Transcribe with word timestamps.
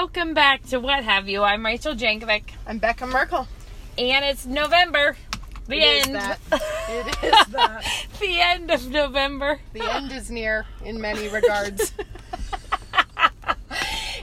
Welcome 0.00 0.32
back 0.32 0.62
to 0.68 0.78
What 0.78 1.02
Have 1.02 1.28
You. 1.28 1.42
I'm 1.42 1.66
Rachel 1.66 1.92
Jankovic, 1.92 2.44
I'm 2.68 2.78
Becca 2.78 3.04
Merkel. 3.04 3.48
and 3.98 4.24
it's 4.24 4.46
November. 4.46 5.16
The 5.66 5.74
It 5.74 5.82
is 5.82 6.06
end. 6.06 6.14
that. 6.14 6.38
It 6.88 7.24
is 7.24 7.46
that. 7.48 7.84
the 8.20 8.40
end 8.40 8.70
of 8.70 8.88
November. 8.88 9.58
The 9.72 9.92
end 9.92 10.12
is 10.12 10.30
near 10.30 10.66
in 10.84 11.00
many 11.00 11.26
regards. 11.28 11.92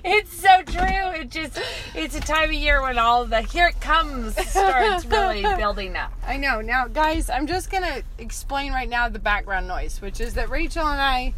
It's 0.05 0.33
so 0.33 0.61
true. 0.61 1.19
It 1.19 1.29
just, 1.29 1.59
it's 1.93 2.15
a 2.15 2.21
time 2.21 2.49
of 2.49 2.53
year 2.53 2.81
when 2.81 2.97
all 2.97 3.25
the 3.25 3.41
here 3.41 3.67
it 3.67 3.81
comes 3.81 4.33
starts 4.49 5.03
really 5.05 5.41
building 5.57 5.97
up. 5.97 6.13
I 6.25 6.37
know. 6.37 6.61
Now, 6.61 6.87
guys, 6.87 7.29
I'm 7.29 7.47
just 7.47 7.69
going 7.69 7.83
to 7.83 8.01
explain 8.17 8.71
right 8.71 8.87
now 8.87 9.09
the 9.09 9.19
background 9.19 9.67
noise, 9.67 9.99
which 10.01 10.21
is 10.21 10.35
that 10.35 10.49
Rachel 10.49 10.87
and 10.87 11.01
I 11.01 11.33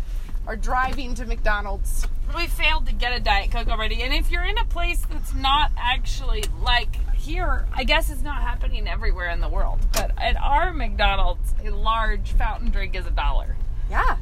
are 0.45 0.55
driving 0.57 1.15
to 1.15 1.25
McDonald's. 1.25 2.05
We 2.37 2.45
failed 2.45 2.85
to 2.85 2.93
get 2.93 3.13
a 3.13 3.19
Diet 3.19 3.49
Coke 3.51 3.67
already. 3.67 4.03
And 4.03 4.13
if 4.13 4.29
you're 4.29 4.43
in 4.43 4.59
a 4.59 4.63
place 4.65 5.01
that's 5.09 5.33
not 5.33 5.71
actually 5.75 6.43
like 6.61 6.95
here, 7.15 7.65
I 7.73 7.83
guess 7.83 8.11
it's 8.11 8.21
not 8.21 8.43
happening 8.43 8.87
everywhere 8.87 9.31
in 9.31 9.41
the 9.41 9.49
world. 9.49 9.79
But 9.91 10.11
at 10.19 10.37
our 10.39 10.71
McDonald's, 10.71 11.55
a 11.65 11.71
large 11.71 12.33
fountain 12.33 12.69
drink 12.69 12.95
is 12.95 13.07
a 13.07 13.11
dollar. 13.11 13.55
Yeah. 13.89 14.17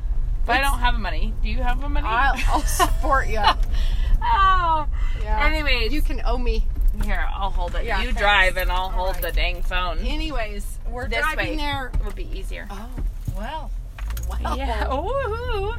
But 0.45 0.57
I 0.57 0.61
don't 0.61 0.79
have 0.79 0.97
money. 0.97 1.33
Do 1.43 1.49
you 1.49 1.57
have 1.61 1.77
money? 1.79 2.07
I'll, 2.07 2.35
I'll 2.47 2.61
support 2.61 3.27
you. 3.27 3.41
oh. 4.23 4.87
Yeah. 5.21 5.45
Anyways. 5.45 5.91
you 5.91 6.01
can 6.01 6.21
owe 6.25 6.37
me. 6.37 6.65
Here, 7.03 7.27
I'll 7.35 7.49
hold 7.51 7.75
it. 7.75 7.83
Yeah, 7.83 7.99
you 7.99 8.05
thanks. 8.05 8.21
drive 8.21 8.55
and 8.55 8.71
I'll 8.71 8.83
All 8.83 8.89
hold 8.91 9.15
right. 9.15 9.23
the 9.23 9.31
dang 9.33 9.61
phone. 9.61 9.97
Anyways, 9.99 10.79
we're 10.89 11.09
This 11.09 11.19
driving 11.19 11.49
way. 11.49 11.55
there. 11.57 11.91
It 11.93 12.05
would 12.05 12.15
be 12.15 12.29
easier. 12.31 12.67
Oh, 12.71 12.89
well. 13.35 13.71
Yeah. 14.55 14.93
Ooh. 14.93 15.73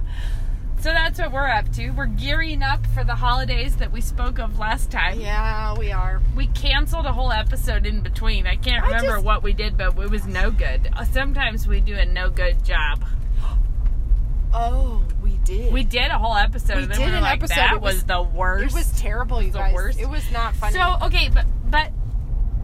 So 0.86 0.92
that's 0.92 1.18
what 1.18 1.32
we're 1.32 1.48
up 1.48 1.72
to. 1.72 1.90
We're 1.90 2.06
gearing 2.06 2.62
up 2.62 2.86
for 2.94 3.02
the 3.02 3.16
holidays 3.16 3.74
that 3.78 3.90
we 3.90 4.00
spoke 4.00 4.38
of 4.38 4.60
last 4.60 4.88
time. 4.88 5.18
Yeah, 5.18 5.76
we 5.76 5.90
are. 5.90 6.22
We 6.36 6.46
canceled 6.46 7.06
a 7.06 7.12
whole 7.12 7.32
episode 7.32 7.86
in 7.86 8.02
between. 8.02 8.46
I 8.46 8.54
can't 8.54 8.84
I 8.84 8.86
remember 8.86 9.14
just- 9.14 9.24
what 9.24 9.42
we 9.42 9.52
did, 9.52 9.76
but 9.76 9.98
it 9.98 10.10
was 10.12 10.26
no 10.28 10.52
good. 10.52 10.88
Uh, 10.94 11.04
Sometimes 11.04 11.66
we 11.66 11.80
do 11.80 11.96
a 11.96 12.04
no 12.06 12.30
good 12.30 12.64
job. 12.64 13.04
Oh, 14.54 15.02
we 15.22 15.32
did. 15.44 15.72
We 15.72 15.82
did 15.82 16.06
a 16.12 16.18
whole 16.18 16.36
episode, 16.36 16.76
We 16.76 16.86
did 16.86 16.98
we 16.98 17.04
an 17.04 17.20
like, 17.20 17.38
episode. 17.40 17.56
that 17.56 17.72
It 17.74 17.80
was- 17.80 17.94
was 17.96 18.04
the 18.04 18.22
worst. 18.22 18.66
It 18.66 18.78
was 18.78 18.92
terrible, 19.00 19.42
you 19.42 19.50
the 19.50 19.58
guys. 19.58 19.74
worst. 19.74 20.00
It 20.00 20.08
was 20.08 20.22
not 20.30 20.54
funny. 20.54 20.74
So 20.74 20.98
okay, 21.02 21.28
but 21.34 21.46
but 21.68 21.90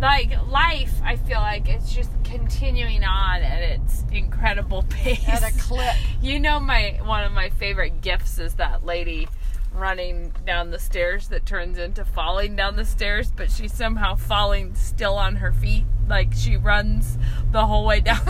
like 0.02 0.30
life, 0.48 0.92
I 1.04 1.16
feel 1.16 1.38
like 1.38 1.68
it's 1.68 1.94
just 1.94 2.10
continuing 2.24 3.04
on 3.04 3.40
at 3.42 3.62
its 3.62 4.04
incredible 4.12 4.82
pace. 4.90 5.26
at 5.28 5.42
a 5.42 5.56
clip. 5.58 5.94
You 6.20 6.40
know, 6.40 6.58
my 6.60 6.98
one 7.04 7.24
of 7.24 7.32
my 7.32 7.48
favorite 7.50 8.00
gifts 8.02 8.38
is 8.38 8.54
that 8.56 8.84
lady 8.84 9.28
running 9.74 10.34
down 10.44 10.70
the 10.70 10.78
stairs 10.78 11.28
that 11.28 11.46
turns 11.46 11.78
into 11.78 12.04
falling 12.04 12.56
down 12.56 12.76
the 12.76 12.84
stairs, 12.84 13.30
but 13.34 13.50
she's 13.50 13.72
somehow 13.72 14.16
falling 14.16 14.74
still 14.74 15.14
on 15.14 15.36
her 15.36 15.52
feet. 15.52 15.84
Like 16.08 16.34
she 16.34 16.56
runs 16.56 17.16
the 17.52 17.64
whole 17.64 17.86
way 17.86 18.00
down 18.00 18.24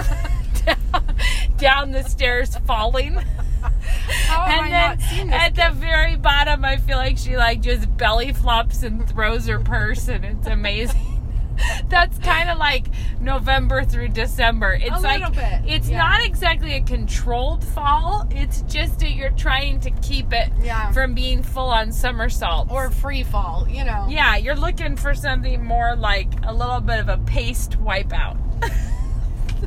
down, 0.64 1.16
down 1.56 1.90
the 1.92 2.02
stairs, 2.02 2.56
falling. 2.66 3.14
How 3.14 4.40
have 4.46 4.60
I 4.60 4.68
and 4.68 4.72
not 4.72 4.98
then 4.98 5.08
seen 5.08 5.26
this? 5.28 5.36
at 5.36 5.54
the 5.54 5.70
very 5.80 6.16
bottom, 6.16 6.64
I 6.64 6.76
feel 6.76 6.98
like 6.98 7.16
she 7.16 7.36
like 7.36 7.62
just 7.62 7.96
belly 7.96 8.32
flops 8.32 8.82
and 8.82 9.08
throws 9.08 9.46
her 9.46 9.58
purse, 9.58 10.08
and 10.08 10.24
it's 10.24 10.46
amazing. 10.46 11.11
That's 11.89 12.19
kind 12.19 12.50
of 12.50 12.58
like 12.58 12.86
November 13.20 13.85
through 13.85 14.08
December. 14.08 14.73
It's 14.80 14.96
A 14.96 15.01
like 15.01 15.20
little 15.20 15.35
bit, 15.35 15.61
it's 15.67 15.89
yeah. 15.89 15.98
not 15.98 16.24
exactly 16.24 16.74
a 16.74 16.80
controlled 16.83 17.63
fall. 17.64 18.27
It's 18.30 18.63
just 18.63 19.01
that 19.01 19.11
you're 19.13 19.30
trying 19.30 19.80
to 19.80 19.91
keep 19.91 20.33
it 20.33 20.51
Yeah. 20.61 20.91
from 20.92 21.14
being 21.14 21.42
full 21.42 21.68
on 21.70 21.92
somersault 21.92 22.70
or 22.70 22.91
free 22.91 23.23
fall, 23.23 23.67
you 23.68 23.85
know. 23.85 24.07
yeah, 24.08 24.36
you're 24.36 24.57
looking 24.57 24.96
for 24.96 25.14
something 25.14 25.64
more 25.64 25.95
like 25.96 26.29
a 26.45 26.52
little 26.52 26.80
bit 26.80 26.98
of 27.01 27.08
a 27.08 27.18
paced 27.18 27.79
wipeout. 27.83 28.39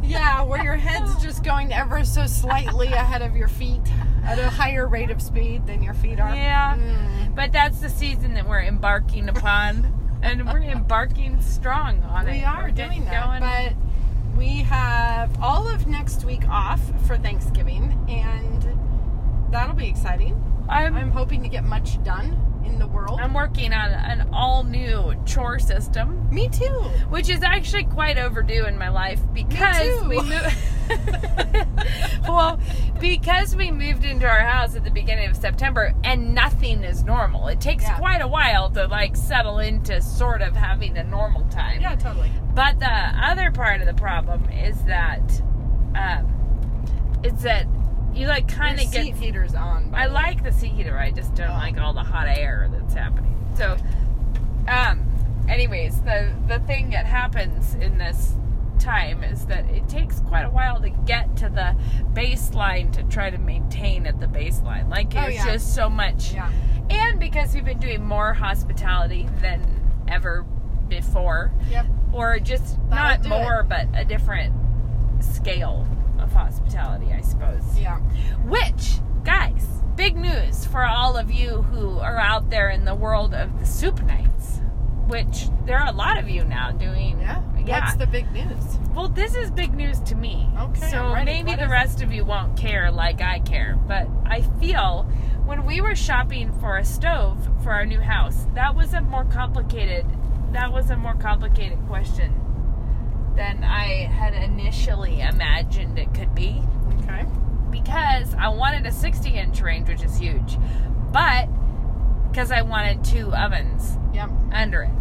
Yeah, 0.04 0.44
where 0.44 0.62
your 0.62 0.76
head's 0.76 1.16
just 1.24 1.42
going 1.44 1.72
ever 1.72 2.04
so 2.04 2.28
slightly 2.28 2.88
ahead 2.88 3.22
of 3.22 3.36
your 3.36 3.48
feet 3.48 3.82
at 4.26 4.38
a 4.38 4.50
higher 4.50 4.88
rate 4.88 5.10
of 5.10 5.22
speed 5.22 5.66
than 5.68 5.82
your 5.82 5.94
feet 5.94 6.20
are. 6.20 6.36
Yeah. 6.36 6.76
Mm. 6.76 7.34
But 7.34 7.54
that's 7.54 7.80
the 7.80 7.90
season 7.90 8.34
that 8.34 8.48
we're 8.48 8.62
embarking 8.62 9.30
upon, 9.30 10.05
and 10.26 10.46
we're 10.52 10.60
embarking 10.62 11.40
strong 11.42 12.02
on 12.04 12.28
it. 12.28 12.32
We 12.32 12.44
are 12.44 12.64
We're 12.64 12.72
doing 12.72 13.06
that. 13.06 13.26
going. 13.26 13.42
But 13.42 14.38
we 14.38 14.58
have 14.64 15.30
all 15.42 15.68
of 15.68 15.88
next 15.88 16.26
week 16.26 16.48
off 16.50 16.82
for 17.08 17.18
Thanksgiving, 17.18 17.98
and 18.10 19.52
that'll 19.52 19.76
be 19.76 19.88
exciting. 19.88 20.42
I'm 20.68 20.96
I'm 20.96 21.12
hoping 21.12 21.44
to 21.44 21.50
get 21.50 21.64
much 21.64 22.04
done 22.04 22.32
in 22.66 22.80
the 22.80 22.88
world. 22.88 23.20
I'm 23.22 23.34
working 23.34 23.74
on 23.74 23.92
an 23.92 24.30
all 24.34 24.64
new 24.64 25.14
chore 25.26 25.60
system, 25.60 26.28
Me 26.32 26.48
too. 26.50 26.66
which 27.10 27.30
is 27.30 27.44
actually 27.44 27.84
quite 27.86 28.18
overdue 28.18 28.66
in 28.66 28.78
my 28.78 28.90
life 28.90 29.20
because 29.34 30.04
we 30.04 30.18
moved. 30.22 30.58
well, 32.28 32.60
because 33.00 33.56
we 33.56 33.72
moved 33.72 34.06
into 34.06 34.28
our 34.28 34.42
house 34.42 34.76
at 34.76 34.84
the 34.84 34.92
beginning 34.92 35.30
of 35.30 35.36
September 35.36 35.94
and 36.04 36.34
nothing 36.34 36.84
is 36.84 37.04
normal. 37.04 37.48
It 37.48 37.60
takes 37.62 37.84
Yeah. 37.84 37.98
quite 37.98 38.22
a 38.22 38.28
while 38.28 38.70
to 38.72 38.88
like 38.88 39.16
settle 39.16 39.60
into 39.60 40.02
sort 40.02 40.42
of 40.42 40.56
having 40.56 40.98
a 40.98 41.04
normal 41.04 41.44
time. 41.46 41.82
Yeah, 41.82 41.96
totally. 41.96 42.32
But 42.54 42.80
the 42.80 42.90
other 42.90 43.52
part 43.52 43.82
of 43.82 43.88
the 43.88 43.94
problem 43.94 44.50
is 44.50 44.82
that 44.86 45.22
um, 45.96 47.20
it's 47.24 47.44
that 47.44 47.66
you 48.16 48.28
like 48.28 48.48
kind 48.48 48.80
of 48.80 48.92
get 48.92 49.04
seat 49.04 49.16
heater's 49.16 49.56
on. 49.56 49.92
I 49.94 50.06
like 50.08 50.44
the 50.44 50.52
seat 50.52 50.72
heater. 50.74 50.98
I 50.98 51.12
just 51.12 51.36
don't 51.36 51.50
Oh. 51.50 51.54
like 51.54 51.78
all 51.78 51.94
the 51.94 52.04
hot 52.04 52.28
air 52.28 52.70
that's 52.72 52.94
happening. 52.94 53.36
So, 53.56 53.78
um, 54.68 55.06
anyways, 55.50 56.02
the 56.02 56.32
the 56.48 56.60
thing 56.60 56.90
that 56.92 57.06
happens 57.06 57.76
in 57.76 57.98
this 57.98 58.36
time 58.80 59.24
is 59.24 59.46
that 59.46 59.70
it 59.70 59.88
takes 59.88 60.20
quite 60.22 60.44
a 60.44 60.50
while 60.50 60.82
to 60.82 60.90
get 60.90 61.36
to 61.38 61.50
the 61.50 61.76
baseline 62.14 62.92
to 62.94 63.04
try 63.04 63.30
to 63.30 63.38
maintain 63.38 64.06
at 64.06 64.20
the 64.20 64.28
baseline. 64.28 64.90
Like 64.90 65.14
Oh, 65.16 65.22
it's 65.28 65.38
yeah. 65.38 65.54
just 65.54 65.74
so 65.74 65.90
much. 65.90 66.34
Yeah. 66.34 66.52
And 66.90 67.20
because 67.20 67.54
we've 67.56 67.66
been 67.66 67.80
doing 67.80 68.04
more 68.06 68.34
hospitality 68.34 69.28
than 69.42 69.62
ever 70.08 70.46
before, 70.88 71.52
Yep. 71.72 71.86
or 72.14 72.38
just 72.40 72.78
That'll 72.90 73.24
not 73.24 73.40
more, 73.42 73.64
but 73.64 73.88
a 73.96 74.04
different 74.06 74.54
scale 75.22 75.88
of 76.26 76.34
hospitality, 76.34 77.14
I 77.14 77.22
suppose. 77.22 77.64
Yeah. 77.80 78.00
Which, 78.46 78.96
guys, 79.24 79.66
big 79.96 80.18
news 80.18 80.66
for 80.66 80.84
all 80.86 81.16
of 81.18 81.32
you 81.32 81.62
who 81.62 82.00
are 82.00 82.18
out 82.18 82.50
there 82.50 82.70
in 82.70 82.84
the 82.86 82.96
world 82.96 83.34
of 83.34 83.60
the 83.60 83.66
soup 83.66 84.02
nights. 84.04 84.60
Which 85.08 85.48
there 85.66 85.78
are 85.80 85.88
a 85.88 85.92
lot 85.96 86.18
of 86.18 86.28
you 86.28 86.44
now 86.44 86.72
doing. 86.72 87.20
Yeah. 87.20 87.42
What's 87.68 87.96
the 87.96 88.08
big 88.08 88.32
news? 88.32 88.78
well, 88.96 89.08
this 89.08 89.36
is 89.36 89.50
big 89.52 89.74
news 89.74 90.00
to 90.02 90.16
me. 90.16 90.50
Okay, 90.60 90.90
So 90.92 91.16
maybe 91.24 91.50
What 91.52 91.58
the 91.58 91.66
is 91.66 91.70
it? 91.70 91.74
rest 91.74 92.02
of 92.02 92.12
you 92.14 92.24
won't 92.26 92.56
care 92.58 92.92
like 92.92 93.22
I 93.22 93.40
care, 93.40 93.78
but 93.88 94.08
I 94.26 94.42
feel 94.60 95.04
when 95.46 95.66
we 95.66 95.82
were 95.82 95.96
shopping 95.96 96.52
for 96.60 96.78
a 96.78 96.86
stove 96.86 97.48
for 97.64 97.72
our 97.72 97.86
new 97.86 98.00
house, 98.00 98.46
that 98.54 98.76
was 98.76 98.94
a 98.94 99.02
more 99.02 99.26
complicated. 99.26 100.06
That 100.54 100.72
was 100.72 100.90
a 100.92 100.96
more 100.96 101.16
complicated 101.16 101.80
question 101.88 102.34
than 103.36 103.64
I 103.64 104.06
had 104.06 104.34
initially 104.34 105.22
imagined 105.22 105.98
it 106.00 106.14
could 106.14 106.34
be 106.36 106.62
Okay. 107.04 107.26
because 107.70 108.34
I 108.36 108.50
wanted 108.50 108.86
a 108.86 108.92
60 108.92 109.30
inch 109.32 109.62
range, 109.62 109.88
which 109.90 110.04
is 110.04 110.18
huge, 110.18 110.58
but 111.12 111.48
because 112.32 112.52
I 112.52 112.62
wanted 112.62 113.04
two 113.04 113.34
ovens 113.36 113.98
Yep. 114.14 114.30
under 114.54 114.84
it. 114.84 114.92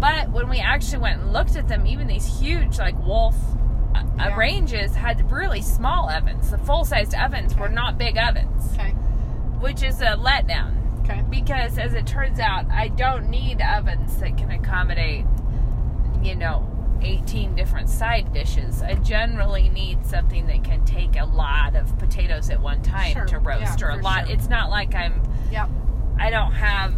But 0.00 0.30
when 0.30 0.48
we 0.48 0.58
actually 0.60 0.98
went 1.02 1.20
and 1.20 1.32
looked 1.32 1.56
at 1.56 1.68
them, 1.68 1.86
even 1.86 2.06
these 2.06 2.40
huge, 2.40 2.78
like 2.78 2.98
Wolf 3.04 3.36
uh, 3.94 4.02
Yeah. 4.18 4.36
ranges 4.36 4.94
had 4.94 5.30
really 5.30 5.60
small 5.62 6.08
ovens. 6.08 6.50
The 6.50 6.58
full 6.58 6.84
sized 6.84 7.14
ovens 7.14 7.56
were 7.56 7.68
not 7.68 7.98
big 7.98 8.16
ovens, 8.16 8.72
Okay. 8.74 8.92
which 9.60 9.82
is 9.82 10.00
a 10.00 10.16
letdown 10.16 10.74
Okay. 11.04 11.22
because 11.28 11.76
as 11.78 11.92
it 11.94 12.06
turns 12.06 12.38
out, 12.38 12.66
I 12.70 12.88
don't 12.88 13.28
need 13.30 13.60
ovens 13.60 14.16
that 14.18 14.36
can 14.38 14.50
accommodate, 14.52 15.26
you 16.22 16.36
know, 16.36 16.66
18 17.02 17.54
different 17.54 17.88
side 17.88 18.32
dishes. 18.32 18.82
I 18.82 18.94
generally 18.94 19.68
need 19.68 20.04
something 20.06 20.46
that 20.46 20.64
can 20.64 20.84
take 20.84 21.16
a 21.18 21.24
lot 21.24 21.74
of 21.76 21.98
potatoes 21.98 22.50
at 22.50 22.60
one 22.60 22.82
time 22.82 23.12
Sure. 23.14 23.24
to 23.26 23.38
roast 23.38 23.80
Yeah, 23.80 23.86
or 23.86 23.90
a 23.90 24.02
lot. 24.02 24.26
sure. 24.26 24.34
It's 24.36 24.48
not 24.48 24.70
like 24.70 24.94
I'm 24.94 25.22
Yep. 25.50 25.68
I 26.18 26.30
don't 26.30 26.52
have 26.52 26.94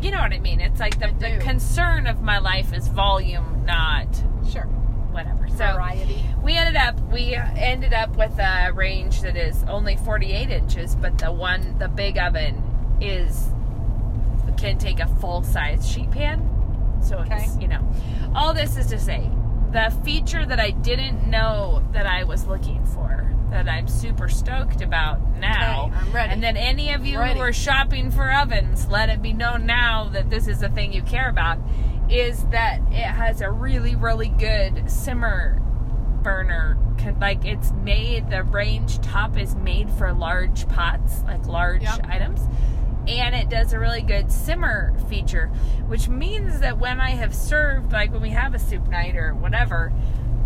you 0.00 0.10
know 0.10 0.20
what 0.20 0.32
I 0.34 0.38
mean? 0.40 0.60
It's 0.60 0.80
like 0.80 0.98
the, 0.98 1.12
the 1.18 1.38
concern 1.38 2.06
of 2.06 2.20
my 2.20 2.36
life 2.38 2.74
is 2.74 2.88
volume, 2.88 3.64
not 3.64 4.06
Sure. 4.50 4.64
whatever. 5.12 5.48
So 5.48 5.56
Variety. 5.74 6.22
we 6.42 6.54
ended 6.56 6.76
up 6.76 7.00
we 7.12 7.34
ended 7.34 7.94
up 7.94 8.16
with 8.16 8.38
a 8.38 8.70
range 8.74 9.22
that 9.22 9.36
is 9.36 9.62
only 9.68 9.96
48 9.96 10.50
inches 10.50 10.94
but 10.96 11.16
the 11.18 11.30
one 11.32 11.78
the 11.78 11.88
big 11.88 12.18
oven 12.18 12.62
is 13.00 13.48
can 14.56 14.78
take 14.78 15.00
a 15.00 15.06
full 15.20 15.42
size 15.42 15.88
sheet 15.88 16.10
pan 16.10 16.40
so 17.04 17.22
it's 17.28 17.56
you 17.58 17.68
know 17.68 17.80
all 18.34 18.52
this 18.54 18.76
is 18.76 18.86
to 18.86 18.98
say 18.98 19.30
the 19.72 19.94
feature 20.04 20.44
that 20.46 20.58
i 20.60 20.70
didn't 20.70 21.28
know 21.28 21.82
that 21.92 22.06
i 22.06 22.24
was 22.24 22.46
looking 22.46 22.84
for 22.86 23.30
that 23.50 23.68
i'm 23.68 23.86
super 23.88 24.28
stoked 24.28 24.80
about 24.80 25.20
now 25.38 25.86
Okay, 25.86 25.96
I'm 25.96 26.12
Ready. 26.12 26.32
And 26.32 26.42
then 26.42 26.56
any 26.56 26.92
of 26.92 27.04
you 27.06 27.18
who 27.20 27.40
are 27.40 27.52
shopping 27.52 28.10
for 28.10 28.32
ovens, 28.32 28.88
let 28.88 29.08
it 29.10 29.20
be 29.22 29.32
known 29.32 29.66
now 29.66 30.08
that 30.10 30.30
this 30.30 30.48
is 30.48 30.62
a 30.62 30.68
thing 30.70 30.92
you 30.92 31.02
care 31.02 31.28
about, 31.28 31.58
is 32.08 32.44
that 32.46 32.80
it 32.90 33.04
has 33.04 33.40
a 33.40 33.50
really, 33.50 33.94
really 33.94 34.28
good 34.28 34.90
simmer 34.90 35.60
burner. 36.22 36.78
Like 37.20 37.44
it's 37.44 37.72
made, 37.82 38.30
the 38.30 38.42
range 38.44 38.98
top 39.00 39.36
is 39.38 39.54
made 39.56 39.90
for 39.90 40.12
large 40.12 40.66
pots, 40.68 41.22
like 41.24 41.46
large 41.46 41.82
Yep. 41.82 42.06
items. 42.08 42.40
And 43.06 43.34
it 43.34 43.48
does 43.50 43.72
a 43.72 43.78
really 43.78 44.02
good 44.02 44.32
simmer 44.32 44.94
feature, 45.08 45.48
which 45.86 46.08
means 46.08 46.60
that 46.60 46.78
when 46.78 47.00
I 47.00 47.10
have 47.10 47.34
served, 47.34 47.92
like 47.92 48.12
when 48.12 48.22
we 48.22 48.30
have 48.30 48.54
a 48.54 48.58
soup 48.58 48.88
night 48.88 49.16
or 49.16 49.34
whatever, 49.34 49.92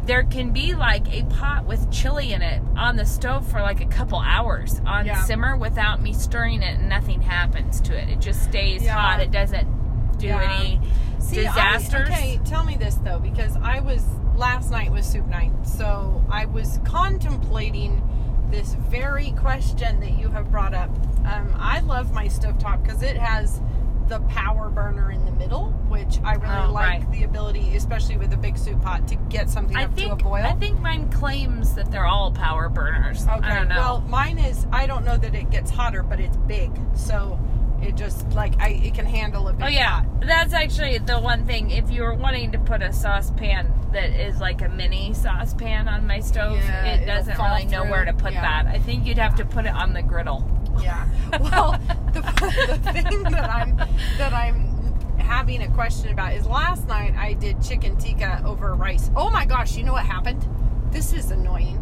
there 0.07 0.23
can 0.25 0.53
be 0.53 0.75
like 0.75 1.07
a 1.15 1.23
pot 1.25 1.67
with 1.67 1.91
chili 1.93 2.33
in 2.33 2.41
it 2.43 2.63
on 2.77 2.97
the 2.97 3.05
stove 3.05 3.47
for 3.47 3.61
like 3.61 3.81
a 3.83 3.87
couple 3.87 4.19
hours 4.19 4.81
on 4.87 5.05
Yeah. 5.07 5.23
simmer 5.23 5.55
without 5.57 6.01
me 6.01 6.13
stirring 6.15 6.63
it 6.63 6.79
and 6.79 6.89
nothing 6.89 7.21
happens 7.21 7.81
to 7.83 7.95
it. 7.97 8.09
It 8.09 8.19
just 8.21 8.43
stays 8.43 8.83
Yeah. 8.83 8.95
hot. 8.95 9.21
It 9.21 9.31
doesn't 9.31 10.17
do 10.19 10.29
Yeah. 10.29 10.41
any 10.59 10.81
See, 11.19 11.41
I- 11.47 11.49
disasters. 11.51 12.09
okay, 12.09 12.41
tell 12.45 12.65
me 12.65 12.77
this 12.77 12.95
though, 12.97 13.19
because 13.19 13.57
I 13.63 13.81
was 13.81 14.03
last 14.35 14.71
night 14.71 14.91
was 14.91 15.05
soup 15.05 15.27
night, 15.27 15.53
so 15.65 16.25
I 16.31 16.47
was 16.47 16.81
contemplating 16.85 18.01
this 18.51 18.75
very 18.75 19.33
question 19.33 20.01
that 20.01 20.13
you 20.19 20.29
have 20.29 20.51
brought 20.51 20.75
up. 20.75 20.91
Um, 21.27 21.55
I 21.59 21.81
love 21.81 22.13
my 22.13 22.27
stovetop 22.27 22.83
because 22.83 23.03
it 23.03 23.17
has 23.17 23.61
the 24.09 24.21
power 24.21 24.71
burner 24.71 25.11
in 25.13 25.25
the 25.27 25.33
middle, 25.33 25.67
which 25.89 26.19
I 26.25 26.33
really 26.35 26.69
Oh, 26.69 26.73
like 26.73 27.01
right. 27.03 27.13
the 27.13 27.25
ability, 27.25 27.77
especially 27.77 28.17
with 28.17 28.33
a 28.33 28.39
big 28.39 28.57
soup 28.57 28.81
pot, 28.81 29.07
to 29.09 29.17
get 29.17 29.51
something 29.51 29.77
I 29.77 29.85
up 29.85 29.95
think 29.95 30.09
to 30.09 30.13
a 30.15 30.17
boil. 30.17 30.43
I 30.45 30.55
think 30.55 30.81
mine 30.81 31.11
claims 31.11 31.75
that 31.75 31.91
they're 31.91 32.07
all 32.07 32.33
power 32.33 32.71
burners. 32.71 33.27
Okay. 33.27 33.33
I 33.47 33.55
don't 33.57 33.69
know. 33.69 33.77
Well, 33.77 34.01
mine 34.09 34.39
is. 34.39 34.67
I 34.73 34.87
don't 34.87 35.05
know 35.05 35.19
that 35.19 35.35
it 35.35 35.51
gets 35.51 35.71
hotter, 35.71 36.03
but 36.03 36.21
it's 36.21 36.39
big, 36.39 36.71
so 36.95 37.39
it 37.83 37.97
just 37.97 38.29
like 38.33 38.61
I 38.61 38.71
it 38.71 38.95
can 38.95 39.07
handle 39.07 39.49
a 39.49 39.53
big. 39.53 39.65
Oh 39.65 39.69
yeah, 39.69 40.05
that's 40.21 40.53
actually 40.53 40.99
the 40.99 41.19
one 41.19 41.47
thing. 41.47 41.71
If 41.71 41.91
you 41.91 42.03
were 42.03 42.15
wanting 42.15 42.53
to 42.53 42.59
put 42.59 42.83
a 42.83 42.93
saucepan 42.93 43.73
that 43.93 44.11
is 44.11 44.39
like 44.41 44.63
a 44.63 44.69
mini 44.69 45.15
saucepan 45.15 45.89
on 45.89 46.07
my 46.07 46.21
stove, 46.21 46.57
Yeah, 46.59 46.85
it 46.87 47.07
doesn't 47.07 47.39
really 47.39 47.65
know 47.67 47.85
where 47.85 48.05
to 48.05 48.13
put 48.13 48.33
Yeah. 48.33 48.63
that. 48.63 48.75
I 48.75 48.79
think 48.79 49.07
you'd 49.07 49.19
have 49.19 49.37
to 49.37 49.45
put 49.45 49.65
it 49.65 49.73
on 49.75 49.93
the 49.93 50.03
griddle. 50.03 50.49
Yeah. 50.83 51.07
Well, 51.41 51.73
the, 52.13 52.21
the 52.83 52.93
thing 52.93 53.23
that 53.25 53.51
I'm 53.51 53.77
that 54.19 54.33
I'm 54.33 54.77
having 55.19 55.63
a 55.63 55.69
question 55.71 56.11
about 56.13 56.33
is 56.35 56.47
last 56.47 56.87
night 56.89 57.15
I 57.17 57.35
did 57.35 57.63
chicken 57.63 57.97
tikka 57.97 58.43
over 58.45 58.75
rice. 58.75 59.11
Oh 59.17 59.31
my 59.31 59.45
gosh! 59.45 59.77
You 59.77 59.85
know 59.85 59.93
what 59.93 60.05
happened? 60.07 60.45
This 60.91 61.13
is 61.13 61.31
annoying. 61.31 61.77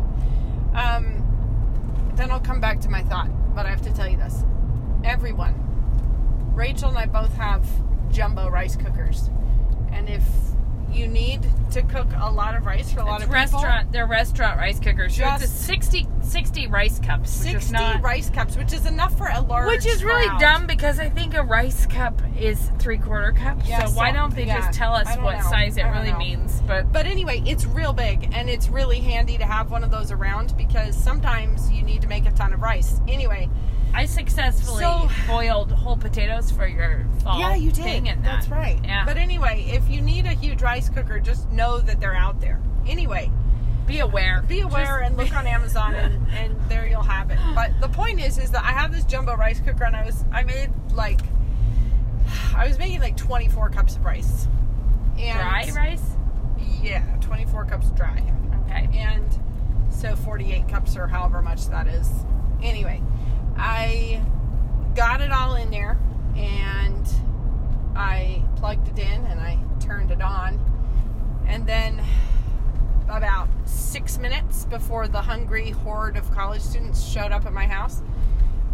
Um, 0.75 1.23
then 2.17 2.31
I'll 2.31 2.41
come 2.41 2.61
back 2.61 2.81
to 2.81 2.89
my 2.91 3.03
thought, 3.03 3.29
but 3.55 3.67
I 3.67 3.71
have 3.71 3.83
to 3.83 3.93
tell 3.95 4.09
you 4.09 4.17
this. 4.17 4.45
Everyone, 5.05 5.55
Rachel 6.57 6.89
and 6.89 6.99
I 6.99 7.07
both 7.07 7.33
have 7.35 7.65
jumbo 8.11 8.49
rice 8.49 8.77
cookers, 8.77 9.31
and 9.93 10.09
if 10.09 10.23
you 10.91 11.07
need 11.07 11.43
to 11.73 11.83
cook 11.83 12.07
a 12.19 12.31
lot 12.31 12.57
of 12.57 12.65
rice 12.65 12.91
for 12.91 13.01
a 13.01 13.05
lot 13.05 13.17
It's 13.21 13.25
of 13.25 13.29
people, 13.35 13.35
restaurant. 13.61 13.93
They're 13.93 14.07
restaurant 14.07 14.57
rice 14.57 14.81
cookers. 14.81 15.15
So 15.17 15.25
it's 15.27 15.43
a 15.43 15.47
Just- 15.47 15.67
60, 15.67 16.07
60 16.23 16.67
rice 16.69 16.99
cups, 17.01 17.31
60 17.31 17.73
not. 17.75 18.01
rice 18.03 18.31
cups, 18.31 18.57
which 18.57 18.73
is 18.73 18.87
enough 18.87 19.19
for 19.19 19.27
a 19.27 19.41
large 19.43 19.67
Which 19.69 19.85
is 19.85 20.03
really 20.03 20.29
dumb 20.39 20.67
because 20.67 20.99
I 20.99 21.11
think 21.11 21.35
a 21.35 21.43
rice 21.43 21.85
cup 21.85 22.23
is 22.39 22.71
three 22.79 22.97
quarter 22.97 23.33
cup. 23.33 23.59
Yeah, 23.67 23.85
so 23.85 23.93
why 23.95 24.11
don't 24.11 24.35
they 24.35 24.47
yeah, 24.47 24.61
just 24.61 24.79
tell 24.79 24.95
us 24.95 25.15
what 25.19 25.37
know. 25.39 25.51
size 25.51 25.77
it 25.77 25.83
really 25.83 26.13
know. 26.13 26.19
means? 26.19 26.63
But 26.67 26.91
But 26.93 27.05
anyway, 27.05 27.43
it's 27.45 27.67
real 27.67 27.93
big 27.93 28.31
and 28.33 28.49
it's 28.49 28.69
really 28.71 29.01
handy 29.01 29.37
to 29.37 29.45
have 29.45 29.71
one 29.71 29.85
of 29.85 29.91
those 29.91 30.11
around 30.13 30.57
because 30.57 30.97
sometimes 30.97 31.71
you 31.71 31.83
need 31.83 32.01
to 32.03 32.09
make 32.09 32.25
a 32.27 32.31
ton 32.33 32.55
of 32.55 32.63
rice. 32.63 33.01
Anyway, 33.07 33.51
I 33.97 34.05
successfully 34.05 34.83
So- 34.85 35.09
boiled 35.27 35.73
whole 35.73 35.97
potatoes 35.97 36.51
for 36.51 36.67
your 36.67 37.07
fall 37.23 37.41
yeah, 37.41 37.55
you 37.55 37.73
did. 37.73 38.07
and 38.07 38.23
That's 38.23 38.47
right. 38.49 38.79
Yeah. 38.85 39.07
But 39.07 39.17
anyway, 39.17 39.65
if 39.69 39.89
you 39.89 40.03
need 40.03 40.27
a 40.27 40.35
huge 40.35 40.61
rice 40.61 40.91
cooker, 40.91 41.19
just 41.19 41.51
know 41.51 41.79
that 41.81 41.99
they're 41.99 42.15
out 42.15 42.39
there. 42.43 42.61
Anyway, 42.87 43.31
be 43.87 44.01
aware. 44.01 44.43
be 44.47 44.61
aware 44.61 44.99
Just- 45.01 45.03
and 45.11 45.17
look 45.17 45.35
on 45.35 45.47
Amazon 45.47 45.95
and, 45.95 46.29
and 46.37 46.57
there 46.69 46.87
you'll 46.87 47.03
have 47.03 47.31
it. 47.31 47.39
But 47.55 47.71
the 47.81 47.89
point 47.89 48.21
is 48.21 48.37
is 48.37 48.51
that 48.51 48.65
I 48.65 48.73
have 48.73 48.93
this 48.93 49.05
jumbo 49.05 49.35
rice 49.35 49.61
cooker 49.61 49.85
and 49.85 49.97
I 49.97 50.05
was 50.05 50.25
I 50.31 50.43
made 50.43 50.71
like 50.93 51.21
I 52.55 52.67
was 52.67 52.79
making 52.79 53.01
like 53.01 53.17
24 53.17 53.71
cups 53.71 53.97
of 53.97 54.05
rice. 54.05 54.47
And 55.19 55.39
dry 55.39 55.71
rice. 55.75 56.17
Yeah, 56.83 57.03
24 57.23 57.65
cups 57.65 57.91
dry. 57.93 58.23
Okay. 58.69 58.89
and 58.93 59.25
so 59.91 60.15
48 60.17 60.69
cups 60.69 60.97
or 60.99 61.07
however 61.07 61.41
much 61.41 61.69
that 61.69 61.87
is. 61.87 62.11
Anyway, 62.63 63.01
I 63.59 64.23
got 64.95 65.21
it 65.21 65.31
all 65.33 65.55
in 65.57 65.71
there 65.71 65.99
and 66.37 67.07
I 67.97 68.43
plugged 68.57 68.89
it 68.89 68.99
in 68.99 69.25
and 69.27 69.41
I 69.41 69.59
turned 69.81 70.11
it 70.11 70.21
on. 70.23 70.61
And 71.47 71.67
then 71.67 72.03
about 73.09 73.49
six 73.67 74.19
minutes 74.19 74.65
before 74.65 75.07
the 75.09 75.21
hungry 75.23 75.71
horde 75.71 76.17
of 76.17 76.31
college 76.33 76.61
students 76.63 77.05
showed 77.07 77.33
up 77.33 77.47
at 77.47 77.53
my 77.53 77.67
house. 77.67 78.03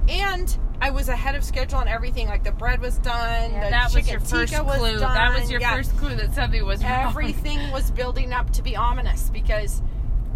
And 0.08 0.56
I 0.80 0.90
was 0.90 1.08
ahead 1.08 1.36
of 1.36 1.44
schedule 1.44 1.78
on 1.78 1.86
everything. 1.86 2.26
Like 2.26 2.42
the 2.42 2.50
bread 2.50 2.80
was 2.80 2.98
done, 2.98 3.52
Yeah, 3.52 3.64
the 3.66 3.70
that 3.70 3.84
was 3.84 3.92
chicken 3.94 4.10
your 4.10 4.20
first 4.20 4.52
was 4.64 4.78
clue. 4.78 4.98
done. 4.98 5.14
That 5.14 5.38
was 5.38 5.50
your 5.50 5.60
yeah 5.60 5.76
first 5.76 5.96
clue 5.98 6.16
that 6.16 6.34
something 6.34 6.64
was 6.64 6.82
wrong. 6.82 6.90
everything 6.92 7.70
was 7.70 7.90
building 7.92 8.32
up 8.32 8.50
to 8.54 8.62
be 8.62 8.74
ominous 8.74 9.30
because 9.30 9.80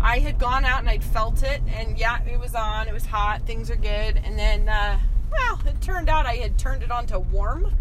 I 0.00 0.18
had 0.18 0.38
gone 0.38 0.64
out 0.64 0.80
and 0.80 0.88
I'd 0.88 1.04
felt 1.04 1.42
it, 1.42 1.60
and 1.66 1.98
yeah, 1.98 2.22
it 2.24 2.38
was 2.38 2.54
on. 2.54 2.88
It 2.88 2.94
was 2.94 3.06
hot. 3.06 3.42
Things 3.46 3.70
are 3.70 3.76
good. 3.76 4.20
And 4.24 4.38
then, 4.38 4.68
uh, 4.68 4.98
well, 5.30 5.60
it 5.66 5.80
turned 5.80 6.08
out 6.08 6.26
I 6.26 6.34
had 6.34 6.58
turned 6.58 6.82
it 6.82 6.90
on 6.90 7.06
to 7.06 7.18
warm, 7.18 7.72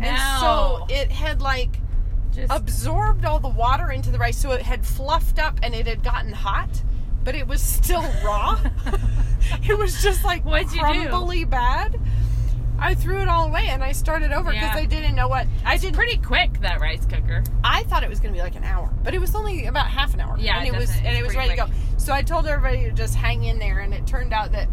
and 0.00 0.40
so 0.40 0.86
it 0.88 1.10
had 1.10 1.40
like 1.40 1.78
Just 2.34 2.52
absorbed 2.52 3.24
all 3.24 3.38
the 3.38 3.48
water 3.48 3.90
into 3.90 4.10
the 4.10 4.18
rice, 4.18 4.36
so 4.36 4.52
it 4.52 4.62
had 4.62 4.84
fluffed 4.84 5.38
up 5.38 5.58
and 5.62 5.74
it 5.74 5.86
had 5.86 6.02
gotten 6.02 6.32
hot, 6.32 6.82
but 7.24 7.34
it 7.34 7.46
was 7.46 7.62
still 7.62 8.04
raw. 8.24 8.58
it 9.68 9.78
was 9.78 10.02
just 10.02 10.24
like 10.24 10.44
What'd 10.44 10.72
you 10.72 10.80
do? 10.80 11.08
crumbly 11.08 11.44
bad. 11.44 11.98
I 12.78 12.94
threw 12.94 13.20
it 13.22 13.28
all 13.28 13.46
away 13.48 13.68
and 13.68 13.82
I 13.82 13.92
started 13.92 14.32
over 14.32 14.50
because 14.50 14.74
Yeah. 14.74 14.82
I 14.82 14.84
didn't 14.84 15.14
know 15.14 15.28
what 15.28 15.46
I 15.64 15.76
didn't 15.78 15.96
pretty 15.96 16.18
quick 16.18 16.60
that 16.60 16.80
rice 16.80 17.06
cooker. 17.06 17.42
I 17.64 17.84
thought 17.84 18.02
it 18.04 18.10
was 18.10 18.20
going 18.20 18.32
to 18.34 18.38
be 18.38 18.42
like 18.42 18.54
an 18.56 18.64
hour, 18.64 18.90
but 19.02 19.14
it 19.14 19.18
was 19.20 19.34
only 19.34 19.66
about 19.66 19.86
half 19.88 20.12
an 20.14 20.20
hour. 20.20 20.36
Yeah, 20.38 20.58
and 20.58 20.66
it 20.68 20.74
it, 20.74 20.76
was 20.78 20.88
doesn't- 20.88 21.04
and 21.06 21.14
it's 21.16 21.20
it 21.20 21.24
was 21.26 21.34
pretty 21.34 21.48
ready 21.50 21.60
to 21.62 21.66
go. 21.68 21.72
So 21.98 22.12
I 22.12 22.22
told 22.22 22.46
everybody 22.46 22.84
to 22.84 22.92
just 22.92 23.14
hang 23.14 23.44
in 23.44 23.58
there, 23.58 23.80
and 23.80 23.94
it 23.94 24.06
turned 24.06 24.32
out 24.32 24.52
that 24.52 24.68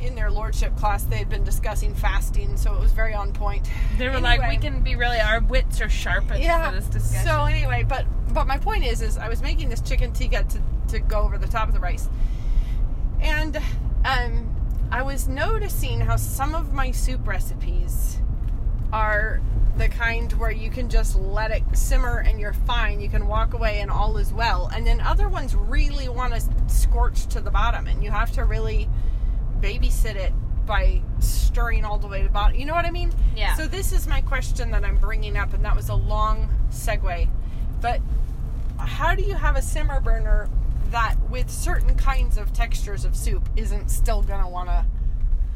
in 0.00 0.14
their 0.14 0.30
lordship 0.30 0.76
class 0.76 1.04
they 1.04 1.16
had 1.16 1.28
been 1.28 1.44
discussing 1.44 1.94
fasting, 1.94 2.56
so 2.56 2.74
it 2.74 2.80
was 2.80 2.92
very 2.92 3.14
on 3.14 3.32
point. 3.32 3.68
They 3.98 4.08
were 4.08 4.20
like, 4.20 4.40
Anyway. 4.40 4.56
we 4.56 4.60
can 4.62 4.80
be 4.82 4.96
really 4.96 5.20
our 5.20 5.40
wits 5.40 5.80
are 5.80 5.88
sharpened 5.88 6.42
Yeah. 6.42 6.70
for 6.70 6.76
this 6.76 6.86
discussion. 6.86 7.26
So 7.26 7.44
anyway, 7.44 7.84
but 7.88 8.04
but 8.32 8.46
my 8.46 8.58
point 8.58 8.84
is, 8.84 9.00
is 9.02 9.16
I 9.18 9.28
was 9.28 9.40
making 9.42 9.68
this 9.68 9.80
chicken 9.80 10.12
tikka 10.12 10.44
to 10.44 10.60
to 10.88 10.98
go 10.98 11.20
over 11.20 11.38
the 11.38 11.46
top 11.48 11.68
of 11.68 11.74
the 11.74 11.80
rice, 11.80 12.08
and 13.20 13.56
um, 14.04 14.50
I 14.90 15.02
was 15.02 15.28
noticing 15.28 16.00
how 16.00 16.16
some 16.16 16.54
of 16.54 16.72
my 16.72 16.90
soup 16.90 17.26
recipes 17.26 18.18
are 18.92 19.40
the 19.76 19.88
kind 19.88 20.32
where 20.34 20.52
you 20.52 20.70
can 20.70 20.88
just 20.88 21.16
let 21.16 21.50
it 21.50 21.64
simmer 21.72 22.18
and 22.18 22.38
you're 22.38 22.52
fine. 22.52 23.00
You 23.00 23.08
can 23.08 23.26
walk 23.26 23.54
away 23.54 23.80
and 23.80 23.90
all 23.90 24.16
is 24.18 24.32
well. 24.32 24.70
And 24.72 24.86
then 24.86 25.00
other 25.00 25.28
ones 25.28 25.56
really 25.56 26.08
want 26.08 26.32
to 26.32 26.42
scorch 26.68 27.26
to 27.26 27.40
the 27.40 27.50
bottom, 27.50 27.88
and 27.88 28.02
you 28.04 28.10
have 28.10 28.30
to 28.32 28.44
really 28.44 28.88
babysit 29.60 30.14
it 30.14 30.32
by 30.64 31.02
stirring 31.18 31.84
all 31.84 31.98
the 31.98 32.06
way 32.06 32.18
to 32.18 32.24
the 32.24 32.30
bottom. 32.30 32.56
You 32.56 32.66
know 32.66 32.74
what 32.74 32.84
I 32.84 32.90
mean? 32.90 33.12
Yeah. 33.36 33.54
So 33.56 33.66
this 33.66 33.92
is 33.92 34.06
my 34.06 34.20
question 34.20 34.70
that 34.70 34.84
I'm 34.84 34.96
bringing 34.96 35.36
up, 35.36 35.52
and 35.54 35.64
that 35.64 35.74
was 35.74 35.88
a 35.88 35.94
long 35.94 36.48
segue. 36.70 37.28
But 37.80 38.00
how 38.78 39.14
do 39.14 39.22
you 39.22 39.34
have 39.34 39.56
a 39.56 39.62
simmer 39.62 40.00
burner 40.00 40.48
that, 40.94 41.16
with 41.28 41.50
certain 41.50 41.96
kinds 41.96 42.38
of 42.38 42.52
textures 42.52 43.04
of 43.04 43.16
soup, 43.16 43.48
isn't 43.56 43.90
still 43.90 44.22
gonna 44.22 44.48
want 44.48 44.68
to? 44.68 44.86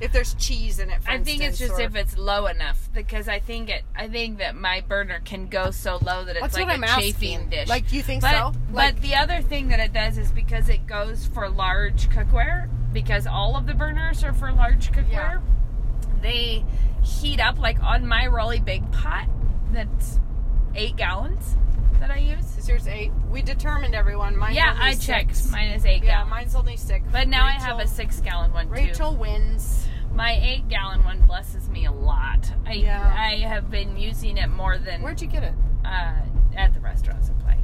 If 0.00 0.12
there's 0.12 0.34
cheese 0.34 0.78
in 0.80 0.90
it, 0.90 1.02
for 1.02 1.10
I 1.10 1.18
think 1.18 1.42
it's 1.42 1.58
just 1.58 1.74
or- 1.74 1.80
if 1.80 1.94
it's 1.94 2.16
low 2.18 2.46
enough 2.46 2.88
because 2.92 3.28
I 3.28 3.38
think 3.38 3.68
it. 3.68 3.84
I 3.96 4.08
think 4.08 4.38
that 4.38 4.56
my 4.56 4.80
burner 4.80 5.20
can 5.24 5.46
go 5.46 5.70
so 5.70 5.98
low 6.02 6.24
that 6.24 6.36
it's 6.36 6.54
like 6.54 6.68
a 6.68 6.72
I'm 6.72 7.00
chafing 7.00 7.48
dish. 7.50 7.68
Like, 7.68 7.92
you 7.92 8.02
think 8.02 8.22
but, 8.22 8.32
so? 8.32 8.52
Like- 8.72 8.96
but 8.96 9.02
the 9.02 9.14
other 9.14 9.40
thing 9.40 9.68
that 9.68 9.80
it 9.80 9.92
does 9.92 10.18
is 10.18 10.30
because 10.32 10.68
it 10.68 10.86
goes 10.86 11.26
for 11.26 11.48
large 11.48 12.08
cookware. 12.10 12.68
Because 12.92 13.26
all 13.26 13.54
of 13.54 13.66
the 13.66 13.74
burners 13.74 14.24
are 14.24 14.32
for 14.32 14.50
large 14.50 14.90
cookware. 14.92 15.42
They 16.22 16.64
heat 17.02 17.38
up 17.38 17.58
like 17.58 17.80
on 17.82 18.06
my 18.06 18.24
really 18.24 18.60
big 18.60 18.90
pot. 18.90 19.28
That's 19.72 20.18
eight 20.74 20.96
gallons 20.96 21.56
that 22.00 22.10
I 22.10 22.18
use. 22.18 22.56
Is 22.58 22.68
yours 22.68 22.86
eight? 22.86 23.10
We 23.30 23.42
determined 23.42 23.94
everyone. 23.94 24.36
Mine's 24.36 24.56
yeah, 24.56 24.76
I 24.78 24.92
six. 24.94 25.06
checked. 25.06 25.52
Mine 25.52 25.70
is 25.70 25.84
eight 25.84 26.04
Yeah, 26.04 26.24
mine's 26.24 26.54
only 26.54 26.76
six. 26.76 27.04
But 27.10 27.28
now 27.28 27.44
I 27.44 27.52
have 27.52 27.78
a 27.78 27.86
six 27.86 28.20
gallon 28.20 28.52
one 28.52 28.66
too. 28.66 28.72
Rachel 28.72 29.16
wins. 29.16 29.86
My 30.12 30.32
eight 30.42 30.68
gallon 30.68 31.04
one 31.04 31.20
blesses 31.26 31.68
me 31.68 31.84
a 31.86 31.92
lot. 31.92 32.50
I 32.66 32.72
Yeah. 32.74 33.14
I 33.16 33.36
have 33.46 33.70
been 33.70 33.96
using 33.96 34.36
it 34.36 34.48
more 34.48 34.78
than 34.78 35.02
Where'd 35.02 35.20
you 35.20 35.28
get 35.28 35.44
it? 35.44 35.54
uh, 35.84 36.14
at 36.56 36.74
the 36.74 36.80
restaurant 36.80 37.24
supply. 37.24 37.56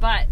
But 0.00 0.26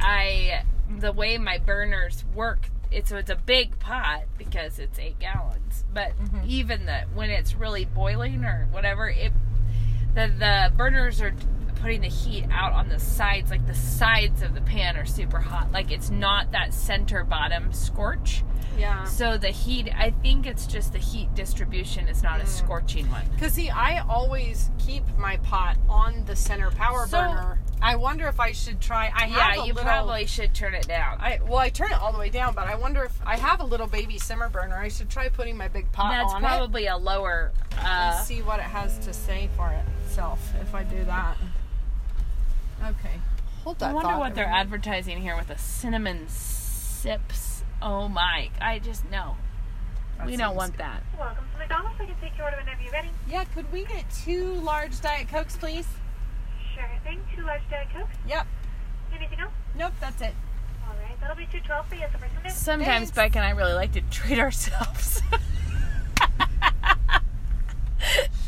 I 0.00 0.62
the 0.98 1.12
way 1.12 1.38
my 1.38 1.58
burners 1.58 2.24
work 2.34 2.68
it's 2.90 3.08
so 3.08 3.16
it's 3.16 3.30
a 3.30 3.36
big 3.36 3.78
pot 3.78 4.24
because 4.36 4.78
it's 4.78 4.98
eight 4.98 5.18
gallons. 5.18 5.84
But 5.94 6.12
Mhm. 6.18 6.46
even 6.46 6.84
the 6.86 7.04
when 7.14 7.30
it's 7.30 7.54
really 7.54 7.84
boiling 7.86 8.44
or 8.44 8.68
whatever, 8.70 9.08
it 9.08 9.32
the 10.14 10.26
the 10.38 10.72
burners 10.76 11.20
are 11.22 11.34
putting 11.82 12.00
the 12.00 12.06
heat 12.08 12.46
out 12.52 12.72
on 12.72 12.88
the 12.88 12.98
sides, 12.98 13.50
like 13.50 13.66
the 13.66 13.74
sides 13.74 14.40
of 14.42 14.54
the 14.54 14.60
pan 14.62 14.96
are 14.96 15.04
super 15.04 15.40
hot. 15.40 15.70
Like 15.72 15.90
it's 15.90 16.10
not 16.10 16.52
that 16.52 16.72
center 16.72 17.24
bottom 17.24 17.72
scorch. 17.72 18.44
Yeah. 18.78 19.04
So 19.04 19.36
the 19.36 19.50
heat, 19.50 19.90
I 19.94 20.12
think 20.22 20.46
it's 20.46 20.66
just 20.66 20.92
the 20.92 20.98
heat 20.98 21.34
distribution 21.34 22.08
is 22.08 22.22
not 22.22 22.40
a 22.40 22.46
scorching 22.46 23.10
one. 23.10 23.24
Because 23.34 23.52
see, 23.52 23.68
I 23.68 23.98
always 24.08 24.70
keep 24.78 25.02
my 25.18 25.36
pot 25.38 25.76
on 25.88 26.24
the 26.24 26.36
center 26.36 26.70
power 26.70 27.06
So- 27.06 27.18
burner. 27.20 27.58
I 27.84 27.96
wonder 27.96 28.28
if 28.28 28.38
I 28.38 28.52
should 28.52 28.80
try. 28.80 29.10
I 29.12 29.26
have 29.26 29.56
Yeah, 29.56 29.64
you 29.64 29.72
little, 29.74 29.82
probably 29.82 30.24
should 30.26 30.54
turn 30.54 30.72
it 30.72 30.86
down. 30.86 31.16
I 31.20 31.40
well, 31.44 31.58
I 31.58 31.68
turn 31.68 31.90
it 31.90 32.00
all 32.00 32.12
the 32.12 32.18
way 32.18 32.30
down, 32.30 32.54
but 32.54 32.68
I 32.68 32.76
wonder 32.76 33.02
if 33.02 33.20
I 33.26 33.36
have 33.36 33.58
a 33.60 33.64
little 33.64 33.88
baby 33.88 34.20
simmer 34.20 34.48
burner. 34.48 34.76
I 34.76 34.86
should 34.86 35.10
try 35.10 35.28
putting 35.28 35.56
my 35.56 35.66
big 35.66 35.90
pot 35.90 36.12
That's 36.12 36.32
on 36.32 36.44
it 36.44 36.46
probably 36.46 36.86
a 36.86 36.96
lower. 36.96 37.50
and 37.72 37.80
Uh, 37.80 38.20
see 38.22 38.40
what 38.40 38.60
it 38.60 38.66
has 38.66 38.98
to 39.00 39.12
say 39.12 39.50
for 39.56 39.72
itself 40.06 40.38
if 40.60 40.76
I 40.76 40.84
do 40.84 41.04
that. 41.06 41.36
Okay, 42.84 43.20
hold 43.62 43.78
that. 43.78 43.90
I 43.90 43.92
wonder 43.92 44.08
thought 44.10 44.18
what 44.20 44.32
a 44.32 44.34
they're 44.34 44.46
minute. 44.46 44.58
advertising 44.58 45.20
here 45.22 45.36
with 45.36 45.48
the 45.48 45.58
cinnamon 45.58 46.26
sips. 46.28 47.62
Oh 47.80 48.08
my! 48.08 48.50
I 48.60 48.78
just 48.80 49.08
know 49.10 49.36
That 50.18 50.26
we 50.26 50.36
don't 50.36 50.48
seems 50.50 50.56
want 50.58 50.78
that. 50.78 51.02
Welcome 51.18 51.44
to 51.52 51.58
McDonald's. 51.58 52.00
I 52.00 52.06
can 52.06 52.16
take 52.20 52.36
your 52.36 52.46
order 52.46 52.56
whenever 52.58 52.82
you're 52.82 52.92
ready. 52.92 53.10
Yeah, 53.28 53.44
could 53.44 53.70
we 53.72 53.84
get 53.84 54.04
two 54.24 54.54
large 54.54 55.00
diet 55.00 55.28
cokes, 55.28 55.56
please? 55.56 55.86
Sure 56.74 56.88
thing. 57.04 57.20
Two 57.36 57.42
large 57.44 57.60
Diet 57.70 57.88
Cokes. 57.94 58.16
Yep. 58.26 58.46
Anything 59.14 59.40
else? 59.40 59.52
Nope, 59.76 59.92
that's 60.00 60.22
it. 60.22 60.32
All 60.88 60.94
right. 61.02 61.20
That'll 61.20 61.36
be 61.36 61.46
two 61.52 61.60
twelve 61.60 61.86
for 61.86 61.94
you 61.96 62.02
as 62.02 62.14
a 62.14 62.18
person. 62.18 62.36
there. 62.42 62.50
Sometimes 62.50 63.10
Thanks. 63.10 63.12
Beck 63.12 63.36
and 63.36 63.44
I 63.44 63.50
really 63.50 63.74
like 63.74 63.92
to 63.92 64.00
treat 64.02 64.38
ourselves. 64.38 65.20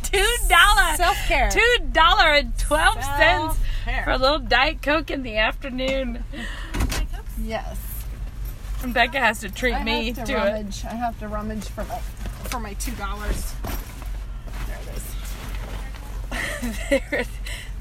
Two 0.02 0.36
dollar, 0.48 0.96
Self-care. 0.96 1.50
two 1.50 1.76
dollar 1.92 2.32
and 2.34 2.56
twelve 2.58 3.02
cents 3.02 3.56
Self-care. 3.84 4.04
for 4.04 4.10
a 4.10 4.18
little 4.18 4.38
diet 4.38 4.82
coke 4.82 5.10
in 5.10 5.22
the 5.22 5.36
afternoon. 5.36 6.24
Yes. 7.42 7.78
And 8.82 8.92
Becca 8.94 9.18
has 9.18 9.40
to 9.40 9.50
treat 9.50 9.74
I 9.74 9.84
me 9.84 10.12
have 10.12 10.26
to, 10.26 10.32
to 10.32 10.32
it. 10.32 10.36
rummage. 10.36 10.84
I 10.84 10.94
have 10.94 11.18
to 11.20 11.28
rummage 11.28 11.64
for 11.68 11.84
my 11.84 11.98
for 12.44 12.60
my 12.60 12.74
two 12.74 12.92
dollars. 12.92 13.54
There 14.66 14.78
it 14.82 14.96
is. 14.96 16.88
there, 16.90 17.20
it, 17.20 17.28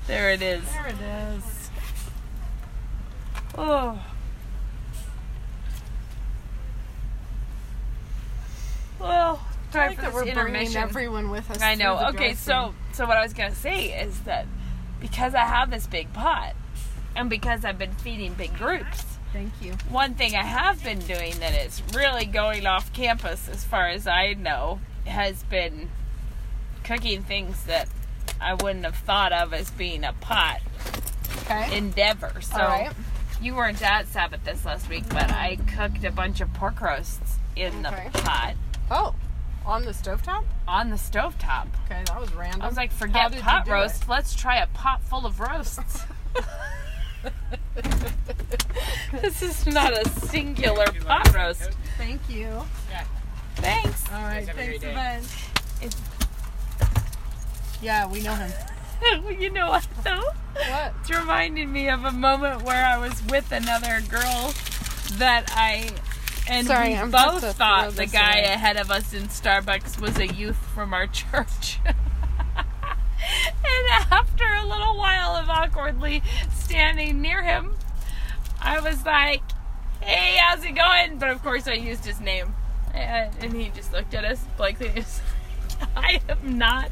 there 0.08 0.30
it 0.32 0.42
is. 0.42 0.64
There 0.72 0.88
it 0.88 0.96
is. 1.36 1.70
Oh. 3.58 4.04
Well, 9.00 9.42
like 9.74 10.00
for 10.00 10.12
this 10.12 10.30
intermission. 10.30 10.78
everyone 10.78 11.30
with 11.30 11.52
us. 11.52 11.62
I 11.62 11.76
know. 11.76 12.08
Okay, 12.10 12.34
so 12.36 12.74
so 12.94 13.06
what 13.06 13.18
I 13.18 13.24
was 13.24 13.34
gonna 13.34 13.54
say 13.54 13.88
is 14.02 14.22
that 14.22 14.46
because 15.04 15.36
I 15.36 15.42
have 15.46 15.70
this 15.70 15.86
big 15.86 16.12
pot, 16.14 16.54
and 17.16 17.30
because 17.30 17.64
I've 17.66 17.78
been 17.78 17.92
feeding 17.92 18.34
big 18.34 18.56
groups, 18.58 19.04
thank 19.34 19.52
you. 19.62 19.74
one 19.90 20.14
thing 20.16 20.34
I 20.36 20.44
have 20.44 20.82
been 20.84 21.00
doing 21.00 21.38
that 21.40 21.54
is 21.54 21.84
really 21.94 22.26
going 22.26 22.66
off 22.66 22.92
campus, 22.94 23.50
as 23.50 23.66
far 23.66 23.90
as 23.90 24.08
I 24.08 24.34
know, 24.34 24.80
has 25.06 25.44
been 25.44 25.90
cooking 26.86 27.22
things 27.24 27.66
that 27.66 27.90
I 28.40 28.54
wouldn't 28.54 28.86
have 28.86 28.96
thought 28.96 29.34
of 29.34 29.54
as 29.54 29.70
being 29.72 30.04
a 30.06 30.14
pot 30.14 30.62
Okay. 31.44 31.78
endeavor. 31.78 32.32
So 32.42 32.58
right. 32.58 32.92
you 33.42 33.56
weren't 33.56 33.82
at 33.82 34.08
Sabbath 34.08 34.46
this 34.46 34.64
last 34.66 34.88
week, 34.90 35.04
but 35.10 35.30
I 35.32 35.58
cooked 35.76 36.06
a 36.06 36.12
bunch 36.12 36.40
of 36.40 36.54
pork 36.54 36.80
roasts 36.80 37.36
in 37.58 37.86
Okay. 37.86 38.10
the 38.14 38.20
pot 38.20 38.54
Oh, 38.90 39.16
on 39.66 39.84
the 39.84 39.92
stovetop? 39.92 40.44
on 40.68 40.90
the 40.90 40.96
stovetop. 40.96 41.68
Okay, 41.86 42.04
that 42.06 42.20
was 42.20 42.34
random. 42.34 42.62
I 42.62 42.68
was 42.68 42.78
like, 42.78 42.92
forget 42.92 43.32
did 43.32 43.38
you 43.38 43.44
pot 43.44 43.66
do 43.66 43.72
roast. 43.72 44.08
Let's 44.10 44.36
try 44.36 44.58
a 44.58 44.68
pot 44.68 45.04
full 45.04 45.26
of 45.26 45.40
roasts. 45.40 46.04
this 49.22 49.42
is 49.42 49.66
not 49.68 49.94
a 49.94 50.08
singular 50.10 50.86
pot 51.06 51.34
roast. 51.34 51.70
Thank 51.98 52.22
you. 52.30 52.62
Thanks. 53.56 54.12
All 54.12 54.22
right, 54.22 54.46
thanks 54.46 54.80
great 54.80 54.84
a 54.84 54.94
bunch. 54.94 55.26
It's, 55.82 55.96
Yeah, 57.82 58.08
we 58.10 58.22
know 58.22 58.34
him. 58.36 58.52
you 59.40 59.50
know 59.50 59.70
what 59.70 59.88
though? 60.04 60.30
What? 60.54 60.94
It's 61.02 61.10
reminding 61.10 61.72
me 61.72 61.90
of 61.90 62.06
a 62.06 62.12
moment 62.12 62.64
where 62.64 62.86
I 62.86 62.98
was 62.98 63.22
with 63.26 63.52
another 63.52 64.02
girl 64.10 64.54
that 65.14 65.52
I 65.56 65.90
and 66.50 66.68
Sorry, 66.68 66.90
we 66.90 66.96
I'm 66.96 67.12
both 67.12 67.44
thought 67.56 67.96
the 67.96 68.06
guy 68.06 68.40
away. 68.40 68.54
ahead 68.54 68.78
of 68.78 68.92
us 68.92 69.14
in 69.14 69.24
Starbucks 69.24 70.00
was 70.02 70.18
a 70.18 70.28
youth 70.28 70.58
from 70.74 70.94
our 70.94 71.08
church. 71.22 71.80
and 71.86 71.96
after 74.12 74.46
a 74.46 74.66
little 74.66 74.98
while 74.98 75.36
of 75.36 75.50
awkwardly 75.50 76.22
standing 76.54 77.22
near 77.22 77.42
him, 77.42 77.76
I 78.62 78.80
was 78.80 79.06
like, 79.06 79.42
"Hey, 80.02 80.38
how's 80.38 80.64
it 80.64 80.74
going?" 80.76 81.18
But 81.18 81.30
of 81.30 81.42
course, 81.44 81.68
I 81.68 81.74
used 81.74 82.06
his 82.06 82.20
name, 82.20 82.54
and, 82.94 83.54
he 83.54 83.70
just 83.70 83.94
looked 83.94 84.14
at 84.14 84.26
us 84.26 84.40
blankly. 84.58 84.90
He 84.90 85.00
was 85.00 85.22
like, 85.80 85.90
I 85.96 86.22
am 86.30 86.58
not, 86.58 86.92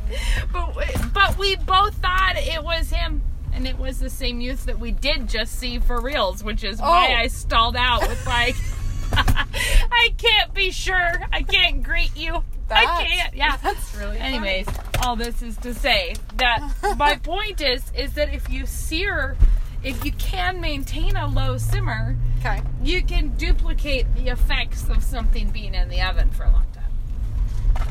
but 0.51 0.73
but 1.13 1.37
we 1.37 1.55
both 1.57 1.95
thought 1.95 2.33
it 2.37 2.63
was 2.63 2.89
him, 2.89 3.21
and 3.53 3.67
it 3.67 3.77
was 3.77 3.99
the 3.99 4.09
same 4.09 4.41
youth 4.41 4.65
that 4.65 4.79
we 4.79 4.91
did 4.91 5.27
just 5.29 5.59
see 5.59 5.79
for 5.79 5.99
reals, 6.01 6.43
which 6.43 6.63
is 6.63 6.79
why 6.79 7.09
Oh. 7.11 7.15
I 7.23 7.27
stalled 7.27 7.75
out 7.75 8.01
with 8.07 8.25
like. 8.25 8.55
I 9.13 10.13
can't 10.17 10.53
be 10.53 10.71
sure. 10.71 11.21
I 11.31 11.43
can't 11.43 11.83
greet 11.83 12.15
you. 12.15 12.43
I 12.69 13.03
can't. 13.05 13.35
Yeah. 13.35 13.57
That's 13.63 13.95
really 13.95 14.17
Anyways, 14.17 14.67
all 15.03 15.15
this 15.15 15.41
is 15.41 15.57
to 15.57 15.73
say 15.73 16.15
that 16.35 16.73
my 16.97 17.17
point 17.17 17.61
is 17.61 17.91
is 17.95 18.13
that 18.13 18.33
if 18.33 18.49
you 18.49 18.65
sear 18.65 19.35
if 19.83 20.05
you 20.05 20.11
can 20.13 20.61
maintain 20.61 21.15
a 21.15 21.27
low 21.27 21.57
simmer, 21.57 22.15
Okay. 22.39 22.61
you 22.83 23.03
can 23.03 23.29
duplicate 23.37 24.05
the 24.15 24.27
effects 24.29 24.87
of 24.89 25.03
something 25.03 25.49
being 25.49 25.73
in 25.73 25.89
the 25.89 26.01
oven 26.01 26.29
for 26.29 26.43
a 26.43 26.51
long 26.51 26.65
time. 26.73 27.87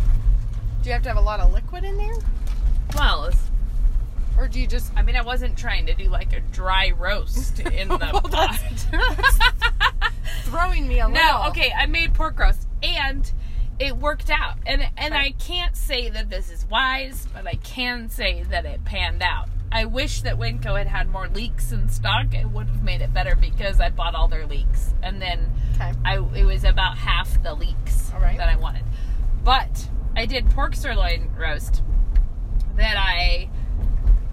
Do 0.82 0.88
you 0.88 0.92
have 0.92 1.02
to 1.02 1.08
have 1.08 1.18
a 1.18 1.20
lot 1.20 1.40
of 1.40 1.52
liquid 1.52 1.84
in 1.84 1.96
there? 1.96 2.14
Well, 2.96 3.24
it's, 3.24 3.49
Or 4.40 4.48
do 4.48 4.58
you 4.58 4.66
just. 4.66 4.90
I 4.96 5.02
mean, 5.02 5.16
I 5.16 5.20
wasn't 5.22 5.56
trying 5.58 5.84
to 5.86 5.94
do 5.94 6.08
like 6.08 6.32
a 6.32 6.40
dry 6.40 6.92
roast 6.98 7.60
in 7.60 7.88
the 7.88 7.98
Well, 8.12 8.22
pot. 8.22 8.58
throwing 10.44 10.88
me 10.88 11.00
a 11.00 11.06
little? 11.08 11.22
no, 11.22 11.48
okay, 11.48 11.72
I 11.78 11.86
made 11.86 12.14
pork 12.14 12.38
roast 12.38 12.66
and 12.82 13.30
it 13.78 13.96
worked 13.96 14.30
out. 14.30 14.56
And 14.66 14.82
and 14.96 15.12
Okay. 15.14 15.24
I 15.26 15.30
can't 15.32 15.76
say 15.76 16.08
that 16.10 16.30
this 16.30 16.50
is 16.50 16.64
wise, 16.66 17.28
but 17.34 17.46
I 17.46 17.54
can 17.56 18.08
say 18.08 18.42
that 18.44 18.64
it 18.64 18.84
panned 18.84 19.22
out. 19.22 19.48
I 19.72 19.84
wish 19.84 20.22
that 20.22 20.36
Winco 20.36 20.76
had 20.76 20.88
had 20.88 21.10
more 21.10 21.28
leeks 21.28 21.70
in 21.70 21.88
stock. 21.88 22.34
It 22.34 22.50
would 22.50 22.66
have 22.66 22.82
made 22.82 23.02
it 23.02 23.12
better 23.14 23.36
because 23.36 23.78
I 23.78 23.90
bought 23.90 24.14
all 24.14 24.26
their 24.26 24.46
leeks, 24.46 24.94
and 25.02 25.20
then 25.22 25.52
Okay. 25.74 25.92
I 26.04 26.16
it 26.34 26.44
was 26.44 26.64
about 26.64 26.96
half 26.96 27.42
the 27.42 27.54
leeks 27.54 28.10
right. 28.20 28.36
that 28.38 28.48
I 28.48 28.56
wanted. 28.56 28.84
But 29.44 29.88
I 30.16 30.24
did 30.26 30.48
pork 30.50 30.74
sirloin 30.74 31.30
roast 31.36 31.82
that 32.76 32.96
I 32.96 33.48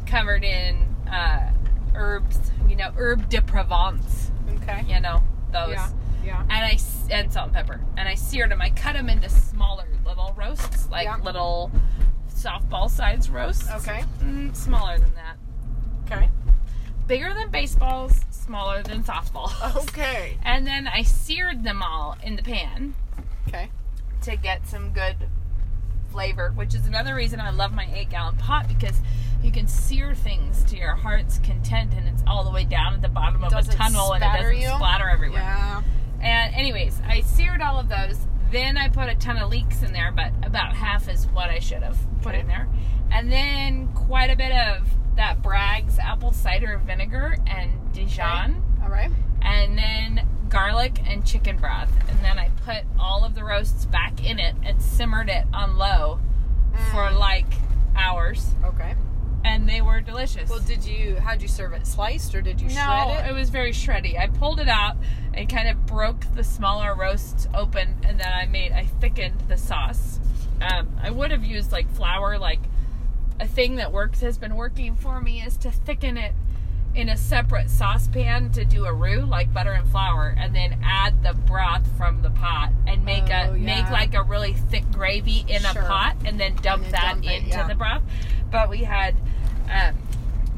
covered 0.08 0.44
in 0.44 0.96
uh, 1.12 1.52
herbs, 1.96 2.40
you 2.68 2.76
know, 2.76 2.92
herb 2.98 3.30
de 3.30 3.42
Provence, 3.42 4.32
Okay. 4.62 4.84
you 4.88 5.00
know 5.00 5.22
those 5.52 5.72
Yeah. 5.74 5.90
Yeah. 6.24 6.42
and 6.42 6.52
I 6.52 6.78
and 7.12 7.32
salt 7.32 7.48
and 7.48 7.54
pepper, 7.56 7.82
and 7.98 8.08
I 8.10 8.16
seared 8.16 8.52
them. 8.52 8.62
I 8.62 8.70
cut 8.72 8.94
them 8.94 9.10
into 9.10 9.30
smaller 9.30 9.88
little 10.06 10.34
roasts, 10.38 10.90
like 10.90 11.06
Yeah. 11.06 11.18
little 11.18 11.72
softball 12.34 12.90
size 12.90 13.30
roasts. 13.30 13.70
Okay. 13.70 14.04
Mm, 14.22 14.56
smaller 14.56 14.98
than 15.00 15.14
that. 15.16 15.38
Okay. 16.12 16.30
Bigger 17.08 17.34
than 17.34 17.50
baseballs, 17.50 18.22
smaller 18.32 18.84
than 18.84 19.04
softballs. 19.04 19.76
Okay. 19.90 20.38
And 20.44 20.68
then 20.68 20.88
I 20.88 21.04
seared 21.04 21.64
them 21.64 21.82
all 21.82 22.18
in 22.24 22.36
the 22.36 22.44
pan 22.44 22.96
Okay. 23.48 23.70
to 24.24 24.36
get 24.36 24.68
some 24.68 24.92
good 24.92 25.16
flavor, 26.12 26.52
which 26.56 26.74
is 26.76 26.86
another 26.88 27.16
reason 27.16 27.40
I 27.40 27.50
love 27.52 27.74
my 27.74 27.88
eight 27.94 28.10
gallon 28.10 28.36
pot 28.36 28.68
because 28.68 29.00
you 29.44 29.51
can 29.51 29.67
sear 29.67 30.13
things 30.15 30.63
to 30.65 30.77
your 30.77 30.96
heart's 30.96 31.39
content, 31.39 31.94
and 31.96 32.08
it's 32.08 32.24
all 32.27 32.44
the 32.44 32.51
way 32.51 32.63
down 32.65 32.94
at 32.94 33.01
the 33.01 33.10
bottom 33.10 33.44
of 33.44 33.51
Doesn't 33.51 33.74
a 33.74 33.77
tunnel, 33.77 34.13
and 34.13 34.24
it 34.24 34.27
doesn't 34.27 34.58
you? 34.60 34.67
splatter 34.70 35.10
everywhere. 35.10 35.41
Yeah. 35.41 35.82
And 36.22 36.56
anyways, 36.56 37.01
I 37.08 37.22
seared 37.22 37.62
all 37.62 37.79
of 37.79 37.89
those. 37.89 38.17
Then 38.51 38.77
I 38.77 38.89
put 38.89 39.10
a 39.10 39.15
ton 39.15 39.38
of 39.38 39.50
leeks 39.50 39.84
in 39.84 39.94
there, 39.94 40.12
but 40.12 40.32
about 40.44 40.75
half 40.75 41.08
is 41.10 41.25
what 41.27 41.50
I 41.50 41.60
should 41.60 41.84
have 41.84 41.98
put 42.22 42.29
Okay. 42.34 42.39
in 42.41 42.48
there. 42.48 42.67
And 43.12 43.32
then 43.32 43.89
quite 43.94 44.29
a 44.29 44.36
bit 44.36 44.51
of 44.51 44.88
that 45.15 45.41
Bragg's 45.41 45.98
apple 46.00 46.32
cider 46.32 46.77
vinegar 46.77 47.38
and 47.48 47.72
Dijon. 47.94 48.63
All 48.84 48.89
right. 48.89 49.12
And 49.41 49.77
then 49.77 50.27
garlic 50.50 51.00
and 51.08 51.25
chicken 51.25 51.58
broth. 51.58 51.91
And 52.10 52.20
then 52.20 52.39
I 52.39 52.50
put 52.65 52.84
all 53.00 53.24
of 53.25 53.36
the 53.36 53.44
roasts 53.44 53.86
back 53.86 54.24
in 54.25 54.39
it 54.39 54.56
and 54.63 54.82
simmered 54.82 55.29
it 55.29 55.46
on 55.53 55.77
low 55.77 56.20
for 56.91 57.10
Mm. 57.10 57.20
like 57.20 57.53
hours. 57.96 58.53
Okay. 58.63 58.96
And 59.44 59.67
they 59.67 59.82
were 59.82 60.01
delicious. 60.01 60.50
Well, 60.50 60.60
did 60.60 60.86
you? 60.86 61.17
How'd 61.17 61.41
you 61.41 61.48
serve 61.48 61.74
it? 61.74 61.86
Sliced 61.88 62.36
or 62.36 62.41
did 62.41 62.60
you 62.60 62.67
no, 62.70 62.74
shred 62.74 63.25
it? 63.25 63.29
it 63.29 63.34
was 63.34 63.50
very 63.50 63.72
shreddy. 63.72 64.20
I 64.20 64.27
pulled 64.27 64.60
it 64.60 64.67
out 64.67 64.98
and 65.34 65.48
kind 65.50 65.67
of 65.70 65.86
broke 65.86 66.25
the 66.36 66.44
smaller 66.44 66.96
roasts 66.96 67.48
open, 67.53 67.96
and 68.03 68.20
then 68.20 68.32
I 68.32 68.46
made 68.46 68.72
I 68.72 68.86
thickened 68.86 69.41
the 69.48 69.58
sauce. 69.58 70.20
Um, 70.62 70.89
I 71.01 71.12
would 71.12 71.32
have 71.32 71.44
used 71.44 71.72
like 71.72 71.89
flour, 71.94 72.38
like 72.39 72.60
a 73.39 73.48
thing 73.48 73.75
that 73.75 73.91
works 73.91 74.22
has 74.22 74.38
been 74.38 74.56
working 74.56 74.96
for 74.96 75.22
me 75.22 75.41
is 75.41 75.58
to 75.58 75.72
thicken 75.72 76.17
it 76.17 76.34
in 76.98 77.10
a 77.10 77.16
separate 77.18 77.70
saucepan 77.70 78.51
to 78.51 78.66
do 78.66 78.86
a 78.86 78.94
roux 78.94 79.22
like 79.22 79.54
butter 79.54 79.72
and 79.72 79.88
flour 79.89 80.34
and 80.38 80.56
then 80.56 80.80
add 80.84 81.22
the 81.22 81.34
broth 81.34 81.86
from 81.96 82.22
the 82.24 82.30
pot 82.32 82.72
and 82.88 83.06
make 83.06 83.25
Oh, 83.25 83.51
a 83.51 83.58
make 83.58 83.89
like 83.92 84.16
a 84.16 84.24
really 84.24 84.54
thick 84.54 84.89
gravy 84.92 85.46
in 85.48 85.62
Sure. 85.62 85.84
a 85.84 85.86
pot 85.86 86.16
and 86.25 86.39
then 86.39 86.56
dump 86.56 86.84
then 86.84 86.92
that 86.94 87.13
dump 87.13 87.25
it, 87.25 87.44
into 87.44 87.50
yeah. 87.50 87.68
the 87.68 87.75
broth 87.75 88.01
but 88.50 88.68
we 88.70 88.80
had 88.80 89.16
um, 89.72 89.96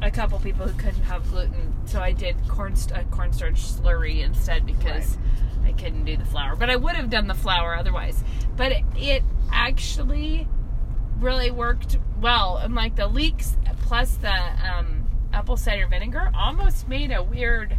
a 0.00 0.10
couple 0.10 0.38
people 0.38 0.66
who 0.66 0.76
couldn't 0.78 1.02
have 1.02 1.28
gluten 1.30 1.74
so 1.84 2.00
i 2.00 2.10
did 2.12 2.34
corn 2.48 2.74
st- 2.74 2.98
a 2.98 3.04
cornstarch 3.10 3.56
slurry 3.60 4.24
instead 4.24 4.64
because 4.64 5.18
i 5.66 5.72
couldn't 5.72 6.06
do 6.06 6.16
the 6.16 6.24
flour 6.24 6.56
but 6.56 6.70
i 6.70 6.76
would 6.76 6.96
have 6.96 7.10
done 7.10 7.26
the 7.26 7.34
flour 7.34 7.76
otherwise 7.76 8.24
but 8.56 8.72
it, 8.72 8.84
it 8.96 9.22
actually 9.52 10.48
really 11.18 11.50
worked 11.50 11.98
well. 12.20 12.56
And 12.56 12.74
like 12.74 12.96
the 12.96 13.06
leeks 13.06 13.56
plus 13.82 14.16
the 14.16 14.32
um, 14.32 14.99
apple 15.32 15.56
cider 15.56 15.86
vinegar 15.86 16.30
almost 16.34 16.88
made 16.88 17.12
a 17.12 17.22
weird. 17.22 17.76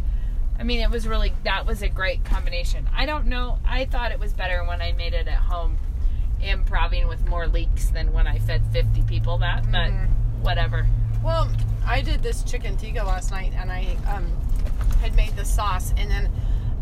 I 0.58 0.64
mean, 0.64 0.80
it 0.80 0.90
was 0.90 1.06
really 1.06 1.32
that 1.44 1.66
was 1.66 1.82
a 1.82 1.88
great 1.88 2.24
combination. 2.24 2.88
I 2.94 3.06
don't 3.06 3.26
know. 3.26 3.58
I 3.64 3.84
thought 3.84 4.12
it 4.12 4.18
was 4.20 4.32
better 4.32 4.64
when 4.64 4.80
I 4.80 4.92
made 4.92 5.14
it 5.14 5.26
at 5.26 5.38
home, 5.38 5.78
improving 6.40 7.08
with 7.08 7.26
more 7.28 7.46
leeks 7.46 7.90
than 7.90 8.12
when 8.12 8.26
I 8.26 8.38
fed 8.38 8.62
fifty 8.72 9.02
people 9.02 9.38
that. 9.38 9.70
But 9.70 9.90
whatever. 10.42 10.86
Well, 11.24 11.50
I 11.86 12.00
did 12.00 12.22
this 12.22 12.42
chicken 12.42 12.76
tikka 12.76 13.04
last 13.04 13.30
night, 13.30 13.52
and 13.56 13.70
I 13.70 13.96
um, 14.08 14.26
had 15.00 15.14
made 15.14 15.36
the 15.36 15.44
sauce, 15.44 15.92
and 15.96 16.10
then 16.10 16.30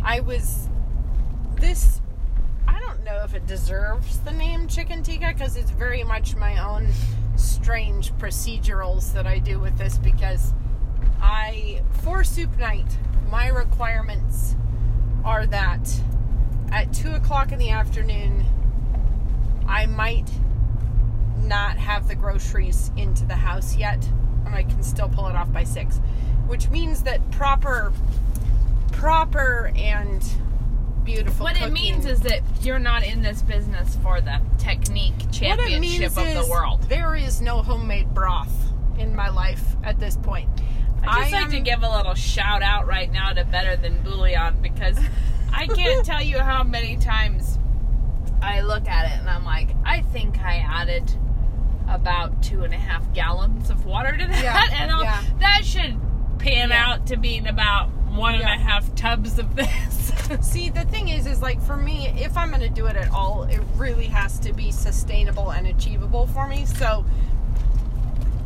I 0.02 0.20
was 0.20 0.68
this. 1.56 2.00
I 2.66 2.78
don't 2.80 3.04
know 3.04 3.22
if 3.24 3.34
it 3.34 3.46
deserves 3.46 4.18
the 4.20 4.32
name 4.32 4.68
chicken 4.68 5.02
tikka 5.02 5.32
because 5.34 5.56
it's 5.56 5.70
very 5.70 6.04
much 6.04 6.36
my 6.36 6.62
own 6.64 6.88
strange 7.40 8.12
procedurals 8.14 9.12
that 9.12 9.26
I 9.26 9.38
do 9.38 9.58
with 9.58 9.76
this 9.78 9.98
because 9.98 10.54
I 11.20 11.82
for 12.02 12.24
soup 12.24 12.56
night 12.58 12.98
my 13.30 13.48
requirements 13.48 14.56
are 15.24 15.46
that 15.46 16.00
at 16.72 16.92
two 16.92 17.10
o'clock 17.12 17.52
in 17.52 17.58
the 17.58 17.70
afternoon 17.70 18.44
I 19.66 19.86
might 19.86 20.28
not 21.44 21.78
have 21.78 22.08
the 22.08 22.14
groceries 22.14 22.90
into 22.96 23.24
the 23.24 23.36
house 23.36 23.76
yet, 23.76 24.04
and 24.44 24.54
I 24.54 24.64
can 24.64 24.82
still 24.82 25.08
pull 25.08 25.28
it 25.28 25.36
off 25.36 25.52
by 25.52 25.64
six, 25.64 25.98
which 26.46 26.68
means 26.70 27.02
that 27.04 27.30
proper, 27.30 27.92
proper 28.92 29.72
and 29.76 30.22
beautiful. 31.04 31.44
What 31.44 31.60
it 31.60 31.72
means 31.72 32.06
is 32.06 32.20
that 32.20 32.40
you're 32.62 32.78
not 32.78 33.04
in 33.04 33.22
this 33.22 33.42
business 33.42 33.96
for 34.02 34.20
the 34.20 34.40
technique 34.58 35.14
championship 35.32 36.16
of 36.16 36.34
the 36.34 36.46
world. 36.50 36.82
There 36.84 37.14
is 37.16 37.40
no 37.40 37.62
homemade 37.62 38.12
broth 38.14 38.52
in 38.98 39.14
my 39.16 39.28
life 39.28 39.62
at 39.82 39.98
this 39.98 40.16
point. 40.16 40.48
I 41.02 41.20
just 41.22 41.34
I 41.34 41.40
like 41.42 41.50
to 41.50 41.60
give 41.60 41.82
a 41.82 41.88
little 41.96 42.14
shout 42.14 42.62
out 42.62 42.86
right 42.86 43.10
now 43.10 43.32
to 43.32 43.44
Better 43.44 43.76
Than 43.76 44.02
Bouillon 44.02 44.60
because 44.60 44.98
I 45.52 45.66
can't 45.66 46.04
tell 46.04 46.22
you 46.22 46.38
how 46.38 46.62
many 46.62 46.96
times 46.96 47.58
I 48.42 48.60
look 48.60 48.86
at 48.86 49.06
it 49.10 49.18
and 49.18 49.28
I'm 49.28 49.44
like, 49.44 49.70
I 49.84 50.02
think 50.02 50.38
I 50.40 50.56
added 50.56 51.10
about 51.88 52.42
two 52.42 52.62
and 52.62 52.72
a 52.72 52.76
half 52.78 53.12
gallons 53.14 53.68
of 53.70 53.84
water 53.86 54.16
to 54.16 54.26
that, 54.26 54.42
Yeah, 54.42 54.66
and 54.82 54.90
I'll, 54.92 55.02
yeah. 55.02 55.22
that 55.40 55.64
should 55.64 55.98
pan 56.38 56.68
Yeah. 56.68 56.84
out 56.92 57.06
to 57.08 57.16
being 57.16 57.46
about 57.48 57.88
one 58.16 58.34
and 58.34 58.42
a 58.42 58.46
half 58.46 58.94
tubs 58.94 59.38
of 59.38 59.54
this. 59.56 60.12
See, 60.40 60.70
the 60.70 60.84
thing 60.84 61.08
is, 61.08 61.26
is 61.26 61.42
like 61.42 61.60
for 61.62 61.76
me, 61.76 62.08
if 62.08 62.36
I'm 62.36 62.50
going 62.50 62.60
to 62.60 62.68
do 62.68 62.86
it 62.86 62.96
at 62.96 63.10
all, 63.10 63.44
it 63.44 63.60
really 63.76 64.06
has 64.06 64.38
to 64.40 64.52
be 64.52 64.70
sustainable 64.70 65.50
and 65.50 65.66
achievable 65.66 66.26
for 66.26 66.46
me. 66.46 66.66
So, 66.66 67.04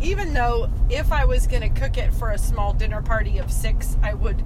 even 0.00 0.34
though 0.34 0.70
if 0.90 1.12
I 1.12 1.24
was 1.24 1.46
going 1.46 1.62
to 1.62 1.68
cook 1.68 1.96
it 1.96 2.12
for 2.12 2.30
a 2.30 2.38
small 2.38 2.72
dinner 2.72 3.02
party 3.02 3.38
of 3.38 3.50
six, 3.50 3.96
I 4.02 4.14
would, 4.14 4.44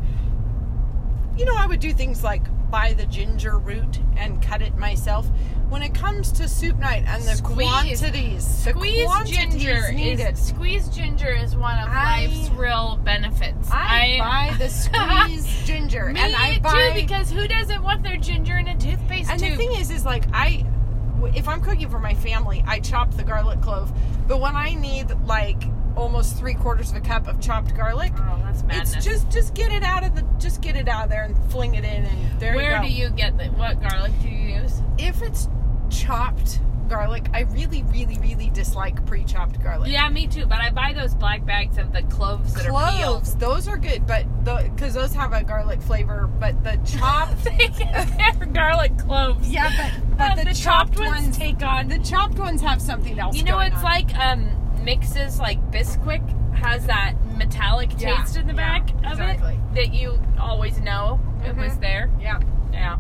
you 1.37 1.45
know, 1.45 1.55
I 1.57 1.67
would 1.67 1.81
do 1.81 1.93
things 1.93 2.23
like 2.23 2.43
buy 2.71 2.93
the 2.93 3.07
ginger 3.07 3.59
root 3.59 3.99
and 4.17 4.43
cut 4.43 4.63
it 4.63 4.77
myself. 4.77 5.29
When 5.69 5.83
it 5.83 5.93
comes 5.95 6.33
to 6.33 6.49
soup 6.49 6.79
night 6.79 7.05
and 7.07 7.23
the 7.25 7.37
Squeeze- 7.37 7.69
quantities, 7.69 8.65
the 8.65 8.71
Squeezed 8.73 9.05
quantities 9.07 9.37
ginger 9.39 9.93
needed, 9.93 10.33
is 10.35 10.41
squeezed 10.47 10.95
ginger 10.95 11.29
is 11.31 11.55
one 11.57 11.79
of 11.79 11.89
I- 11.91 12.27
life's 12.27 12.49
real 12.53 12.99
benefits. 13.05 13.69
I, 13.71 14.17
buy 14.19 14.57
the 14.59 14.69
squeezed 14.71 15.67
ginger, 15.67 16.07
Me 16.07 16.21
and 16.21 16.35
I 16.35 16.59
buy 16.61 16.89
too, 16.95 16.95
because 17.03 17.31
who 17.31 17.47
doesn't 17.47 17.83
want 17.83 18.03
their 18.03 18.17
ginger 18.17 18.57
in 18.57 18.67
a 18.69 18.79
toothpaste 18.79 19.31
And 19.31 19.39
tube? 19.39 19.51
the 19.53 19.57
thing 19.59 19.73
is, 19.75 19.91
is 19.91 20.07
like 20.07 20.25
I, 20.33 20.65
if 21.35 21.47
I'm 21.49 21.61
cooking 21.61 21.91
for 21.91 21.99
my 21.99 22.15
family, 22.15 22.65
I 22.67 22.81
chop 22.81 23.13
the 23.15 23.23
garlic 23.25 23.61
clove. 23.61 23.93
But 24.27 24.41
when 24.41 24.57
I 24.57 24.73
need 24.75 25.11
like 25.27 25.63
almost 25.97 26.39
three 26.39 26.55
quarters 26.55 26.91
of 26.93 26.97
a 26.97 27.01
cup 27.01 27.27
of 27.29 27.41
chopped 27.41 27.77
garlic, 27.77 28.13
oh, 28.17 28.41
that's 28.45 28.63
madness. 28.63 28.95
it's 28.97 29.05
just 29.05 29.31
just 29.31 29.53
get 29.55 29.71
it 29.73 29.83
out 29.83 30.03
of 30.03 30.15
the 30.15 30.23
just 30.39 30.63
get 30.63 30.77
it 30.77 30.89
out 30.89 31.05
of 31.05 31.11
there 31.11 31.25
and 31.25 31.37
fling 31.51 31.75
it 31.75 31.85
in, 31.85 32.05
and 32.07 32.41
there 32.41 32.55
Where 32.55 32.65
you 32.65 32.71
go. 32.71 32.81
Where 32.81 32.89
do 32.89 32.95
you 32.95 33.11
get 33.11 33.37
the 33.37 33.45
what 33.59 33.83
garlic 33.83 34.13
do 34.23 34.29
you 34.29 34.61
use? 34.61 34.81
If 34.97 35.21
it's 35.23 35.49
chopped 35.91 36.61
garlic, 36.89 37.27
I 37.35 37.41
really, 37.41 37.83
really, 37.85 38.19
really 38.19 38.49
dislike 38.51 39.05
pre-chopped 39.05 39.63
garlic. 39.63 39.91
Yeah, 39.93 40.09
me 40.09 40.27
too. 40.27 40.47
But 40.47 40.61
I 40.61 40.71
buy 40.71 40.95
those 40.95 41.15
black 41.15 41.45
bags 41.45 41.77
of 41.77 41.93
the 41.93 42.03
cloves 42.05 42.55
that 42.55 42.67
are 42.67 42.71
Cloves, 42.71 43.35
those 43.35 43.69
are 43.69 43.77
good, 43.77 44.07
but 44.07 44.25
the 44.45 44.71
because 44.75 44.95
those 44.95 45.13
have 45.15 45.33
a 45.35 45.45
garlic 45.45 45.83
flavor. 45.83 46.27
But 46.41 46.63
the 46.65 46.79
chopped. 46.87 47.45
They're 47.45 48.47
garlic 48.47 48.97
cloves. 48.99 49.49
yeah, 49.51 49.71
but 49.77 50.17
but 50.17 50.37
But 50.37 50.45
the, 50.47 50.55
chopped, 50.55 50.99
ones, 50.99 51.25
ones, 51.27 51.37
take 51.39 51.63
on. 51.63 51.89
the 51.89 51.99
chopped 51.99 52.39
ones 52.39 52.61
have 52.63 52.81
something 52.81 53.19
else. 53.19 53.37
You 53.37 53.45
know, 53.45 53.59
it's 53.59 53.77
on. 53.77 53.83
like 53.83 54.15
um 54.17 54.51
mixes 54.85 55.39
like 55.39 55.61
Bisquick 55.71 56.23
has 56.55 56.87
that 56.87 57.15
metallic 57.37 57.91
Yeah, 58.01 58.17
taste 58.17 58.37
in 58.37 58.47
the 58.47 58.55
yeah, 58.55 58.79
back 58.79 58.91
of 59.05 59.13
exactly. 59.13 59.55
it 59.55 59.75
that 59.75 59.95
you 59.95 60.19
always 60.41 60.81
know 60.81 61.21
it 61.45 61.55
was 61.55 61.73
Mhm. 61.75 61.81
there. 61.81 62.11
yeah. 62.21 62.41
Yeah. 62.73 62.97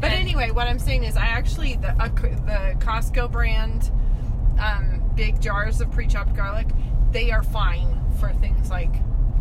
But 0.00 0.10
And- 0.12 0.20
anyway, 0.20 0.50
what 0.50 0.66
I'm 0.68 0.78
saying 0.78 1.04
is, 1.04 1.16
I 1.16 1.26
actually 1.26 1.74
the 1.76 1.90
uh, 2.00 2.08
the 2.08 2.74
Costco 2.78 3.30
brand 3.30 3.90
um, 4.58 5.02
big 5.14 5.40
jars 5.40 5.80
of 5.80 5.90
pre-chopped 5.90 6.34
garlic, 6.34 6.68
they 7.12 7.30
are 7.30 7.42
fine 7.42 8.00
for 8.18 8.32
things 8.34 8.70
like, 8.70 8.94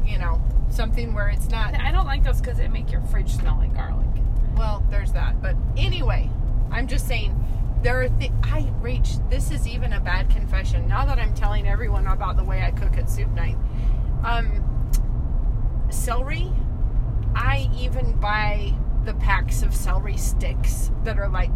you 0.05 0.17
know, 0.17 0.41
something 0.69 1.13
where 1.13 1.29
it's 1.29 1.49
not. 1.49 1.73
I 1.75 1.91
don't 1.91 2.05
like 2.05 2.23
those 2.23 2.41
because 2.41 2.57
they 2.57 2.67
make 2.67 2.91
your 2.91 3.01
fridge 3.01 3.29
smell 3.33 3.57
like 3.57 3.73
garlic. 3.73 4.07
Well, 4.57 4.85
there's 4.89 5.11
that. 5.13 5.41
But 5.41 5.55
anyway, 5.77 6.29
I'm 6.71 6.87
just 6.87 7.07
saying 7.07 7.33
there 7.81 8.01
are. 8.01 8.09
Th- 8.09 8.31
I 8.43 8.69
reach. 8.81 9.15
This 9.29 9.51
is 9.51 9.67
even 9.67 9.93
a 9.93 9.99
bad 9.99 10.29
confession. 10.29 10.87
Now 10.87 11.05
that 11.05 11.19
I'm 11.19 11.33
telling 11.33 11.67
everyone 11.67 12.07
about 12.07 12.35
the 12.37 12.43
way 12.43 12.61
I 12.63 12.71
cook 12.71 12.97
at 12.97 13.09
soup 13.09 13.29
night, 13.31 13.57
um, 14.23 14.61
celery. 15.89 16.51
I 17.35 17.69
even 17.77 18.13
buy 18.19 18.73
the 19.05 19.13
packs 19.15 19.61
of 19.61 19.75
celery 19.75 20.17
sticks 20.17 20.91
that 21.03 21.17
are 21.17 21.29
like, 21.29 21.55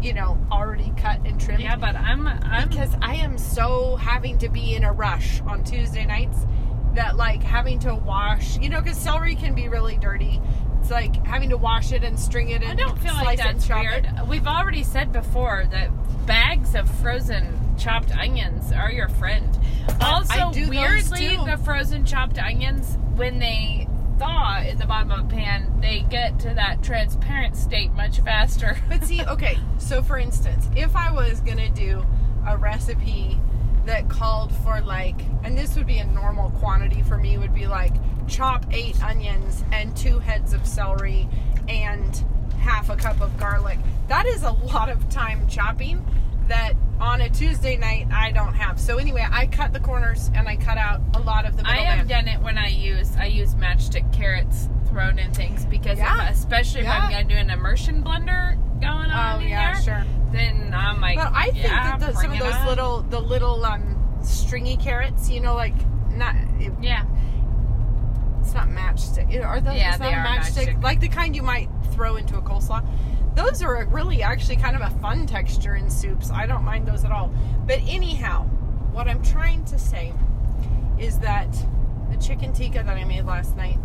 you 0.00 0.12
know, 0.12 0.38
already 0.50 0.92
cut 0.96 1.20
and 1.26 1.40
trimmed. 1.40 1.62
Yeah, 1.62 1.76
but 1.76 1.94
I'm 1.94 2.26
I'm 2.26 2.68
because 2.68 2.94
I 3.00 3.14
am 3.16 3.38
so 3.38 3.96
having 3.96 4.38
to 4.38 4.48
be 4.48 4.74
in 4.74 4.84
a 4.84 4.92
rush 4.92 5.40
on 5.42 5.62
Tuesday 5.62 6.04
nights 6.04 6.46
that 6.94 7.16
like 7.16 7.42
having 7.42 7.78
to 7.80 7.94
wash, 7.94 8.58
you 8.58 8.68
know, 8.68 8.80
because 8.80 8.98
celery 8.98 9.34
can 9.34 9.54
be 9.54 9.68
really 9.68 9.96
dirty. 9.96 10.40
It's 10.80 10.90
like 10.90 11.24
having 11.24 11.50
to 11.50 11.56
wash 11.56 11.92
it 11.92 12.02
and 12.02 12.18
string 12.18 12.50
it. 12.50 12.62
And 12.62 12.72
I 12.72 12.74
don't 12.74 12.98
feel 12.98 13.14
like 13.14 13.38
that's 13.38 13.68
weird. 13.68 14.06
it. 14.06 14.26
We've 14.26 14.48
already 14.48 14.82
said 14.82 15.12
before 15.12 15.64
that 15.70 15.90
bags 16.26 16.74
of 16.74 16.90
frozen 17.00 17.76
chopped 17.78 18.10
onions 18.16 18.72
are 18.72 18.90
your 18.90 19.08
friend. 19.08 19.58
Also, 20.00 20.52
do 20.52 20.66
those 20.66 20.70
weirdly, 20.70 21.36
the 21.46 21.56
frozen 21.64 22.04
chopped 22.04 22.38
onions, 22.38 22.98
when 23.14 23.38
they 23.38 23.86
thaw 24.22 24.62
in 24.62 24.78
the 24.78 24.86
bottom 24.86 25.10
of 25.10 25.24
a 25.24 25.28
pan, 25.28 25.80
they 25.80 26.00
get 26.08 26.38
to 26.38 26.54
that 26.54 26.80
transparent 26.80 27.56
state 27.56 27.92
much 27.94 28.20
faster. 28.20 28.78
But 28.88 29.04
see, 29.04 29.24
okay, 29.24 29.58
so 29.78 30.00
for 30.00 30.16
instance, 30.16 30.68
if 30.76 30.94
I 30.94 31.10
was 31.10 31.40
gonna 31.40 31.70
do 31.70 32.06
a 32.46 32.56
recipe 32.56 33.40
that 33.84 34.08
called 34.08 34.54
for 34.58 34.80
like, 34.80 35.20
and 35.42 35.58
this 35.58 35.74
would 35.76 35.86
be 35.88 35.98
a 35.98 36.06
normal 36.06 36.50
quantity 36.50 37.02
for 37.02 37.18
me, 37.18 37.36
would 37.36 37.54
be 37.54 37.66
like 37.66 37.94
chop 38.28 38.64
eight 38.70 39.02
onions 39.02 39.64
and 39.72 39.96
two 39.96 40.20
heads 40.20 40.52
of 40.52 40.66
celery 40.66 41.28
and 41.68 42.24
half 42.58 42.90
a 42.90 42.96
cup 42.96 43.20
of 43.20 43.36
garlic. 43.38 43.78
That 44.06 44.26
is 44.26 44.44
a 44.44 44.52
lot 44.52 44.88
of 44.88 45.08
time 45.08 45.48
chopping 45.48 46.06
that 46.52 46.74
on 47.00 47.20
a 47.20 47.28
Tuesday 47.28 47.76
night 47.76 48.06
I 48.12 48.30
don't 48.30 48.54
have. 48.54 48.78
So 48.80 48.98
anyway, 48.98 49.26
I 49.30 49.46
cut 49.46 49.72
the 49.72 49.80
corners 49.80 50.30
and 50.34 50.46
I 50.48 50.56
cut 50.56 50.78
out 50.78 51.00
a 51.14 51.20
lot 51.20 51.44
of 51.46 51.56
the 51.56 51.66
I 51.66 51.78
have 51.78 52.06
done 52.08 52.28
it 52.28 52.40
when 52.40 52.56
I 52.58 52.68
use 52.68 53.16
I 53.16 53.26
use 53.26 53.54
matchstick 53.54 54.12
carrots 54.12 54.68
thrown 54.88 55.18
in 55.18 55.32
things 55.32 55.64
because 55.66 55.98
Yeah. 55.98 56.28
if, 56.28 56.34
especially 56.36 56.82
Yeah. 56.82 56.96
if 56.98 57.02
I'm 57.04 57.10
gonna 57.10 57.24
do 57.24 57.34
an 57.36 57.50
immersion 57.50 58.04
blender 58.04 58.56
going 58.80 59.10
on 59.10 59.40
Oh 59.42 59.44
yeah, 59.44 59.72
there, 59.74 59.82
sure. 59.82 60.04
then 60.32 60.72
I'm 60.74 61.00
like, 61.00 61.16
But 61.16 61.32
I 61.34 61.50
think 61.50 61.64
yeah, 61.64 61.96
that 61.96 62.12
the, 62.14 62.20
some 62.20 62.32
of 62.32 62.38
those 62.38 62.54
on. 62.54 62.66
little, 62.66 63.02
the 63.02 63.20
little 63.20 63.64
um, 63.64 64.18
stringy 64.22 64.76
carrots, 64.76 65.30
you 65.30 65.40
know, 65.40 65.54
like 65.54 65.74
not. 66.10 66.34
It, 66.60 66.72
Yeah. 66.80 67.04
it's 68.40 68.54
not 68.54 68.68
matchstick. 68.68 69.44
Are 69.44 69.60
those? 69.60 69.76
Yeah, 69.76 69.96
they 69.96 70.12
are 70.12 70.24
matchstick. 70.24 70.66
matchstick. 70.76 70.82
Like 70.82 71.00
the 71.00 71.08
kind 71.08 71.34
you 71.34 71.42
might 71.42 71.68
throw 71.92 72.16
into 72.16 72.36
a 72.36 72.42
coleslaw. 72.42 72.84
Those 73.34 73.62
are 73.62 73.84
really 73.86 74.22
actually 74.22 74.56
kind 74.56 74.76
of 74.76 74.82
a 74.82 74.90
fun 74.98 75.26
texture 75.26 75.74
in 75.74 75.90
soups. 75.90 76.30
I 76.30 76.46
don't 76.46 76.64
mind 76.64 76.86
those 76.86 77.04
at 77.04 77.12
all. 77.12 77.32
But 77.66 77.80
anyhow, 77.86 78.44
what 78.92 79.08
I'm 79.08 79.22
trying 79.22 79.64
to 79.66 79.78
say 79.78 80.12
is 80.98 81.18
that 81.20 81.50
the 82.10 82.16
chicken 82.18 82.52
tikka 82.52 82.82
that 82.82 82.96
I 82.96 83.04
made 83.04 83.24
last 83.24 83.56
night 83.56 83.78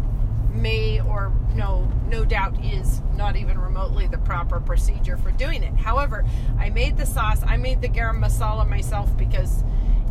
may 0.53 0.99
or 1.01 1.31
no 1.53 1.89
no 2.09 2.25
doubt 2.25 2.63
is 2.63 3.01
not 3.15 3.35
even 3.35 3.59
remotely 3.59 4.07
the 4.07 4.17
proper 4.17 4.59
procedure 4.59 5.17
for 5.17 5.31
doing 5.31 5.63
it. 5.63 5.73
However, 5.75 6.25
I 6.57 6.69
made 6.69 6.97
the 6.97 7.05
sauce. 7.05 7.41
I 7.45 7.57
made 7.57 7.81
the 7.81 7.89
garam 7.89 8.19
masala 8.19 8.67
myself 8.67 9.15
because 9.17 9.63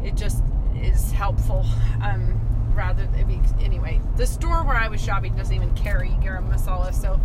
it 0.02 0.14
just 0.14 0.42
is 0.74 1.12
helpful. 1.12 1.64
Um, 2.02 2.40
rather 2.74 3.06
than 3.06 3.16
anyway, 3.60 4.00
the 4.16 4.26
store 4.26 4.62
where 4.64 4.76
I 4.76 4.88
was 4.88 5.02
shopping 5.02 5.36
doesn't 5.36 5.54
even 5.54 5.74
carry 5.74 6.10
garam 6.22 6.50
masala, 6.52 6.94
so 6.94 7.20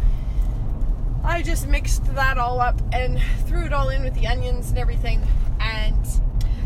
I 1.23 1.41
just 1.43 1.67
mixed 1.67 2.03
that 2.15 2.38
all 2.38 2.60
up 2.60 2.81
and 2.93 3.19
threw 3.45 3.65
it 3.65 3.73
all 3.73 3.89
in 3.89 4.03
with 4.03 4.13
the 4.15 4.27
onions 4.27 4.69
and 4.69 4.77
everything, 4.79 5.21
and 5.60 5.95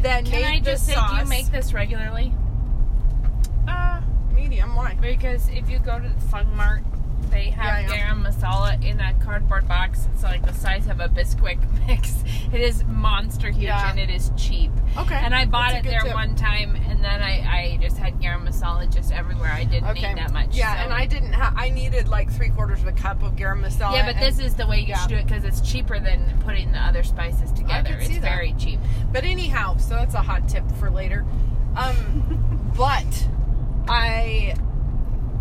then 0.02 0.26
Can 0.26 0.42
made 0.42 0.46
I 0.46 0.60
just 0.72 0.86
say, 0.86 0.94
sauce. 0.94 1.12
do 1.12 1.18
you 1.18 1.26
make 1.26 1.52
this 1.52 1.74
regularly? 1.74 2.34
uh, 3.68 4.00
medium? 4.34 4.76
Why? 4.76 4.96
Because 5.02 5.50
if 5.50 5.70
you 5.70 5.80
go 5.80 6.00
to 6.00 6.08
the 6.08 6.22
Fun 6.28 6.56
Mart, 6.56 6.84
they 7.32 7.50
have 7.50 7.90
Yeah, 7.90 8.10
garam 8.12 8.24
masala 8.26 8.84
in 8.84 9.00
a 9.00 9.14
cardboard 9.24 9.68
box. 9.68 10.08
It's 10.14 10.24
like 10.24 10.46
the 10.46 10.54
size 10.54 10.88
of 10.88 11.00
a 11.00 11.08
Bisquick 11.10 11.60
mix. 11.88 12.24
It 12.54 12.62
is 12.62 12.84
monster 12.86 13.50
huge 13.50 13.64
Yeah. 13.66 13.90
and 13.90 14.00
it 14.00 14.10
is 14.10 14.32
cheap. 14.38 14.72
Okay, 14.98 15.16
And 15.16 15.36
I 15.36 15.46
bought 15.46 15.72
that's 15.72 15.86
it 15.86 15.90
there 15.90 16.02
tip. 16.02 16.14
one 16.14 16.36
time, 16.36 16.76
and 16.76 17.04
then 17.04 17.22
I, 17.22 17.74
I 17.74 17.78
just 17.82 17.98
had 17.98 18.20
garam 18.22 18.48
masala 18.48 18.94
just 18.94 19.12
everywhere. 19.12 19.52
I 19.52 19.64
didn't 19.66 19.90
Okay. 19.90 20.10
need 20.10 20.18
that 20.18 20.32
much. 20.32 20.56
Yeah, 20.56 20.74
so- 20.76 20.84
and 20.84 20.94
I 20.94 21.06
didn't. 21.06 21.34
Ha- 21.34 21.54
I 21.56 21.70
needed 21.70 22.08
like 22.08 22.32
three 22.32 22.50
quarters 22.50 22.82
of 22.82 22.88
a 22.88 22.92
cup 22.94 23.22
of 23.24 23.36
garam 23.36 23.62
masala. 23.62 23.94
Yeah, 23.94 24.06
but 24.12 24.20
this 24.20 24.40
is 24.40 24.56
the 24.56 24.66
way 24.68 24.80
you 24.80 24.88
yeah. 24.88 25.00
should 25.00 25.10
do 25.10 25.16
it 25.16 25.28
because 25.28 25.44
it's 25.44 25.62
cheaper 25.62 26.00
than 26.00 26.40
putting 26.46 26.72
the 26.72 26.80
other 26.80 27.04
spices 27.04 27.52
together. 27.52 27.98
It's 28.00 28.10
that. 28.10 28.22
very 28.22 28.54
cheap. 28.58 28.80
But 29.12 29.24
anyhow, 29.26 29.78
so 29.78 29.96
that's 29.96 30.14
a 30.16 30.22
hot 30.22 30.48
tip 30.48 30.64
for 30.80 30.90
later. 30.90 31.26
Um, 31.76 32.72
but 32.78 33.28
I 33.90 34.56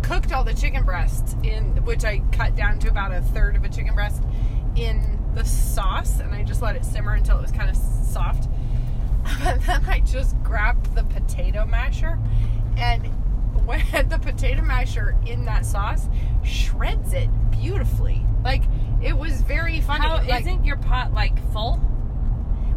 cooked 0.05 0.31
all 0.31 0.43
the 0.43 0.53
chicken 0.53 0.83
breasts 0.83 1.35
in, 1.43 1.83
which 1.83 2.05
I 2.05 2.19
cut 2.31 2.55
down 2.55 2.77
to 2.79 2.89
about 2.89 3.11
a 3.11 3.21
third 3.21 3.55
of 3.55 3.63
a 3.63 3.69
chicken 3.69 3.95
breast, 3.95 4.21
in 4.75 5.19
the 5.33 5.43
sauce, 5.43 6.19
and 6.19 6.33
I 6.33 6.43
just 6.43 6.61
let 6.61 6.75
it 6.75 6.85
simmer 6.85 7.13
until 7.13 7.37
it 7.39 7.41
was 7.41 7.51
kind 7.51 7.69
of 7.69 7.75
soft. 7.75 8.47
And 9.41 9.59
then 9.63 9.83
I 9.87 10.01
just 10.01 10.35
grabbed 10.43 10.93
the 10.93 11.03
potato 11.03 11.65
masher, 11.65 12.19
and 12.77 13.03
when 13.65 13.81
the 14.07 14.19
potato 14.19 14.61
masher 14.61 15.17
in 15.25 15.45
that 15.45 15.65
sauce 15.65 16.07
shreds 16.43 17.13
it 17.13 17.29
beautifully. 17.49 18.23
Like 18.43 18.61
it 19.01 19.17
was 19.17 19.41
very 19.41 19.81
funny. 19.81 20.05
How 20.05 20.23
like, 20.27 20.45
not 20.45 20.63
your 20.63 20.77
pot 20.77 21.13
like 21.13 21.35
full? 21.51 21.81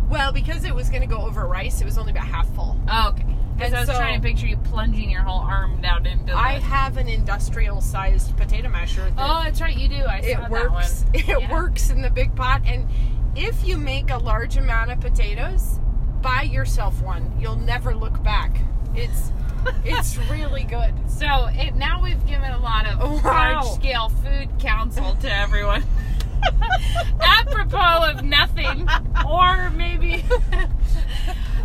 well, 0.09 0.33
because 0.33 0.65
it 0.65 0.75
was 0.75 0.89
going 0.89 1.03
to 1.03 1.07
go 1.07 1.21
over 1.21 1.47
rice, 1.47 1.83
it 1.83 1.85
was 1.85 1.99
only 1.99 2.13
about 2.13 2.27
half 2.27 2.49
full. 2.55 2.81
Oh, 2.89 3.11
okay. 3.11 3.27
Because 3.57 3.75
I 3.75 3.81
was 3.81 3.89
so- 3.89 3.97
trying 3.97 4.21
to 4.21 4.27
picture 4.27 4.47
you 4.47 4.57
plunging 4.57 5.11
your 5.11 5.23
whole 5.23 5.41
arm 5.41 5.81
down 5.81 6.07
into 6.07 6.27
the. 6.27 6.37
I 6.37 6.58
have 6.69 6.97
an 6.99 7.09
industrial 7.09 7.81
sized 7.81 8.37
potato 8.37 8.69
masher. 8.69 9.11
That 9.17 9.31
oh, 9.31 9.43
that's 9.45 9.61
right, 9.61 9.77
you 9.77 9.89
do. 9.89 10.05
I 10.05 10.21
saw 10.21 10.27
it 10.27 10.37
that 10.37 10.51
works. 10.51 11.03
one. 11.05 11.11
It 11.15 11.27
Yeah. 11.29 11.53
works 11.53 11.91
in 11.91 12.03
the 12.03 12.11
big 12.11 12.35
pot. 12.37 12.63
And 12.67 12.89
if 13.35 13.67
you 13.67 13.77
make 13.77 14.11
a 14.11 14.19
large 14.19 14.57
amount 14.57 14.91
of 14.91 15.01
potatoes, 15.01 15.81
buy 16.23 16.43
yourself 16.43 17.01
one. 17.03 17.33
You'll 17.41 17.57
never 17.57 17.95
look 17.95 18.23
back. 18.23 18.57
It's 18.95 19.33
it's 19.85 20.17
really 20.31 20.65
good. 20.65 20.95
So 21.11 21.49
it, 21.53 21.75
now 21.75 22.03
we've 22.03 22.25
given 22.27 22.51
a 22.53 22.59
lot 22.59 22.87
of 22.87 22.99
Wow. 23.25 23.63
large 23.63 23.67
scale 23.75 24.09
food 24.11 24.49
counsel 24.59 25.15
to 25.17 25.33
everyone. 25.35 25.85
Apropos 27.21 28.11
of 28.11 28.25
nothing, 28.25 28.89
or 29.29 29.71
maybe 29.71 30.25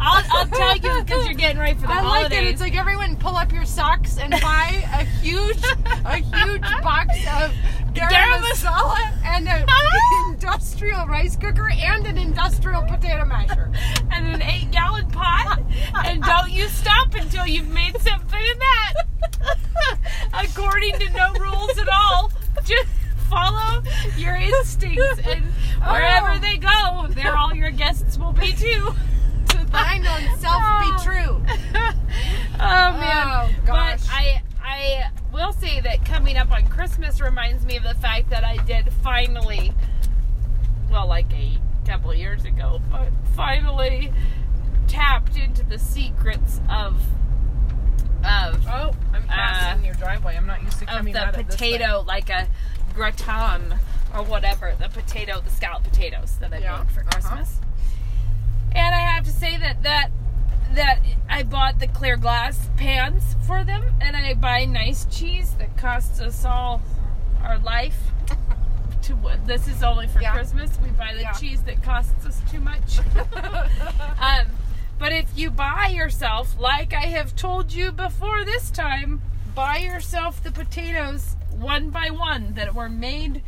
I'll, 0.05 0.23
I'll 0.31 0.47
tell 0.47 0.75
you 0.75 1.03
because 1.03 1.25
you're 1.25 1.33
getting 1.33 1.59
ready 1.59 1.75
for 1.75 1.87
the 1.87 1.93
I 1.93 2.01
like 2.01 2.03
holidays. 2.03 2.39
it. 2.39 2.45
It's 2.51 2.61
like 2.61 2.75
everyone 2.75 3.15
pull 3.15 3.35
up 3.37 3.51
your 3.53 3.65
socks 3.65 4.17
and 4.17 4.31
buy 4.41 4.83
a 4.93 5.03
huge 5.21 5.57
a 6.05 6.17
huge 6.17 6.61
box 6.83 7.15
of 7.39 7.51
garam 7.93 8.09
Garam 8.09 8.41
masala 8.41 8.97
and 9.23 9.47
an 9.47 9.65
industrial 10.29 11.05
rice 11.07 11.35
cooker 11.37 11.69
and 11.71 12.05
an 12.05 12.17
industrial 12.17 12.81
potato 12.83 13.23
masher. 13.25 13.71
and 14.11 14.27
an 14.27 14.41
eight 14.41 14.71
gallon 14.71 15.09
pot, 15.09 15.61
and 16.05 16.21
don't 16.23 16.51
you 16.51 16.67
stop 16.67 17.13
until 17.15 17.47
you've 17.47 17.69
made 17.69 17.99
something 18.01 18.39
in 18.41 18.59
that. 18.59 18.93
According 20.33 20.99
to 20.99 21.09
no 21.11 21.33
rules 21.33 21.77
at 21.77 21.87
all, 21.89 22.31
just 22.65 22.87
follow 23.29 23.81
your 24.17 24.35
instincts, 24.35 25.19
and 25.25 25.43
oh. 25.83 25.91
wherever 25.93 26.31
Oh. 26.33 26.39
they 26.39 26.57
go, 26.57 27.07
there 27.09 27.35
all 27.37 27.53
your 27.53 27.71
guests 27.71 28.17
will 28.17 28.33
be 28.33 28.51
too. 28.53 28.93
Thine 29.71 30.05
own 30.05 30.37
self 30.39 30.63
be 30.81 31.03
true. 31.03 31.41
Oh 31.75 32.97
man! 32.97 33.27
Oh, 33.27 33.49
gosh. 33.65 34.01
But 34.01 34.09
I 34.11 34.41
I 34.61 35.09
will 35.31 35.53
say 35.53 35.81
that 35.81 36.05
coming 36.05 36.37
up 36.37 36.51
on 36.51 36.67
Christmas 36.67 37.19
reminds 37.21 37.65
me 37.65 37.77
of 37.77 37.83
the 37.83 37.95
fact 37.95 38.29
that 38.29 38.43
I 38.43 38.57
did 38.57 38.91
finally, 39.01 39.73
well, 40.91 41.07
like 41.07 41.31
a 41.33 41.57
couple 41.85 42.11
of 42.11 42.17
years 42.17 42.45
ago, 42.45 42.81
but 42.91 43.09
finally 43.35 44.11
tapped 44.87 45.37
into 45.37 45.63
the 45.63 45.79
secrets 45.79 46.61
of 46.69 47.01
of 48.23 48.65
Oh, 48.67 48.93
I'm 49.13 49.23
passing 49.23 49.79
in 49.79 49.85
your 49.85 49.95
driveway. 49.95 50.35
I'm 50.37 50.47
not 50.47 50.63
used 50.63 50.79
to 50.79 50.85
coming 50.85 51.15
of 51.15 51.35
the 51.35 51.43
potato, 51.43 52.03
like 52.07 52.29
a 52.29 52.47
gratin 52.93 53.73
or 54.15 54.23
whatever, 54.23 54.73
the 54.79 54.87
potato, 54.89 55.41
the 55.41 55.49
scallop 55.49 55.83
potatoes 55.83 56.37
that 56.39 56.53
I 56.53 56.59
Yeah, 56.59 56.77
bought 56.77 56.91
for 56.91 57.01
uh-huh. 57.01 57.09
Christmas. 57.11 57.59
And 58.75 58.95
I 58.95 58.99
have 58.99 59.23
to 59.25 59.31
say 59.31 59.57
that 59.57 59.83
that 59.83 60.09
that 60.73 60.99
I 61.29 61.43
bought 61.43 61.79
the 61.79 61.87
clear 61.87 62.17
glass 62.17 62.69
pans 62.77 63.35
for 63.45 63.63
them, 63.63 63.93
and 64.01 64.15
I 64.17 64.33
buy 64.33 64.65
nice 64.65 65.05
cheese 65.05 65.53
that 65.59 65.77
costs 65.77 66.19
us 66.19 66.43
all 66.45 66.81
our 67.43 67.59
life. 67.59 67.97
To 69.03 69.17
this 69.45 69.67
is 69.67 69.83
only 69.83 70.07
for 70.07 70.21
Yeah. 70.21 70.31
Christmas. 70.33 70.71
We 70.81 70.89
buy 70.91 71.13
the 71.13 71.21
Yeah. 71.21 71.31
cheese 71.33 71.61
that 71.63 71.83
costs 71.83 72.25
us 72.25 72.41
too 72.49 72.59
much. 72.61 72.99
um, 74.19 74.47
but 74.97 75.11
if 75.11 75.27
you 75.37 75.51
buy 75.51 75.87
yourself, 75.87 76.57
like 76.57 76.93
I 76.93 77.07
have 77.07 77.35
told 77.35 77.73
you 77.73 77.91
before 77.91 78.45
this 78.45 78.71
time, 78.71 79.21
buy 79.53 79.77
yourself 79.79 80.41
the 80.41 80.51
potatoes 80.51 81.35
one 81.51 81.89
by 81.89 82.09
one 82.09 82.53
that 82.53 82.73
were 82.73 82.89
made 82.89 83.43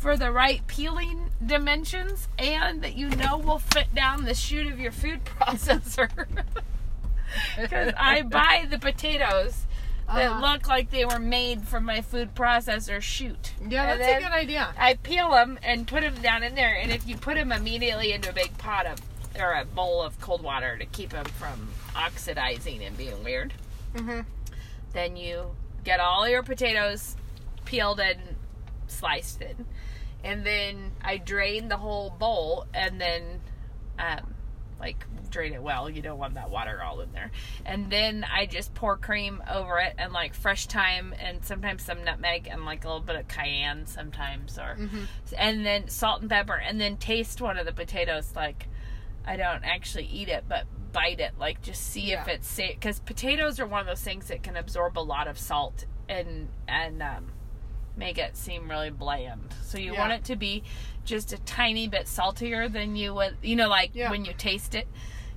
for 0.00 0.16
the 0.16 0.32
right 0.32 0.66
peeling 0.66 1.28
dimensions 1.44 2.26
and 2.38 2.82
that 2.82 2.96
you 2.96 3.08
know 3.10 3.36
will 3.38 3.58
fit 3.58 3.94
down 3.94 4.24
the 4.24 4.34
chute 4.34 4.66
of 4.72 4.80
your 4.80 4.92
food 4.92 5.20
processor. 5.40 6.08
Because 7.56 7.92
I 7.96 8.22
buy 8.38 8.66
the 8.68 8.78
potatoes 8.78 9.66
that 10.08 10.30
Uh-huh. 10.32 10.40
look 10.52 10.66
like 10.66 10.90
they 10.90 11.04
were 11.04 11.20
made 11.20 11.68
from 11.68 11.84
my 11.84 12.00
food 12.00 12.34
processor 12.34 13.00
chute. 13.00 13.52
Yeah, 13.68 13.94
that's 13.96 14.18
a 14.18 14.24
good 14.24 14.32
idea. 14.32 14.74
I 14.76 14.94
peel 14.94 15.30
them 15.30 15.56
and 15.62 15.86
put 15.86 16.00
them 16.00 16.20
down 16.20 16.42
in 16.42 16.56
there, 16.56 16.74
and 16.74 16.90
if 16.90 17.06
you 17.06 17.16
put 17.16 17.36
them 17.36 17.52
immediately 17.52 18.12
into 18.12 18.30
a 18.30 18.32
big 18.32 18.56
pot 18.58 18.86
of 18.86 18.98
or 19.38 19.52
a 19.52 19.64
bowl 19.64 20.02
of 20.02 20.20
cold 20.20 20.42
water 20.42 20.76
to 20.76 20.84
keep 20.86 21.10
them 21.10 21.24
from 21.26 21.68
oxidizing 21.94 22.82
and 22.82 22.96
being 22.98 23.22
weird, 23.22 23.52
hmm 23.96 24.20
then 24.92 25.16
you 25.16 25.52
get 25.84 26.00
all 26.00 26.28
your 26.28 26.42
potatoes 26.42 27.14
peeled 27.64 28.00
and 28.00 28.18
sliced 28.88 29.40
in, 29.40 29.64
and 30.24 30.44
then 30.44 30.92
I 31.02 31.18
drain 31.18 31.68
the 31.68 31.76
whole 31.76 32.10
bowl 32.10 32.66
and 32.74 33.00
then 33.00 33.40
um, 33.98 34.34
like 34.80 35.04
drain 35.30 35.52
it 35.52 35.62
well. 35.62 35.88
You 35.90 36.02
don't 36.02 36.18
want 36.18 36.34
that 36.34 36.50
water 36.50 36.82
all 36.82 37.00
in 37.00 37.12
there, 37.12 37.30
and 37.66 37.90
then 37.90 38.24
I 38.24 38.46
just 38.46 38.74
pour 38.74 38.96
cream 38.96 39.42
over 39.50 39.78
it 39.78 39.94
and 39.98 40.12
like 40.12 40.34
fresh 40.34 40.66
thyme 40.66 41.14
and 41.18 41.44
sometimes 41.44 41.84
some 41.84 42.02
nutmeg 42.04 42.48
and 42.50 42.64
like 42.64 42.84
a 42.84 42.88
little 42.88 43.02
bit 43.02 43.16
of 43.16 43.28
cayenne 43.28 43.86
sometimes 43.86 44.58
or 44.58 44.76
Mm-hmm. 44.78 45.04
and 45.36 45.64
then 45.66 45.88
salt 45.88 46.20
and 46.22 46.30
pepper 46.30 46.54
and 46.54 46.80
then 46.80 46.96
taste 46.96 47.40
one 47.40 47.58
of 47.58 47.66
the 47.66 47.72
potatoes 47.72 48.32
like 48.34 48.68
I 49.26 49.36
don't 49.36 49.64
actually 49.64 50.06
eat 50.06 50.28
it 50.28 50.44
but 50.48 50.64
bite 50.92 51.20
it 51.20 51.32
like 51.38 51.62
just 51.62 51.82
see 51.92 52.12
if 52.12 52.26
it's 52.26 52.48
safe 52.48 52.74
because 52.74 52.98
potatoes 53.00 53.60
are 53.60 53.66
one 53.66 53.80
of 53.80 53.86
those 53.86 54.00
things 54.02 54.26
that 54.28 54.42
can 54.42 54.56
absorb 54.56 54.98
a 54.98 55.00
lot 55.00 55.28
of 55.28 55.38
salt 55.38 55.84
and 56.08 56.48
and 56.66 57.00
um, 57.02 57.26
make 58.00 58.18
it 58.18 58.36
seem 58.36 58.68
really 58.68 58.90
bland 58.90 59.54
so 59.62 59.78
you 59.78 59.92
Yeah. 59.92 60.00
want 60.00 60.12
it 60.12 60.24
to 60.24 60.34
be 60.36 60.64
just 61.04 61.32
a 61.32 61.38
tiny 61.38 61.86
bit 61.86 62.08
saltier 62.08 62.68
than 62.68 62.96
you 62.96 63.14
would 63.14 63.36
you 63.42 63.54
know 63.54 63.68
like 63.68 63.90
Yeah. 63.94 64.10
when 64.10 64.24
you 64.24 64.32
taste 64.32 64.74
it 64.74 64.88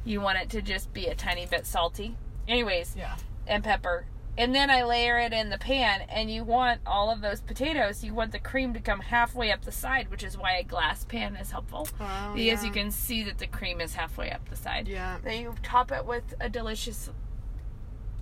you 0.03 0.19
want 0.19 0.39
it 0.39 0.49
to 0.51 0.61
just 0.61 0.91
be 0.93 1.05
a 1.07 1.13
tiny 1.15 1.45
bit 1.45 1.65
salty 1.67 2.15
anyways 2.47 2.95
Yeah. 2.97 3.15
and 3.45 3.63
pepper. 3.63 4.05
And 4.35 4.53
then 4.55 4.71
I 4.71 4.83
layer 4.83 5.19
it 5.19 5.31
in 5.31 5.51
the 5.51 5.59
pan, 5.59 6.01
and 6.09 6.27
you 6.31 6.43
want 6.43 6.81
all 6.87 7.11
of 7.11 7.21
those 7.21 7.39
potatoes. 7.39 8.03
You 8.03 8.15
want 8.15 8.31
the 8.31 8.39
cream 8.39 8.73
to 8.73 8.79
come 8.79 8.99
halfway 8.99 9.51
up 9.51 9.61
the 9.61 9.71
side, 9.71 10.09
which 10.09 10.23
is 10.23 10.35
why 10.35 10.53
a 10.57 10.63
glass 10.63 11.05
pan 11.05 11.35
is 11.35 11.51
helpful. 11.51 11.87
Oh, 12.01 12.31
because 12.33 12.63
yeah. 12.63 12.63
you 12.63 12.71
can 12.71 12.89
see 12.89 13.21
that 13.25 13.37
the 13.37 13.45
cream 13.45 13.79
is 13.79 13.93
halfway 13.93 14.31
up 14.31 14.49
the 14.49 14.55
side. 14.55 14.87
Yeah. 14.87 15.19
Then 15.23 15.39
you 15.43 15.53
top 15.61 15.91
it 15.91 16.03
with 16.07 16.33
a 16.41 16.49
delicious 16.49 17.11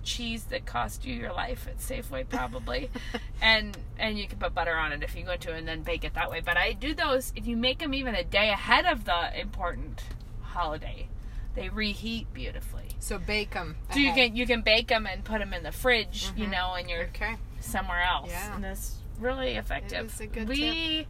cheese 0.02 0.44
that 0.44 0.66
cost 0.66 1.04
you 1.04 1.14
your 1.14 1.32
life 1.32 1.66
at 1.68 1.78
Safeway 1.78 2.28
probably, 2.28 2.90
and 3.42 3.76
and 3.98 4.18
you 4.18 4.26
can 4.26 4.38
put 4.38 4.54
butter 4.54 4.76
on 4.76 4.92
it 4.92 5.02
if 5.02 5.14
you 5.16 5.24
go 5.24 5.36
to, 5.36 5.52
and 5.52 5.66
then 5.66 5.82
bake 5.82 6.04
it 6.04 6.14
that 6.14 6.30
way. 6.30 6.40
But 6.44 6.56
I 6.56 6.72
do 6.72 6.94
those 6.94 7.32
if 7.36 7.46
you 7.46 7.56
make 7.56 7.78
them 7.78 7.94
even 7.94 8.14
a 8.14 8.24
day 8.24 8.50
ahead 8.50 8.86
of 8.86 9.04
the 9.04 9.38
important 9.40 10.02
holiday, 10.40 11.08
they 11.54 11.68
reheat 11.68 12.32
beautifully. 12.32 12.88
So 12.98 13.18
bake 13.18 13.52
them. 13.52 13.76
So 13.92 13.98
you 13.98 14.12
can 14.12 14.36
you 14.36 14.46
can 14.46 14.62
bake 14.62 14.88
them 14.88 15.06
and 15.06 15.24
put 15.24 15.38
them 15.38 15.52
in 15.52 15.62
the 15.62 15.72
fridge, 15.72 16.30
you 16.36 16.44
mm-hmm. 16.44 16.52
know, 16.52 16.74
and 16.74 16.88
you're 16.88 17.04
Okay. 17.04 17.36
somewhere 17.60 18.02
else, 18.02 18.30
Yeah. 18.30 18.54
and 18.54 18.64
that's 18.64 18.96
really 19.18 19.56
effective. 19.56 20.06
is 20.06 20.20
a 20.20 20.26
good 20.26 20.48
we 20.48 21.06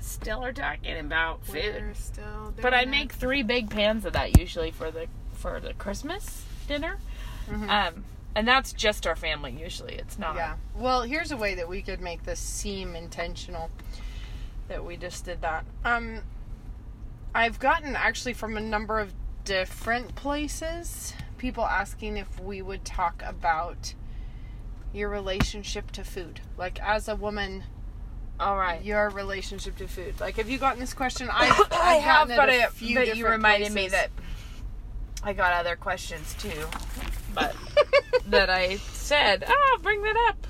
still 0.00 0.44
are 0.44 0.52
talking 0.52 0.98
about 0.98 1.44
food. 1.44 1.96
Still 1.96 2.54
But 2.60 2.74
I 2.74 2.84
make 2.84 3.12
it. 3.12 3.16
three 3.16 3.42
big 3.42 3.70
pans 3.70 4.04
of 4.04 4.12
that 4.12 4.38
usually 4.38 4.70
for 4.70 4.90
the 4.90 5.06
for 5.32 5.60
the 5.60 5.74
Christmas 5.74 6.44
dinner. 6.66 6.98
Um, 7.48 8.04
and 8.36 8.46
that's 8.46 8.74
just 8.74 9.06
our 9.06 9.16
family 9.16 9.56
usually. 9.58 9.94
It's 9.94 10.18
not. 10.18 10.36
Yeah. 10.36 10.56
Well, 10.76 11.02
here's 11.02 11.32
a 11.32 11.36
way 11.36 11.54
that 11.54 11.68
we 11.68 11.80
could 11.80 12.00
make 12.00 12.24
this 12.24 12.38
seem 12.38 12.94
intentional 12.94 13.70
that 14.68 14.84
we 14.84 14.96
just 14.96 15.24
did 15.24 15.40
that. 15.40 15.64
Um 15.84 16.20
I've 17.34 17.58
gotten 17.58 17.96
actually 17.96 18.34
from 18.34 18.56
a 18.56 18.60
number 18.60 18.98
of 19.00 19.12
different 19.44 20.14
places 20.16 21.14
people 21.38 21.64
asking 21.64 22.16
if 22.16 22.40
we 22.40 22.62
would 22.62 22.84
talk 22.84 23.22
about 23.24 23.94
your 24.92 25.08
relationship 25.08 25.90
to 25.92 26.02
food. 26.04 26.40
Like 26.56 26.80
as 26.80 27.08
a 27.08 27.16
woman, 27.16 27.64
All 28.40 28.56
right. 28.56 28.82
your 28.82 29.10
relationship 29.10 29.76
to 29.76 29.88
food. 29.88 30.20
Like 30.20 30.36
have 30.36 30.48
you 30.50 30.58
gotten 30.58 30.80
this 30.80 30.94
question? 30.94 31.28
I've, 31.32 31.58
I've 31.60 31.72
I 31.72 31.94
have, 31.94 32.28
but, 32.28 32.48
a 32.48 32.68
few 32.68 32.96
but 32.96 33.16
you 33.16 33.28
reminded 33.28 33.72
me 33.72 33.88
that 33.88 34.10
I 35.22 35.32
got 35.32 35.52
other 35.52 35.76
questions 35.76 36.34
too. 36.38 36.66
But 37.36 37.54
that 38.26 38.50
I 38.50 38.76
said, 38.78 39.44
oh, 39.46 39.78
bring 39.82 40.02
that 40.02 40.16
up. 40.28 40.46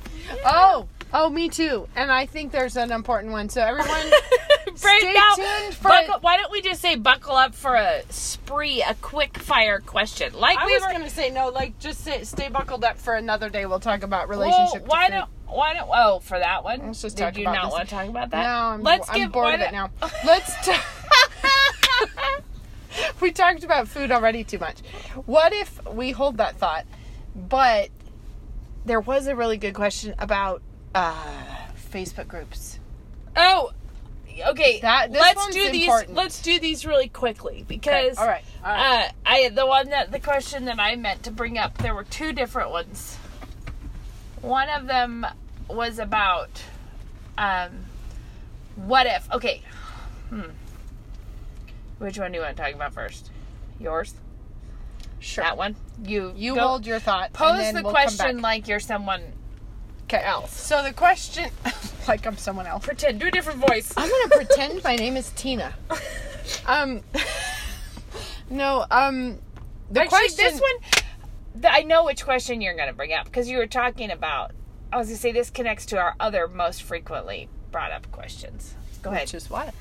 Oh, 0.47 0.89
oh, 1.13 1.29
me 1.29 1.49
too. 1.51 1.87
And 1.95 2.11
I 2.11 2.25
think 2.27 2.53
there's 2.53 2.77
an 2.77 2.91
important 2.91 3.33
one. 3.33 3.49
So 3.51 3.61
everyone, 3.61 3.91
Stay 4.77 5.13
now, 5.15 5.35
tuned 5.35 5.75
for 5.75 5.89
buckle, 5.89 6.19
why 6.21 6.37
don't 6.37 6.51
we 6.53 6.61
just 6.63 6.81
say 6.81 6.95
buckle 6.97 7.35
up 7.35 7.55
for 7.55 7.75
a 7.75 8.03
spree, 8.11 8.83
a 8.83 8.95
quick 8.95 9.37
fire 9.39 9.81
question? 9.81 10.33
Like 10.35 10.59
I 10.59 10.67
we 10.67 10.73
was 10.73 10.83
were 10.83 10.93
gonna 10.93 11.11
say 11.11 11.31
no. 11.31 11.49
Like, 11.49 11.79
just 11.79 12.05
say, 12.05 12.25
stay 12.25 12.49
buckled 12.49 12.85
up 12.85 12.99
for 12.99 13.15
another 13.15 13.49
day. 13.51 13.67
We'll 13.67 13.81
talk 13.81 14.03
about 14.03 14.29
Well, 14.29 14.39
relationship. 14.41 14.85
to 14.85 14.89
why 14.89 15.09
don't 15.11 15.29
why 15.49 15.75
don't 15.75 15.89
oh 15.93 16.19
for 16.21 16.39
that 16.39 16.65
one? 16.65 16.81
Let's 16.87 17.03
just 17.03 17.17
Did 17.17 17.23
talk 17.25 17.37
you 17.37 17.43
about 17.45 17.55
not 17.55 17.65
this. 17.65 17.73
want 17.73 17.89
to 17.89 17.95
talk 17.95 18.09
about 18.09 18.31
that? 18.31 18.43
No, 18.43 18.49
I'm, 18.49 18.83
Let's 18.83 19.09
I'm 19.09 19.17
give 19.17 19.33
bored 19.33 19.55
of 19.55 19.61
it 19.61 19.73
now. 19.73 19.91
Let's. 20.25 20.53
T- 20.65 20.73
we 23.21 23.33
talked 23.33 23.65
about 23.65 23.89
food 23.89 24.11
already 24.11 24.45
too 24.45 24.59
much. 24.59 24.81
What 25.27 25.53
if 25.53 25.85
we 25.87 26.13
hold 26.13 26.39
that 26.39 26.57
thought, 26.57 26.87
but 27.35 27.91
there 28.85 29.01
was 29.01 29.27
a 29.27 29.37
really 29.37 29.57
good 29.57 29.75
question 29.75 30.15
about 30.19 30.63
uh, 30.95 31.15
Facebook 31.93 32.29
groups. 32.29 32.79
Oh, 33.37 33.73
okay. 34.49 34.81
That- 34.81 35.13
this 35.13 35.21
let's 35.21 35.47
do 35.49 35.71
these. 35.71 35.85
important. 35.85 36.15
Let's 36.15 36.41
do 36.41 36.59
these 36.59 36.87
really 36.87 37.09
quickly 37.09 37.65
because. 37.67 38.17
all 38.17 38.27
right, 38.27 38.45
all 38.65 38.73
right. 38.73 39.09
Uh, 39.09 39.13
I 39.27 39.49
the 39.51 39.67
one 39.67 39.91
that 39.91 40.13
the 40.13 40.21
question 40.21 40.67
that 40.67 40.79
I 40.79 40.97
meant 40.97 41.25
to 41.25 41.31
bring 41.31 41.59
up. 41.59 41.79
There 41.79 41.95
were 41.95 42.05
two 42.05 42.33
different 42.33 42.71
ones. 42.71 43.19
One 44.41 44.69
of 44.69 44.87
them 44.87 45.27
was 45.69 45.99
about, 45.99 46.63
um, 47.37 47.71
what 48.77 49.07
if? 49.07 49.31
Okay. 49.33 49.63
Hmm. 50.29 50.43
Which 51.99 52.19
one 52.19 52.33
do 52.33 52.39
you 52.39 52.45
want 52.45 52.57
to 52.57 52.63
talk 52.63 52.75
about 52.75 52.93
first? 52.95 53.31
Yours. 53.81 54.15
Sure. 55.19 55.45
That 55.45 55.57
one. 55.57 55.77
You. 56.05 56.33
You 56.37 56.55
go- 56.55 56.61
hold 56.69 56.87
your 56.87 56.99
thought. 56.99 57.27
and 57.27 57.35
Pose 57.35 57.73
the 57.73 57.83
we'll 57.83 57.91
question 57.93 58.41
like 58.43 58.69
you're 58.69 58.81
someone 58.81 59.23
Okay. 60.05 60.23
else. 60.23 60.53
So 60.53 60.83
the 60.83 60.93
question, 60.93 61.51
like 62.09 62.27
I'm 62.27 62.37
someone 62.37 62.67
else. 62.67 62.85
Pretend. 62.85 63.19
Do 63.21 63.27
a 63.27 63.31
different 63.31 63.59
voice. 63.67 63.93
I'm 63.97 64.09
gonna 64.09 64.45
pretend 64.45 64.85
my 64.85 64.95
name 64.97 65.17
is 65.17 65.31
Tina. 65.33 65.75
Um, 66.65 67.03
no. 68.51 68.87
Um, 68.91 69.39
the 69.91 70.03
Actually, 70.03 70.19
question. 70.29 70.45
this 70.45 70.61
one, 70.61 71.65
I 71.69 71.83
know 71.83 72.05
which 72.05 72.25
question 72.25 72.61
you're 72.61 72.77
going 72.77 72.87
to 72.89 72.95
bring 72.95 73.13
up 73.13 73.25
because 73.25 73.49
you 73.49 73.59
were 73.59 73.67
talking 73.67 74.11
about. 74.13 74.53
I 74.93 74.99
was 74.99 75.09
going 75.09 75.17
to 75.17 75.21
say 75.23 75.33
this 75.33 75.51
connects 75.51 75.87
to 75.87 75.99
our 75.99 76.15
other 76.21 76.47
most 76.47 76.85
frequently 76.85 77.49
brought 77.73 77.91
up 77.91 78.09
questions. 78.13 78.75
Go 79.03 79.11
ahead. 79.11 79.23
Which 79.23 79.35
is 79.35 79.51
what? 79.51 79.75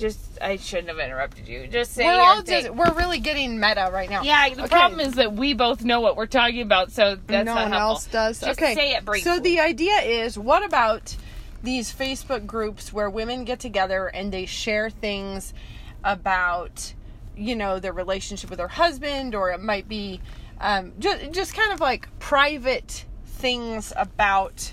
Just 0.00 0.18
I 0.40 0.56
shouldn't 0.56 0.88
have 0.88 0.98
interrupted 0.98 1.46
you. 1.46 1.66
Just 1.66 1.92
say 1.92 2.04
We're 2.06 2.20
all 2.20 2.42
thing. 2.42 2.64
just, 2.64 2.74
we're 2.74 2.92
really 2.94 3.18
getting 3.20 3.60
meta 3.60 3.90
right 3.92 4.08
now. 4.10 4.22
yeah, 4.22 4.48
the 4.48 4.62
Okay. 4.62 4.68
problem 4.68 4.98
is 5.00 5.14
that 5.14 5.34
we 5.34 5.52
both 5.54 5.84
know 5.84 6.00
what 6.00 6.16
we're 6.16 6.26
talking 6.26 6.62
about, 6.62 6.90
so 6.90 7.16
that's 7.26 7.46
no 7.46 7.54
not 7.54 7.62
one 7.64 7.72
helpful. 7.72 7.90
else 7.90 8.06
does. 8.06 8.40
Just 8.40 8.58
okay. 8.60 8.74
say 8.74 8.92
it 8.94 9.04
briefly. 9.04 9.30
So 9.30 9.38
the 9.38 9.60
idea 9.60 9.98
is, 10.00 10.38
what 10.38 10.64
about 10.64 11.14
these 11.62 11.92
Facebook 11.92 12.46
groups 12.46 12.92
where 12.92 13.10
women 13.10 13.44
get 13.44 13.60
together 13.60 14.06
and 14.06 14.32
they 14.32 14.46
share 14.46 14.88
things 14.90 15.52
about, 16.02 16.94
you 17.36 17.54
know, 17.54 17.78
their 17.78 17.92
relationship 17.92 18.48
with 18.50 18.56
their 18.58 18.68
husband, 18.68 19.34
or 19.34 19.50
it 19.50 19.60
might 19.60 19.86
be 19.86 20.20
um, 20.60 20.92
just 20.98 21.30
just 21.32 21.54
kind 21.54 21.72
of 21.72 21.80
like 21.80 22.08
private 22.18 23.04
things 23.26 23.92
about 23.96 24.72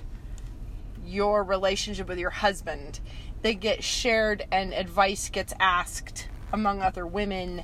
your 1.06 1.44
relationship 1.44 2.08
with 2.08 2.20
your 2.20 2.30
husband. 2.30 3.00
They 3.41 3.54
get 3.54 3.84
shared 3.84 4.45
and 4.52 4.73
advice 4.73 5.30
gets 5.30 5.54
asked 5.60 6.28
among 6.52 6.82
other 6.82 7.06
women 7.06 7.63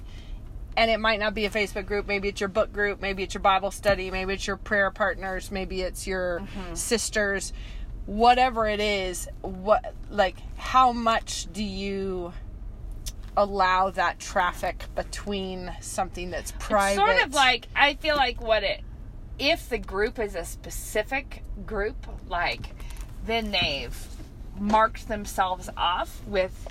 and 0.76 0.90
it 0.90 1.00
might 1.00 1.20
not 1.20 1.34
be 1.36 1.46
a 1.46 1.50
Facebook 1.52 1.86
group. 1.86 2.08
Maybe 2.08 2.30
it's 2.30 2.40
your 2.42 2.50
book 2.50 2.74
group. 2.74 3.00
Maybe 3.02 3.22
it's 3.24 3.34
your 3.36 3.42
Bible 3.42 3.70
study. 3.70 4.10
Maybe 4.10 4.34
it's 4.34 4.48
your 4.48 4.58
prayer 4.58 4.90
partners. 4.92 5.52
Maybe 5.52 5.82
it's 5.82 6.08
your 6.08 6.40
Mm-hmm. 6.40 6.74
sisters. 6.76 7.54
Whatever 8.06 8.68
it 8.68 8.80
is, 8.80 9.28
what 9.42 9.94
like 10.10 10.36
how 10.58 10.92
much 10.92 11.48
do 11.54 11.64
you 11.64 12.34
allow 13.38 13.90
that 13.92 14.20
traffic 14.20 14.84
between 14.96 15.72
something 15.80 16.30
that's 16.32 16.52
private? 16.60 17.02
It's 17.02 17.12
sort 17.18 17.28
of 17.28 17.34
like 17.34 17.68
I 17.76 17.94
feel 17.96 18.16
like 18.16 18.42
what 18.42 18.64
it 18.64 18.82
if 19.40 19.70
the 19.70 19.78
group 19.78 20.20
is 20.20 20.36
a 20.36 20.44
specific 20.44 21.44
group, 21.66 22.08
like 22.28 22.72
then 23.26 23.52
they've 23.52 23.96
marked 24.60 25.08
themselves 25.08 25.70
off 25.78 26.22
with 26.28 26.68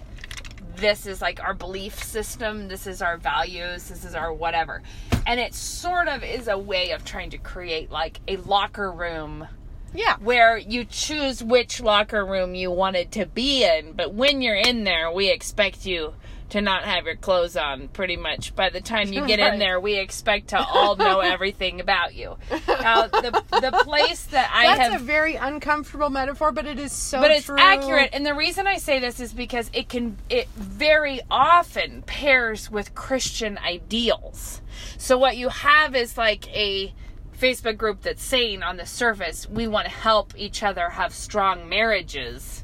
this 0.77 1.07
is 1.07 1.21
like 1.21 1.43
our 1.43 1.55
belief 1.55 2.03
system, 2.03 2.69
this 2.69 2.87
is 2.87 3.03
our 3.03 3.17
values, 3.17 3.89
this 3.89 4.05
is 4.05 4.15
our 4.15 4.33
whatever. 4.33 4.83
And 5.27 5.39
it 5.39 5.55
sort 5.55 6.09
of 6.09 6.25
is 6.25 6.49
a 6.49 6.59
way 6.59 6.91
of 6.91 7.05
trying 7.05 7.31
to 7.31 7.39
create 7.39 7.91
like 7.91 8.21
a 8.27 8.37
locker 8.39 8.91
room 8.91 9.47
yeah. 9.95 10.17
where 10.19 10.57
you 10.57 10.85
choose 10.85 11.43
which 11.43 11.81
locker 11.81 12.25
room 12.25 12.55
you 12.55 12.71
wanted 12.71 13.13
to 13.13 13.27
be 13.27 13.65
in, 13.65 13.93
but 13.93 14.15
when 14.15 14.41
you're 14.41 14.57
in 14.57 14.85
there, 14.85 15.13
we 15.13 15.31
expect 15.31 15.85
you 15.85 16.15
to 16.53 16.61
not 16.61 16.85
have 16.85 17.07
your 17.07 17.17
clothes 17.17 17.57
on 17.57 17.89
pretty 17.89 18.17
much. 18.17 18.55
By 18.55 18.71
the 18.71 18.81
time 18.81 19.13
you 19.13 19.27
get 19.27 19.39
in 19.39 19.59
there, 19.59 19.81
we 19.81 19.99
expect 19.99 20.49
to 20.49 20.59
all 20.59 20.97
know 20.97 21.21
everything 21.35 21.81
about 21.81 22.15
you. 22.15 22.37
Now, 22.69 23.03
uh, 23.05 23.09
the, 23.09 23.31
the 23.51 23.81
place 23.85 24.25
that 24.27 24.51
I 24.55 24.77
That's 24.77 24.93
have 24.93 25.01
a 25.01 25.05
very 25.05 25.37
uncomfortable 25.37 26.11
metaphor, 26.11 26.53
but 26.53 26.67
it 26.67 26.79
is 26.79 26.93
so 26.93 27.21
but 27.21 27.31
it's 27.31 27.47
true. 27.47 27.57
accurate 27.59 28.11
and 28.13 28.25
the 28.25 28.35
reason 28.35 28.67
i 28.67 28.77
say 28.77 28.99
this 28.99 29.21
is 29.21 29.33
because 29.33 29.71
it 29.73 29.89
can 29.89 30.17
it 30.29 30.49
very 30.51 31.21
often 31.31 32.03
pairs 32.03 32.71
with 32.71 32.95
christian 32.95 33.59
ideals 33.59 34.61
so 34.99 35.19
what 35.19 35.37
you 35.37 35.49
have 35.49 35.95
is 35.95 36.17
like 36.17 36.49
a 36.55 36.93
facebook 37.39 37.77
group 37.77 38.03
that's 38.03 38.23
saying 38.23 38.63
on 38.63 38.77
the 38.77 38.87
surface 38.87 39.49
we 39.49 39.67
want 39.67 39.87
to 39.87 39.93
help 39.93 40.33
each 40.37 40.63
other 40.63 40.91
have 40.91 41.15
strong 41.15 41.69
marriages 41.69 42.62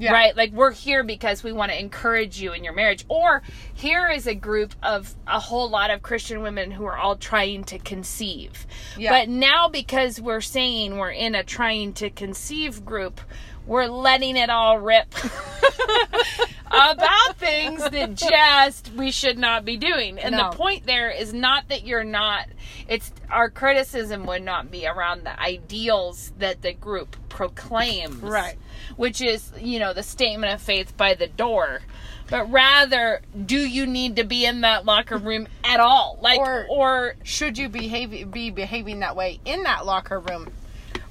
Yeah. 0.00 0.12
right 0.12 0.34
like 0.36 0.52
we're 0.52 0.70
here 0.72 1.04
because 1.04 1.42
we 1.44 1.52
want 1.52 1.70
to 1.72 1.78
encourage 1.78 2.40
you 2.40 2.52
in 2.54 2.64
your 2.64 2.72
marriage 2.72 3.04
or 3.08 3.42
here 3.74 4.08
is 4.08 4.26
a 4.26 4.34
group 4.34 4.74
of 4.82 5.14
a 5.26 5.38
whole 5.38 5.68
lot 5.68 5.90
of 5.90 6.00
christian 6.02 6.40
women 6.40 6.70
who 6.70 6.84
are 6.86 6.96
all 6.96 7.16
trying 7.16 7.64
to 7.64 7.78
conceive 7.78 8.66
Yeah. 8.96 9.10
but 9.10 9.28
now 9.28 9.68
because 9.68 10.18
we're 10.20 10.40
saying 10.40 10.96
we're 10.96 11.10
in 11.10 11.34
a 11.34 11.44
trying 11.44 11.92
to 11.94 12.08
conceive 12.08 12.82
group 12.84 13.20
we're 13.66 13.86
letting 13.86 14.36
it 14.38 14.48
all 14.48 14.78
rip 14.78 15.14
about 16.70 17.36
things 17.36 17.82
that 17.90 18.14
just 18.14 18.92
we 18.94 19.10
should 19.10 19.38
not 19.38 19.64
be 19.64 19.76
doing 19.76 20.18
and 20.18 20.36
No. 20.36 20.50
the 20.50 20.56
point 20.56 20.86
there 20.86 21.10
is 21.10 21.32
not 21.34 21.68
that 21.68 21.84
you're 21.84 22.04
not 22.04 22.46
it's 22.88 23.12
our 23.30 23.50
criticism 23.50 24.24
would 24.26 24.42
not 24.42 24.70
be 24.70 24.86
around 24.86 25.24
the 25.24 25.40
ideals 25.40 26.32
that 26.38 26.62
the 26.62 26.72
group 26.72 27.16
proclaims 27.28 28.16
Right. 28.16 28.56
which 28.96 29.20
is 29.20 29.52
you 29.58 29.78
know 29.80 29.92
the 29.92 30.02
statement 30.02 30.52
of 30.52 30.62
faith 30.62 30.96
by 30.96 31.14
the 31.14 31.26
door 31.26 31.80
but 32.28 32.48
rather 32.52 33.20
do 33.46 33.58
you 33.58 33.86
need 33.86 34.14
to 34.16 34.24
be 34.24 34.44
in 34.44 34.60
that 34.60 34.84
locker 34.84 35.18
room 35.18 35.48
at 35.64 35.80
all 35.80 36.18
like 36.22 36.38
Or- 36.38 36.66
or 36.70 37.14
Should 37.24 37.58
you 37.58 37.68
behave 37.68 38.30
be 38.30 38.50
behaving 38.50 39.00
that 39.00 39.16
way 39.16 39.40
in 39.44 39.64
that 39.64 39.84
locker 39.86 40.20
room? 40.20 40.52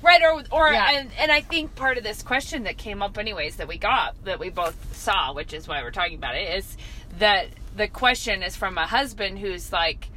Right, 0.02 0.22
or 0.24 0.44
or 0.52 0.72
Yeah. 0.72 0.92
and 0.92 1.12
and 1.20 1.32
I 1.32 1.42
think 1.42 1.76
part 1.76 1.98
of 1.98 2.04
this 2.04 2.22
question 2.24 2.64
that 2.64 2.78
came 2.78 3.02
up 3.02 3.18
anyways 3.18 3.58
that 3.58 3.68
we 3.68 3.78
got 3.78 4.16
that 4.26 4.40
we 4.40 4.50
both 4.50 4.96
saw, 4.96 5.34
which 5.34 5.54
is 5.54 5.68
why 5.68 5.82
we're 5.82 5.92
talking 5.92 6.16
about 6.16 6.36
it, 6.36 6.56
is 6.58 6.78
that 7.18 7.48
the 7.76 7.88
question 7.88 8.42
is 8.44 8.56
from 8.56 8.78
a 8.78 8.86
husband 8.88 9.40
who's 9.40 9.72
like, 9.74 10.10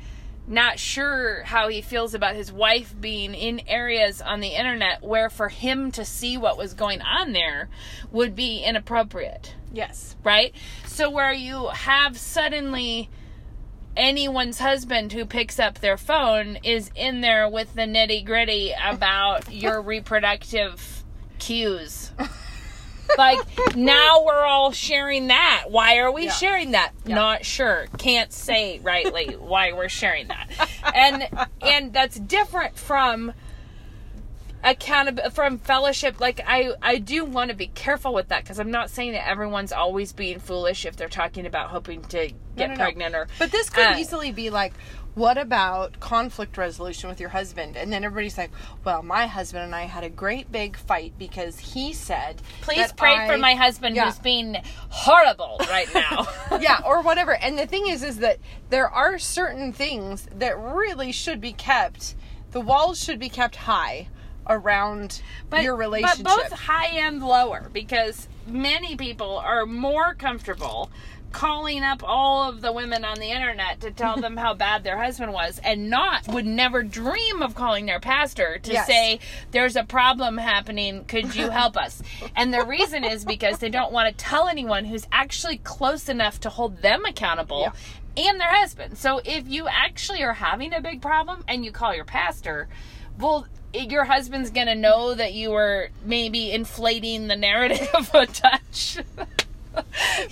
not 0.46 0.78
sure 0.78 1.42
how 1.44 1.68
he 1.68 1.80
feels 1.80 2.14
about 2.14 2.34
his 2.34 2.52
wife 2.52 2.92
being 3.00 3.32
in 3.34 3.60
areas 3.68 4.20
on 4.20 4.40
the 4.40 4.48
internet 4.48 5.00
where 5.02 5.30
for 5.30 5.48
him 5.48 5.92
to 5.92 6.04
see 6.04 6.36
what 6.36 6.58
was 6.58 6.74
going 6.74 7.00
on 7.00 7.32
there 7.32 7.68
would 8.10 8.34
be 8.34 8.58
inappropriate 8.64 9.54
Yes. 9.72 10.16
right? 10.24 10.52
So 10.84 11.08
where 11.10 11.32
you 11.32 11.68
have 11.68 12.18
suddenly 12.18 13.08
anyone's 13.96 14.58
husband 14.58 15.12
who 15.12 15.24
picks 15.24 15.58
up 15.58 15.78
their 15.80 15.96
phone 15.96 16.58
is 16.62 16.90
in 16.94 17.20
there 17.20 17.48
with 17.48 17.74
the 17.74 17.82
nitty 17.82 18.24
gritty 18.24 18.72
about 18.82 19.52
your 19.52 19.80
reproductive 19.82 21.04
cues. 21.38 22.12
like 23.18 23.38
now 23.76 24.22
we're 24.24 24.44
all 24.44 24.72
sharing 24.72 25.26
that. 25.28 25.64
Why 25.68 25.98
are 25.98 26.10
we 26.10 26.24
Yeah. 26.26 26.32
sharing 26.32 26.70
that? 26.70 26.92
Yeah. 27.04 27.14
Not 27.16 27.44
sure. 27.44 27.86
Can't 27.98 28.32
say 28.32 28.78
rightly 28.82 29.34
why 29.34 29.72
we're 29.72 29.88
sharing 29.88 30.28
that. 30.28 30.48
And 30.94 31.28
and 31.60 31.92
that's 31.92 32.18
different 32.18 32.78
from 32.78 33.32
accountable 34.64 35.28
from 35.30 35.58
fellowship 35.58 36.20
like 36.20 36.40
i 36.46 36.72
i 36.82 36.98
do 36.98 37.24
want 37.24 37.50
to 37.50 37.56
be 37.56 37.66
careful 37.68 38.14
with 38.14 38.28
that 38.28 38.42
because 38.44 38.58
i'm 38.60 38.70
not 38.70 38.88
saying 38.90 39.12
that 39.12 39.26
everyone's 39.28 39.72
always 39.72 40.12
being 40.12 40.38
foolish 40.38 40.86
if 40.86 40.94
they're 40.96 41.08
talking 41.08 41.46
about 41.46 41.70
hoping 41.70 42.00
to 42.02 42.30
get 42.56 42.68
no, 42.68 42.74
no. 42.74 42.76
pregnant 42.76 43.14
or 43.14 43.26
But 43.38 43.50
this 43.50 43.68
could 43.70 43.86
Uh, 43.86 43.96
easily 43.98 44.30
be 44.30 44.50
like, 44.50 44.74
what 45.14 45.38
about 45.38 45.98
conflict 46.00 46.56
resolution 46.58 47.08
with 47.08 47.18
your 47.18 47.30
husband? 47.30 47.76
And 47.78 47.90
then 47.90 48.04
everybody's 48.04 48.36
like, 48.36 48.50
well, 48.84 49.02
my 49.02 49.26
husband 49.26 49.64
and 49.64 49.74
I 49.74 49.82
had 49.84 50.04
a 50.04 50.10
great 50.10 50.52
big 50.52 50.76
fight 50.76 51.14
because 51.18 51.58
he 51.58 51.94
said, 51.94 52.42
please 52.60 52.92
pray 52.92 53.14
I- 53.16 53.26
for 53.26 53.38
my 53.38 53.54
husband 53.54 53.96
Yeah. 53.96 54.04
who's 54.04 54.18
being 54.18 54.58
horrible 54.90 55.56
right 55.70 55.88
now 55.94 56.26
yeah, 56.60 56.80
or 56.84 57.00
whatever. 57.08 57.34
And 57.34 57.58
the 57.58 57.66
thing 57.66 57.88
is, 57.88 58.02
is 58.02 58.18
that 58.18 58.36
there 58.68 58.88
are 58.88 59.18
certain 59.18 59.72
things 59.72 60.28
that 60.34 60.58
really 60.58 61.10
should 61.10 61.40
be 61.40 61.54
kept. 61.54 62.14
The 62.50 62.60
walls 62.60 63.02
should 63.02 63.18
be 63.18 63.30
kept 63.30 63.56
high 63.56 64.08
around 64.48 65.22
your 65.62 65.76
relationship. 65.76 66.24
But 66.24 66.50
both 66.50 66.52
high 66.52 66.88
and 67.06 67.22
lower 67.22 67.68
because 67.72 68.28
many 68.46 68.96
people 68.96 69.38
are 69.38 69.66
more 69.66 70.14
comfortable 70.14 70.90
calling 71.30 71.82
up 71.82 72.02
all 72.04 72.46
of 72.50 72.60
the 72.60 72.70
women 72.70 73.06
on 73.06 73.18
the 73.18 73.30
internet 73.30 73.80
to 73.80 73.90
tell 73.90 74.16
them 74.20 74.36
how 74.36 74.52
bad 74.52 74.84
their 74.84 74.98
husband 75.02 75.32
was 75.32 75.58
and 75.64 75.88
not 75.88 76.28
would 76.28 76.44
never 76.44 76.82
dream 76.82 77.40
of 77.40 77.54
calling 77.54 77.86
their 77.86 78.00
pastor 78.00 78.58
to 78.58 78.72
Yes. 78.72 78.86
say 78.86 79.18
there's 79.50 79.74
a 79.74 79.84
problem 79.84 80.36
happening 80.36 81.04
could 81.06 81.34
you 81.34 81.48
help 81.60 81.76
us 81.78 82.02
and 82.36 82.52
the 82.52 82.64
reason 82.66 83.02
is 83.02 83.24
because 83.24 83.60
they 83.60 83.70
don't 83.70 83.92
want 83.92 84.10
to 84.10 84.24
tell 84.24 84.46
anyone 84.46 84.84
who's 84.84 85.06
actually 85.10 85.56
close 85.58 86.10
enough 86.10 86.38
to 86.40 86.50
hold 86.50 86.82
them 86.82 87.06
accountable 87.06 87.72
and 88.14 88.38
their 88.38 88.52
husband 88.54 88.98
so 88.98 89.22
if 89.24 89.48
you 89.48 89.66
actually 89.68 90.22
are 90.22 90.34
having 90.34 90.74
a 90.74 90.82
big 90.82 91.00
problem 91.00 91.42
and 91.48 91.64
you 91.64 91.72
call 91.72 91.94
your 91.94 92.04
pastor 92.04 92.68
well 93.18 93.46
your 93.74 94.04
husband's 94.04 94.50
gonna 94.50 94.74
know 94.74 95.14
that 95.14 95.32
you 95.32 95.50
were 95.50 95.90
maybe 96.04 96.50
inflating 96.50 97.28
the 97.28 97.36
narrative 97.36 98.10
a 98.14 98.26
touch. 98.26 98.98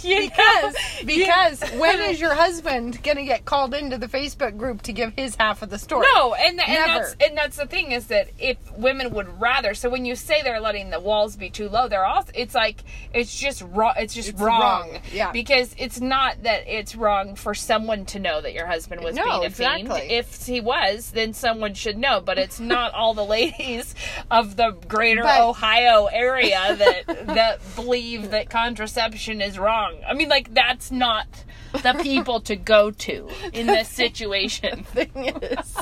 You 0.03 0.21
because 0.21 0.75
know? 0.75 1.07
because 1.07 1.73
You- 1.73 1.81
when 1.81 2.01
is 2.01 2.21
your 2.21 2.35
husband 2.35 3.03
gonna 3.03 3.25
get 3.25 3.45
called 3.45 3.75
into 3.75 3.99
the 3.99 4.07
Facebook 4.09 4.57
group 4.57 4.83
to 4.83 4.93
give 4.93 5.13
his 5.17 5.37
half 5.37 5.63
of 5.63 5.71
the 5.71 5.79
story? 5.79 6.07
No, 6.15 6.35
and, 6.35 6.61
and 6.61 6.77
that's 6.77 7.17
and 7.23 7.37
that's 7.37 7.57
the 7.57 7.67
thing 7.67 7.93
is 7.93 8.07
that 8.09 8.29
if 8.39 8.57
women 8.77 9.11
would 9.15 9.41
rather, 9.41 9.75
so 9.75 9.89
when 9.91 10.05
you 10.05 10.15
say 10.15 10.43
they're 10.43 10.61
letting 10.61 10.91
the 10.91 11.01
walls 11.01 11.37
be 11.37 11.51
too 11.51 11.69
low, 11.69 11.89
they're 11.89 12.05
also 12.05 12.31
it's 12.35 12.55
like 12.55 12.83
it's 13.13 13.39
just 13.39 13.63
wrong. 13.73 13.95
It's 13.97 14.15
just 14.15 14.31
It's 14.31 14.41
wrong. 14.41 14.61
wrong, 14.93 15.01
yeah. 15.13 15.33
because 15.33 15.75
it's 15.79 16.01
not 16.01 16.43
that 16.45 16.65
it's 16.67 16.95
wrong 16.95 17.35
for 17.35 17.55
someone 17.55 18.05
to 18.07 18.19
know 18.19 18.41
that 18.41 18.53
your 18.55 18.67
husband 18.67 19.03
was 19.03 19.15
No, 19.17 19.25
being 19.25 19.43
a 19.43 19.47
exactly. 19.47 20.01
fiend. 20.01 20.11
If 20.13 20.47
he 20.47 20.61
was, 20.61 21.11
then 21.13 21.33
someone 21.33 21.75
should 21.75 21.99
know. 21.99 22.21
But 22.21 22.39
it's 22.39 22.61
not 22.61 22.93
all 22.95 23.15
the 23.15 23.25
ladies 23.39 23.95
of 24.31 24.57
the 24.57 24.77
greater 24.89 25.23
But- 25.23 25.41
Ohio 25.41 26.07
area 26.07 26.77
that 26.77 27.27
that 27.35 27.61
believe 27.77 28.31
that 28.31 28.51
contraception 28.51 29.30
is 29.39 29.59
wrong. 29.59 29.97
I 30.09 30.15
mean, 30.15 30.29
like 30.29 30.55
that's 30.55 30.91
not 30.91 31.27
the 31.73 31.99
people 32.03 32.41
to 32.43 32.57
go 32.57 32.91
to 32.91 33.29
in 33.53 33.67
this 33.67 33.89
situation. 34.03 34.85
thing 34.85 35.11
is 35.43 35.77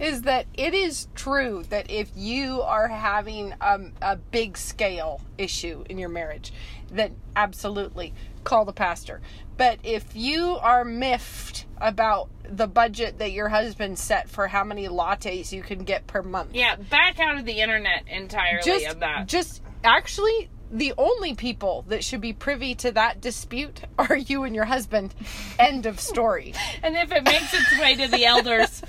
is 0.00 0.22
that 0.22 0.46
it 0.54 0.74
is 0.74 1.08
true 1.14 1.64
that 1.70 1.90
if 1.90 2.10
you 2.14 2.62
are 2.62 2.88
having 2.88 3.52
um, 3.60 3.92
a 4.00 4.16
big 4.16 4.56
scale 4.56 5.20
issue 5.38 5.84
in 5.90 5.98
your 5.98 6.08
marriage 6.08 6.52
then 6.90 7.16
absolutely 7.34 8.14
call 8.44 8.64
the 8.64 8.72
pastor 8.72 9.20
but 9.56 9.78
if 9.82 10.14
you 10.14 10.56
are 10.60 10.84
miffed 10.84 11.66
about 11.80 12.28
the 12.48 12.66
budget 12.68 13.18
that 13.18 13.32
your 13.32 13.48
husband 13.48 13.98
set 13.98 14.28
for 14.28 14.46
how 14.46 14.62
many 14.62 14.86
lattes 14.88 15.50
you 15.52 15.62
can 15.62 15.82
get 15.84 16.06
per 16.06 16.22
month 16.22 16.50
Yeah, 16.54 16.76
back 16.76 17.18
out 17.18 17.36
of 17.38 17.44
the 17.44 17.60
internet 17.60 18.04
entirely 18.08 18.62
just 18.64 18.86
of 18.86 19.00
that. 19.00 19.26
just 19.26 19.62
actually 19.84 20.48
the 20.74 20.94
only 20.96 21.34
people 21.34 21.84
that 21.88 22.02
should 22.02 22.22
be 22.22 22.32
privy 22.32 22.74
to 22.76 22.90
that 22.92 23.20
dispute 23.20 23.82
are 23.98 24.16
you 24.16 24.44
and 24.44 24.54
your 24.54 24.64
husband 24.64 25.14
end 25.58 25.84
of 25.84 26.00
story 26.00 26.54
and 26.82 26.96
if 26.96 27.12
it 27.12 27.22
makes 27.24 27.52
its 27.52 27.78
way 27.78 27.94
to 27.94 28.08
the 28.08 28.24
elders, 28.24 28.80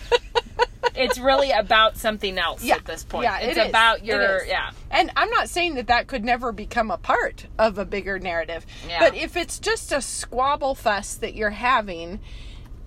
it's 0.96 1.20
really 1.20 1.52
about 1.52 1.98
something 1.98 2.38
else 2.38 2.64
Yeah. 2.64 2.76
at 2.76 2.86
this 2.86 3.04
point. 3.04 3.24
Yeah, 3.26 3.40
it's 3.40 3.58
it 3.58 3.62
is. 3.64 3.70
about 3.70 4.06
your 4.06 4.46
yeah. 4.46 4.72
And 4.92 5.12
I'm 5.18 5.30
not 5.30 5.50
saying 5.50 5.76
that 5.76 5.88
that 5.88 6.08
could 6.08 6.24
never 6.24 6.52
become 6.52 6.90
a 6.92 6.98
part 6.98 7.48
of 7.60 7.78
a 7.78 7.86
bigger 7.86 8.18
narrative. 8.20 8.66
Yeah. 8.88 9.00
But 9.00 9.16
if 9.16 9.36
it's 9.36 9.60
just 9.60 9.92
a 9.92 10.02
squabble 10.02 10.76
fest 10.76 11.20
that 11.22 11.34
you're 11.36 11.50
having, 11.50 12.20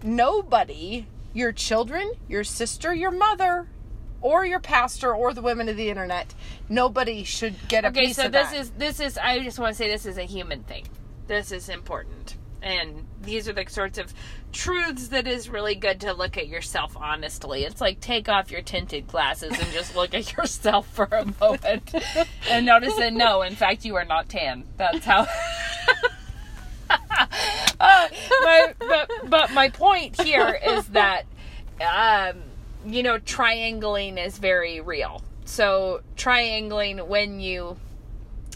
nobody, 0.03 1.07
your 1.35 1.53
children, 1.53 2.13
your 2.29 2.45
sister, 2.45 2.95
your 2.95 3.11
mother, 3.11 3.69
or 4.27 4.45
your 4.45 4.59
pastor, 4.59 5.15
or 5.15 5.33
the 5.33 5.41
women 5.41 5.69
of 5.69 5.77
the 5.77 5.89
internet, 5.89 6.35
nobody 6.69 7.23
should 7.23 7.55
get 7.69 7.85
a 7.85 7.89
Okay, 7.89 8.07
piece 8.07 8.17
so 8.17 8.27
of 8.27 8.33
this 8.33 8.51
that. 8.51 8.59
is 8.59 8.71
this 8.73 8.99
is 8.99 9.17
I 9.17 9.39
just 9.39 9.61
want 9.61 9.73
to 9.73 9.79
say 9.79 9.89
this 9.89 10.05
is 10.05 10.19
a 10.19 10.25
human 10.25 10.65
thing. 10.65 10.85
This 11.29 11.53
is 11.53 11.69
important. 11.69 12.37
And 12.61 13.07
these 13.23 13.49
are 13.49 13.53
the 13.53 13.65
sorts 13.69 13.99
of 13.99 14.13
truths 14.53 15.09
that 15.09 15.29
is 15.29 15.49
really 15.49 15.77
good 15.77 16.01
to 16.01 16.13
look 16.13 16.37
at 16.37 16.49
yourself 16.49 16.97
honestly. 16.97 17.63
It's 17.63 17.81
like 17.81 18.01
take 18.01 18.29
off 18.29 18.51
your 18.51 18.63
tinted 18.63 19.07
glasses 19.07 19.57
and 19.57 19.71
just 19.71 19.95
look 19.95 20.13
at 20.13 20.33
yourself 20.37 20.89
for 20.89 21.05
a 21.05 21.25
moment 21.41 21.95
and 22.51 22.67
notice 22.67 22.97
that 22.97 23.13
no, 23.13 23.43
in 23.43 23.55
fact, 23.55 23.85
you 23.85 23.95
are 23.95 24.05
not 24.05 24.29
tan. 24.29 24.65
That's 24.77 25.05
how. 25.05 25.21
uh, 26.91 28.09
my, 28.43 28.75
but, 28.81 29.11
but 29.27 29.53
my 29.53 29.69
point 29.71 30.21
here 30.21 30.59
is 30.67 30.87
that, 30.89 31.27
um, 31.81 32.43
you 32.87 33.03
know, 33.03 33.19
triangling 33.19 34.19
is 34.19 34.39
very 34.39 34.81
real. 34.81 35.23
So, 35.45 36.01
triangling 36.17 36.99
when 36.99 37.41
you 37.41 37.77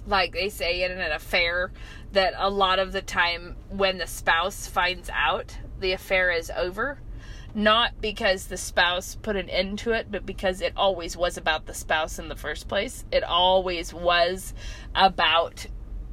like 0.06 0.32
they 0.32 0.48
say 0.48 0.82
in 0.82 0.92
an 0.92 1.12
affair 1.12 1.70
that 2.12 2.34
a 2.36 2.48
lot 2.48 2.78
of 2.78 2.92
the 2.92 3.02
time 3.02 3.54
when 3.68 3.98
the 3.98 4.06
spouse 4.06 4.66
finds 4.66 5.10
out 5.12 5.56
the 5.78 5.92
affair 5.92 6.30
is 6.30 6.50
over 6.56 6.98
not 7.54 8.00
because 8.00 8.46
the 8.46 8.56
spouse 8.56 9.16
put 9.16 9.36
an 9.36 9.48
end 9.50 9.78
to 9.78 9.92
it 9.92 10.10
but 10.10 10.24
because 10.24 10.60
it 10.60 10.72
always 10.76 11.16
was 11.16 11.36
about 11.36 11.66
the 11.66 11.74
spouse 11.74 12.18
in 12.18 12.28
the 12.28 12.36
first 12.36 12.66
place 12.66 13.04
it 13.12 13.22
always 13.22 13.92
was 13.92 14.54
about 14.94 15.66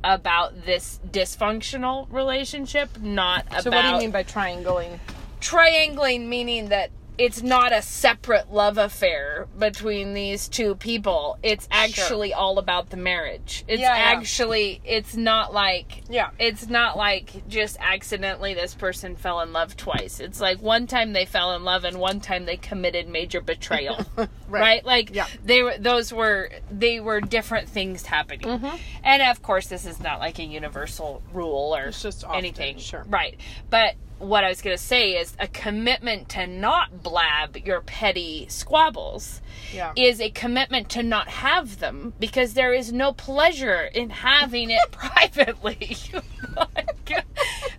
about 0.03 0.65
this 0.65 0.99
dysfunctional 1.09 2.07
relationship 2.11 2.89
not 2.99 3.45
so 3.45 3.51
about 3.51 3.63
So, 3.63 3.71
what 3.71 3.81
do 3.83 3.87
you 3.89 3.97
mean 3.97 4.11
by 4.11 4.23
triangling? 4.23 4.99
triangling 5.39 6.27
meaning 6.29 6.69
that 6.69 6.91
it's 7.17 7.41
not 7.41 7.73
a 7.73 7.81
separate 7.81 8.51
love 8.53 8.77
affair 8.77 9.47
between 9.57 10.13
these 10.13 10.47
two 10.47 10.75
people. 10.75 11.37
It's 11.41 11.67
actually 11.71 12.33
all 12.33 12.59
about 12.59 12.89
the 12.91 12.97
marriage. 12.97 13.63
It's 13.67 13.81
Yeah, 13.81 13.95
yeah. 13.95 14.17
actually 14.17 14.81
it's 14.85 15.15
not 15.15 15.53
like 15.53 16.03
Yeah. 16.09 16.29
it's 16.37 16.67
not 16.67 16.95
like 16.95 17.47
just 17.47 17.77
accidentally 17.79 18.53
this 18.53 18.75
person 18.75 19.15
fell 19.15 19.39
in 19.41 19.51
love 19.51 19.75
twice. 19.75 20.19
It's 20.19 20.39
like 20.39 20.61
one 20.61 20.85
time 20.85 21.13
they 21.13 21.25
fell 21.25 21.55
in 21.55 21.63
love 21.63 21.85
and 21.85 21.97
one 21.99 22.19
time 22.19 22.45
they 22.45 22.57
committed 22.57 23.07
major 23.07 23.41
betrayal. 23.41 23.97
right. 24.47 24.85
Like 24.85 25.09
Yeah. 25.13 25.25
they 25.43 25.63
were 25.63 25.77
those 25.79 26.13
were 26.13 26.51
they 26.69 26.99
were 26.99 27.19
different 27.19 27.67
things 27.67 28.05
happening. 28.05 28.47
Mm-hmm. 28.47 28.75
And 29.03 29.21
of 29.23 29.41
course 29.41 29.67
this 29.67 29.85
is 29.87 29.99
not 29.99 30.19
like 30.19 30.37
a 30.37 30.43
universal 30.43 31.23
rule 31.33 31.75
or 31.75 31.85
It's 31.85 32.01
just 32.01 32.23
often, 32.23 32.37
anything. 32.37 32.77
sure. 32.77 33.05
Right. 33.09 33.39
But 33.71 33.95
what 34.19 34.43
I 34.43 34.49
was 34.49 34.61
going 34.61 34.75
to 34.75 34.81
say 34.83 35.17
is 35.17 35.35
a 35.39 35.47
commitment 35.47 36.29
to 36.29 36.47
not 36.47 37.03
blab 37.03 37.55
your 37.57 37.81
petty 37.81 38.47
squabbles 38.49 39.41
Yeah. 39.73 39.93
is 39.95 40.19
a 40.19 40.29
commitment 40.31 40.89
to 40.89 41.03
not 41.03 41.27
have 41.27 41.79
them 41.79 42.13
because 42.19 42.53
there 42.53 42.73
is 42.73 42.91
no 42.91 43.13
pleasure 43.13 43.81
in 43.93 44.09
having 44.09 44.69
it 44.71 44.79
privately. 44.91 45.97
like, 46.55 46.95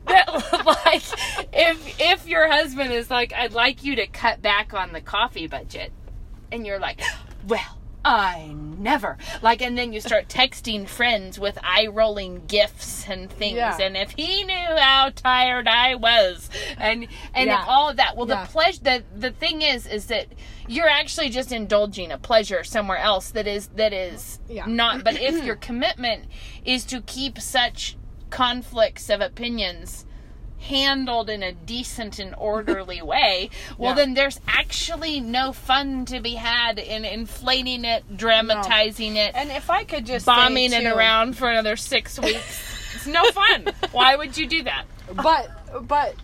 that, 0.06 0.64
like 0.64 1.02
if 1.52 2.00
if 2.00 2.26
your 2.26 2.48
husband 2.50 2.92
is 2.92 3.10
like, 3.10 3.32
I'd 3.32 3.52
like 3.52 3.82
you 3.84 3.96
to 3.96 4.06
cut 4.06 4.40
back 4.40 4.72
on 4.74 4.92
the 4.92 5.00
coffee 5.00 5.46
budget, 5.48 5.92
and 6.52 6.66
you're 6.66 6.78
like, 6.78 7.00
well. 7.46 7.77
I 8.08 8.54
never. 8.56 9.18
Like, 9.42 9.60
and 9.60 9.76
then 9.76 9.92
you 9.92 10.00
start 10.00 10.28
texting 10.28 10.88
friends 10.88 11.38
with 11.38 11.58
eye 11.62 11.88
rolling 11.88 12.46
gifs 12.46 13.08
and 13.08 13.30
things. 13.30 13.56
Yeah. 13.56 13.76
And 13.80 13.96
if 13.96 14.12
he 14.12 14.44
knew 14.44 14.54
how 14.76 15.10
tired 15.14 15.68
I 15.68 15.94
was, 15.94 16.48
and 16.78 17.06
and 17.34 17.48
Yeah. 17.48 17.62
if 17.62 17.68
all 17.68 17.88
of 17.90 17.96
that. 17.96 18.16
Well, 18.16 18.28
Yeah. 18.28 18.44
the 18.44 18.50
pleasure. 18.50 18.80
The 18.82 19.04
the 19.14 19.30
thing 19.30 19.62
is, 19.62 19.86
is 19.86 20.06
that 20.06 20.26
you're 20.66 20.88
actually 20.88 21.28
just 21.30 21.52
indulging 21.52 22.10
a 22.12 22.18
pleasure 22.18 22.64
somewhere 22.64 22.98
else 22.98 23.30
that 23.32 23.46
is 23.46 23.68
that 23.76 23.92
is 23.92 24.38
not. 24.66 25.04
But 25.04 25.20
if 25.20 25.44
your 25.48 25.56
commitment 25.56 26.24
is 26.64 26.84
to 26.86 27.00
keep 27.02 27.40
such 27.40 27.96
conflicts 28.30 29.08
of 29.10 29.20
opinions 29.20 30.04
handled 30.58 31.30
in 31.30 31.42
a 31.42 31.52
decent 31.52 32.18
and 32.18 32.34
orderly 32.36 33.00
way, 33.02 33.50
well, 33.76 33.90
Yeah. 33.90 33.96
then 33.96 34.14
there's 34.14 34.40
actually 34.48 35.20
no 35.20 35.52
fun 35.52 36.04
to 36.06 36.20
be 36.20 36.34
had 36.34 36.78
in 36.78 37.04
inflating 37.04 37.84
it, 37.84 38.16
dramatizing 38.16 39.16
it, 39.16 39.34
And 39.34 39.50
if 39.50 39.70
I 39.70 39.84
could 39.84 40.04
just 40.06 40.26
bombing 40.26 40.72
it 40.72 40.82
too- 40.82 40.94
around 40.94 41.36
for 41.36 41.48
another 41.50 41.76
six 41.76 42.18
weeks. 42.22 42.94
it's 42.96 43.06
no 43.06 43.30
fun. 43.32 43.68
Why 43.92 44.16
would 44.16 44.36
you 44.36 44.46
do 44.46 44.62
that? 44.64 44.84
but 45.14 45.48
but 45.88 46.14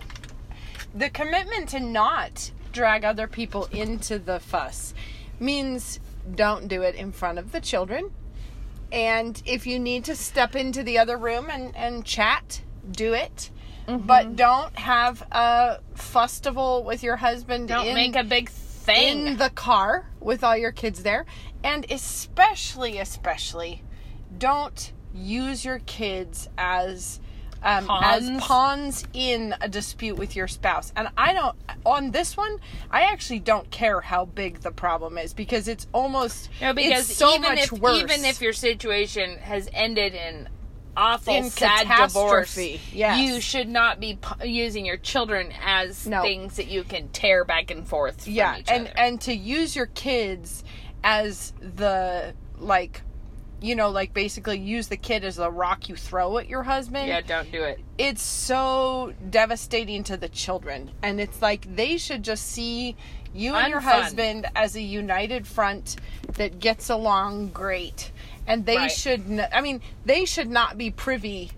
the 0.94 1.08
commitment 1.08 1.70
to 1.70 1.80
not 1.80 2.50
drag 2.72 3.02
other 3.04 3.26
people 3.26 3.64
into 3.72 4.18
the 4.18 4.38
fuss 4.38 4.92
means 5.40 6.00
don't 6.34 6.68
do 6.68 6.82
it 6.82 6.94
in 6.94 7.10
front 7.12 7.38
of 7.38 7.50
the 7.52 7.60
children 7.62 8.10
and 8.92 9.42
if 9.46 9.66
you 9.66 9.78
need 9.78 10.04
to 10.04 10.14
step 10.14 10.54
into 10.54 10.82
the 10.82 10.98
other 10.98 11.16
room 11.16 11.48
and, 11.50 11.74
and 11.74 12.04
chat 12.04 12.60
do 12.90 13.14
it 13.14 13.50
Mm-hmm. 13.86 14.06
but 14.06 14.36
don't 14.36 14.74
have 14.78 15.20
a 15.30 15.78
festival 15.94 16.84
with 16.84 17.02
your 17.02 17.16
husband 17.16 17.68
Don't 17.68 17.86
in, 17.86 17.94
make 17.94 18.16
a 18.16 18.24
big 18.24 18.48
thing. 18.48 19.26
in 19.26 19.36
the 19.36 19.50
car 19.50 20.08
with 20.20 20.42
all 20.42 20.56
your 20.56 20.72
kids 20.72 21.02
there 21.02 21.26
and 21.62 21.84
especially 21.90 22.98
especially 22.98 23.82
don't 24.38 24.92
use 25.14 25.64
your 25.64 25.80
kids 25.80 26.48
as 26.58 27.20
um, 27.62 27.88
as 27.90 28.28
Pawns? 28.28 28.42
pawns 28.42 29.04
in 29.14 29.54
a 29.60 29.68
dispute 29.68 30.16
with 30.16 30.36
your 30.36 30.48
spouse 30.48 30.92
and 30.96 31.08
i 31.16 31.32
don't 31.32 31.56
on 31.86 32.10
this 32.10 32.36
one 32.36 32.58
i 32.90 33.02
actually 33.02 33.38
don't 33.40 33.70
care 33.70 34.00
how 34.02 34.24
big 34.26 34.60
the 34.60 34.70
problem 34.70 35.16
is 35.18 35.32
because 35.32 35.66
it's 35.68 35.86
almost 35.92 36.50
No, 36.60 36.74
because 36.74 37.08
it's 37.10 37.18
so 37.18 37.30
even 37.34 37.42
much 37.42 37.58
if 37.64 37.72
worse 37.72 38.00
even 38.02 38.24
if 38.24 38.40
your 38.42 38.52
situation 38.52 39.38
has 39.38 39.68
ended 39.72 40.14
in 40.14 40.48
awful 40.96 41.34
In 41.34 41.50
sad 41.50 41.86
divorce, 41.88 42.56
yes. 42.92 43.20
you 43.20 43.40
should 43.40 43.68
not 43.68 44.00
be 44.00 44.16
p- 44.20 44.48
using 44.48 44.84
your 44.86 44.96
children 44.96 45.52
as 45.64 46.06
No. 46.06 46.22
things 46.22 46.56
that 46.56 46.68
you 46.68 46.84
can 46.84 47.08
tear 47.08 47.44
back 47.44 47.70
and 47.70 47.86
forth. 47.86 48.24
From 48.24 48.32
yeah 48.32 48.58
each 48.58 48.68
and 48.68 48.86
other. 48.88 48.98
and 48.98 49.20
to 49.22 49.34
use 49.34 49.74
your 49.76 49.86
kids 49.86 50.64
as 51.02 51.52
the 51.60 52.34
like 52.58 53.02
you 53.64 53.74
know 53.74 53.88
like 53.88 54.12
basically 54.12 54.58
use 54.58 54.88
the 54.88 54.96
kid 54.96 55.24
as 55.24 55.36
the 55.36 55.50
rock 55.50 55.88
you 55.88 55.96
throw 55.96 56.36
at 56.38 56.48
your 56.48 56.62
husband. 56.62 57.08
Yeah, 57.08 57.22
don't 57.22 57.50
do 57.50 57.62
it. 57.62 57.80
it's 57.96 58.22
so 58.22 59.12
devastating 59.30 60.04
to 60.04 60.16
the 60.16 60.28
children. 60.28 60.90
And 61.02 61.20
it's 61.20 61.40
like 61.40 61.74
they 61.74 61.96
should 61.96 62.22
just 62.22 62.46
see 62.46 62.94
you 63.32 63.54
and 63.54 63.70
your 63.70 63.80
husband 63.80 64.46
as 64.54 64.76
a 64.76 64.80
united 64.82 65.46
front 65.46 65.96
that 66.34 66.58
gets 66.60 66.90
along 66.90 67.48
great. 67.48 68.12
And 68.46 68.66
they 68.66 68.76
Right. 68.76 68.90
should 68.92 69.22
n- 69.30 69.48
i 69.52 69.60
mean 69.62 69.80
they 70.04 70.24
should 70.26 70.50
not 70.50 70.76
be 70.76 70.90
privy 70.90 71.50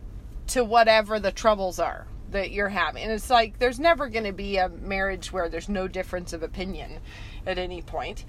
to 0.49 0.63
whatever 0.63 1.19
the 1.19 1.33
troubles 1.33 1.81
are 1.81 2.07
that 2.31 2.51
you're 2.53 2.69
having. 2.69 3.03
And 3.03 3.13
it's 3.13 3.31
like 3.31 3.59
there's 3.59 3.81
never 3.81 4.09
going 4.09 4.25
to 4.25 4.33
be 4.33 4.57
a 4.59 4.69
marriage 4.69 5.33
where 5.33 5.49
there's 5.49 5.69
no 5.69 5.89
difference 5.89 6.33
of 6.33 6.43
opinion 6.43 7.01
at 7.47 7.59
any 7.59 7.83
point 7.83 8.25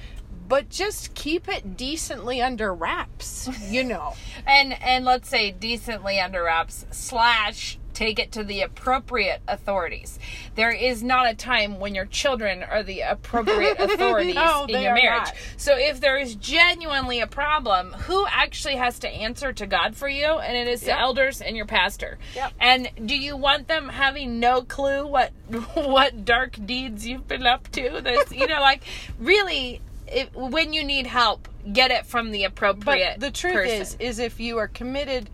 but 0.47 0.69
just 0.69 1.13
keep 1.13 1.47
it 1.47 1.75
decently 1.77 2.41
under 2.41 2.73
wraps 2.73 3.49
you 3.69 3.83
know 3.83 4.13
and 4.47 4.73
and 4.81 5.05
let's 5.05 5.29
say 5.29 5.51
decently 5.51 6.19
under 6.19 6.43
wraps 6.43 6.85
slash 6.91 7.77
take 7.93 8.19
it 8.19 8.31
to 8.31 8.43
the 8.43 8.61
appropriate 8.61 9.41
authorities 9.47 10.19
there 10.53 10.69
is 10.71 11.01
not 11.01 11.27
a 11.27 11.33
time 11.33 11.79
when 11.79 11.95
your 11.95 12.05
children 12.05 12.61
are 12.61 12.83
the 12.83 13.01
appropriate 13.01 13.75
authorities 13.79 14.35
No, 14.35 14.65
in 14.65 14.81
your 14.83 14.93
marriage 14.93 15.25
not. 15.25 15.35
so 15.57 15.75
if 15.75 15.99
there 15.99 16.15
is 16.19 16.35
genuinely 16.35 17.21
a 17.21 17.25
problem 17.27 17.93
who 17.93 18.23
actually 18.29 18.75
has 18.75 18.99
to 18.99 19.09
answer 19.09 19.51
to 19.53 19.65
god 19.65 19.95
for 19.95 20.07
you 20.07 20.25
and 20.25 20.55
it 20.55 20.67
is 20.67 20.83
Yep. 20.83 20.95
the 20.95 21.01
elders 21.01 21.41
and 21.41 21.57
your 21.57 21.65
pastor 21.65 22.19
Yep. 22.35 22.53
and 22.59 22.89
do 23.07 23.17
you 23.17 23.35
want 23.35 23.67
them 23.67 23.89
having 23.89 24.39
no 24.39 24.61
clue 24.61 25.07
what 25.07 25.31
what 25.73 26.23
dark 26.23 26.55
deeds 26.67 27.07
you've 27.07 27.27
been 27.27 27.47
up 27.47 27.67
to 27.71 27.99
this 28.03 28.31
you 28.31 28.45
know 28.45 28.61
like 28.61 28.83
really 29.17 29.81
if, 30.07 30.33
when 30.33 30.73
you 30.73 30.83
need 30.83 31.07
help 31.07 31.47
get 31.71 31.91
it 31.91 32.05
from 32.05 32.31
the 32.31 32.43
appropriate 32.43 33.19
But 33.19 33.19
the 33.19 33.31
truth 33.31 33.53
person. 33.53 33.81
is, 33.81 33.97
is 33.99 34.19
if 34.19 34.39
you 34.39 34.57
are 34.57 34.67
committed 34.67 35.29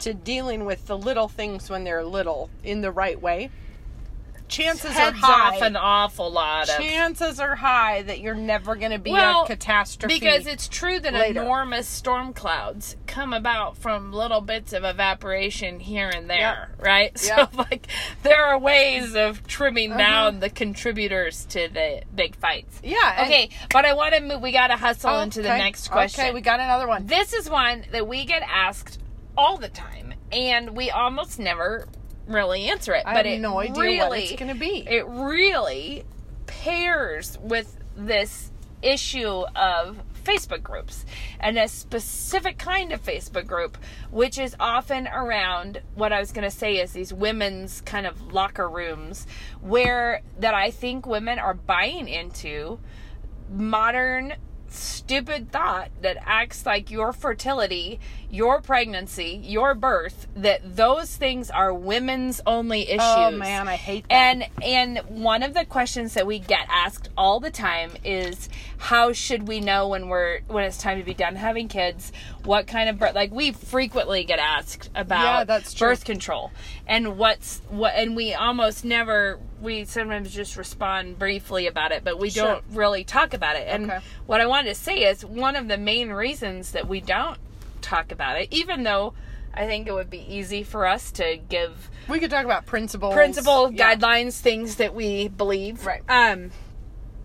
to 0.00 0.14
dealing 0.14 0.64
with 0.64 0.86
the 0.86 0.98
little 0.98 1.28
things 1.28 1.70
when 1.70 1.84
they're 1.84 2.04
little 2.04 2.50
in 2.62 2.80
the 2.80 2.90
right 2.90 3.20
way, 3.20 3.50
chances 4.54 4.92
heads 4.92 5.16
are 5.16 5.20
high. 5.20 5.56
off 5.56 5.62
an 5.62 5.76
awful 5.76 6.30
lot 6.30 6.68
of 6.68 6.76
chances 6.76 7.40
are 7.40 7.54
high 7.56 8.02
that 8.02 8.20
you're 8.20 8.34
never 8.34 8.74
going 8.76 8.90
to 8.92 8.98
be 8.98 9.10
well 9.10 9.44
a 9.44 9.46
catastrophe. 9.46 10.18
because 10.18 10.46
it's 10.46 10.68
true 10.68 10.98
that 11.00 11.12
later. 11.12 11.40
enormous 11.42 11.86
storm 11.88 12.32
clouds 12.32 12.96
come 13.06 13.32
about 13.32 13.76
from 13.76 14.12
little 14.12 14.40
bits 14.40 14.72
of 14.72 14.84
evaporation 14.84 15.80
here 15.80 16.08
and 16.08 16.28
there 16.30 16.70
right 16.78 17.16
so 17.18 17.48
like 17.56 17.86
there 18.22 18.44
are 18.44 18.58
ways 18.58 19.14
of 19.14 19.46
trimming 19.46 19.90
Uh-huh. 19.92 19.98
down 19.98 20.40
the 20.40 20.50
contributors 20.50 21.44
to 21.46 21.68
the 21.68 22.02
big 22.14 22.36
fights 22.36 22.80
yeah. 22.82 23.22
okay 23.24 23.48
but 23.72 23.84
i 23.84 23.92
want 23.92 24.14
to 24.14 24.20
move 24.20 24.40
we 24.40 24.52
got 24.52 24.68
to 24.68 24.76
hustle 24.76 25.10
Oh, 25.10 25.20
into 25.20 25.42
the 25.42 25.48
next 25.48 25.88
question 25.88 26.24
Okay, 26.24 26.32
we 26.34 26.40
got 26.40 26.60
another 26.60 26.86
one. 26.88 27.06
this 27.06 27.32
is 27.32 27.48
one 27.50 27.84
that 27.92 28.06
we 28.08 28.24
get 28.24 28.42
asked 28.48 29.00
all 29.36 29.56
the 29.56 29.68
time 29.68 30.14
and 30.32 30.76
we 30.76 30.90
almost 30.90 31.38
never 31.38 31.86
really 32.26 32.68
answer 32.70 32.94
it 32.94 33.02
I 33.06 33.14
but 33.14 33.26
have 33.26 33.34
it 33.34 33.40
no 33.40 33.58
idea 33.58 33.82
really 33.82 33.98
what 33.98 34.18
it's 34.18 34.32
going 34.32 34.52
to 34.52 34.58
be. 34.58 34.86
it 34.88 35.06
really 35.06 36.04
pairs 36.46 37.38
with 37.42 37.76
this 37.96 38.50
issue 38.82 39.44
of 39.56 40.02
Facebook 40.24 40.62
groups 40.62 41.04
and 41.38 41.58
a 41.58 41.68
specific 41.68 42.58
kind 42.58 42.92
of 42.92 43.02
Facebook 43.02 43.46
group, 43.46 43.76
which 44.10 44.38
is 44.38 44.56
often 44.58 45.06
around 45.06 45.82
what 45.94 46.12
I 46.12 46.18
was 46.18 46.32
going 46.32 46.48
to 46.48 46.56
say 46.56 46.78
is 46.80 46.92
these 46.92 47.12
women's 47.12 47.82
kind 47.82 48.06
of 48.06 48.32
locker 48.32 48.68
rooms 48.68 49.26
where 49.60 50.22
that 50.38 50.54
I 50.54 50.70
think 50.70 51.06
women 51.06 51.38
are 51.38 51.54
buying 51.54 52.08
into 52.08 52.78
modern 53.50 54.34
stupid 54.74 55.50
thought 55.52 55.90
that 56.02 56.16
acts 56.24 56.66
like 56.66 56.90
your 56.90 57.12
fertility, 57.12 58.00
your 58.30 58.60
pregnancy, 58.60 59.40
your 59.42 59.74
birth, 59.74 60.26
that 60.36 60.76
those 60.76 61.16
things 61.16 61.50
are 61.50 61.72
women's 61.72 62.40
only 62.46 62.86
oh, 62.88 62.94
issues. 62.94 63.00
oh 63.00 63.30
man, 63.30 63.68
I 63.68 63.76
hate 63.76 64.08
that. 64.08 64.14
And 64.14 64.46
and 64.62 64.98
one 65.08 65.42
of 65.42 65.54
the 65.54 65.64
questions 65.64 66.14
that 66.14 66.26
we 66.26 66.38
get 66.38 66.66
asked 66.68 67.10
all 67.16 67.40
the 67.40 67.50
time 67.50 67.92
is 68.04 68.48
how 68.78 69.12
should 69.12 69.48
we 69.48 69.60
know 69.60 69.88
when 69.88 70.08
we're 70.08 70.40
when 70.48 70.64
it's 70.64 70.78
time 70.78 70.98
to 70.98 71.04
be 71.04 71.14
done 71.14 71.36
having 71.36 71.68
kids? 71.68 72.12
What 72.44 72.66
kind 72.66 72.88
of 72.88 72.98
birth 72.98 73.14
like 73.14 73.32
we 73.32 73.52
frequently 73.52 74.24
get 74.24 74.38
asked 74.38 74.90
about 74.94 75.22
Yeah, 75.22 75.44
that's 75.44 75.72
true. 75.72 75.88
birth 75.88 76.04
control 76.04 76.50
and 76.86 77.18
what's 77.18 77.60
what 77.68 77.94
and 77.94 78.16
we 78.16 78.34
almost 78.34 78.84
never 78.84 79.38
we 79.64 79.84
sometimes 79.86 80.32
just 80.32 80.56
respond 80.56 81.18
briefly 81.18 81.66
about 81.66 81.90
it, 81.90 82.04
but 82.04 82.18
we 82.18 82.30
Sure. 82.30 82.44
don't 82.44 82.64
really 82.70 83.02
talk 83.02 83.34
about 83.34 83.56
it. 83.56 83.66
And 83.66 83.90
Okay. 83.90 84.00
what 84.26 84.40
I 84.40 84.46
wanted 84.46 84.68
to 84.68 84.74
say 84.74 84.98
is 85.04 85.24
one 85.24 85.56
of 85.56 85.66
the 85.68 85.78
main 85.78 86.10
reasons 86.10 86.72
that 86.72 86.86
we 86.86 87.00
don't 87.00 87.38
talk 87.80 88.12
about 88.12 88.40
it, 88.40 88.48
even 88.52 88.82
though 88.84 89.14
I 89.56 89.66
think 89.66 89.86
it 89.86 89.92
would 89.92 90.10
be 90.10 90.24
easy 90.32 90.62
for 90.62 90.86
us 90.86 91.10
to 91.12 91.36
give 91.48 91.88
we 92.08 92.18
could 92.20 92.30
talk 92.30 92.44
about 92.44 92.66
principles. 92.66 93.14
principle 93.14 93.72
Yeah. 93.72 93.94
guidelines 93.96 94.40
things 94.40 94.76
that 94.76 94.94
we 94.94 95.28
believe 95.28 95.86
Right. 95.86 96.02
um 96.08 96.50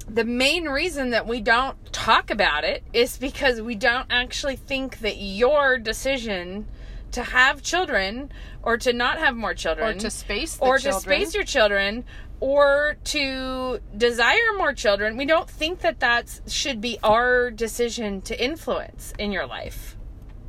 the 0.08 0.24
main 0.24 0.66
reason 0.66 1.10
that 1.12 1.28
we 1.28 1.40
don't 1.42 1.92
talk 1.94 2.32
about 2.32 2.64
it 2.64 2.84
is 2.94 3.18
because 3.18 3.62
we 3.62 3.76
don't 3.76 4.08
actually 4.12 4.56
think 4.56 5.00
that 5.00 5.18
your 5.18 5.78
decision 5.78 6.68
to 7.12 7.24
have 7.24 7.62
children 7.64 8.32
or 8.64 8.78
to 8.78 8.94
not 8.94 9.18
have 9.18 9.36
more 9.36 9.54
children 9.56 9.98
Or 9.98 10.00
to 10.00 10.10
space 10.12 10.56
the 10.58 10.64
or 10.66 10.78
children. 10.78 10.94
to 11.20 11.26
space 11.26 11.34
your 11.36 11.44
children 11.44 12.06
or 12.40 12.96
to 13.04 13.80
desire 13.96 14.54
more 14.58 14.74
children 14.74 15.18
we 15.18 15.26
don't 15.26 15.50
think 15.50 15.80
that 15.80 16.00
that 16.00 16.40
should 16.48 16.80
be 16.80 16.98
our 17.04 17.52
decision 17.52 18.22
to 18.22 18.44
influence 18.44 19.14
in 19.18 19.32
your 19.32 19.46
life 19.46 19.98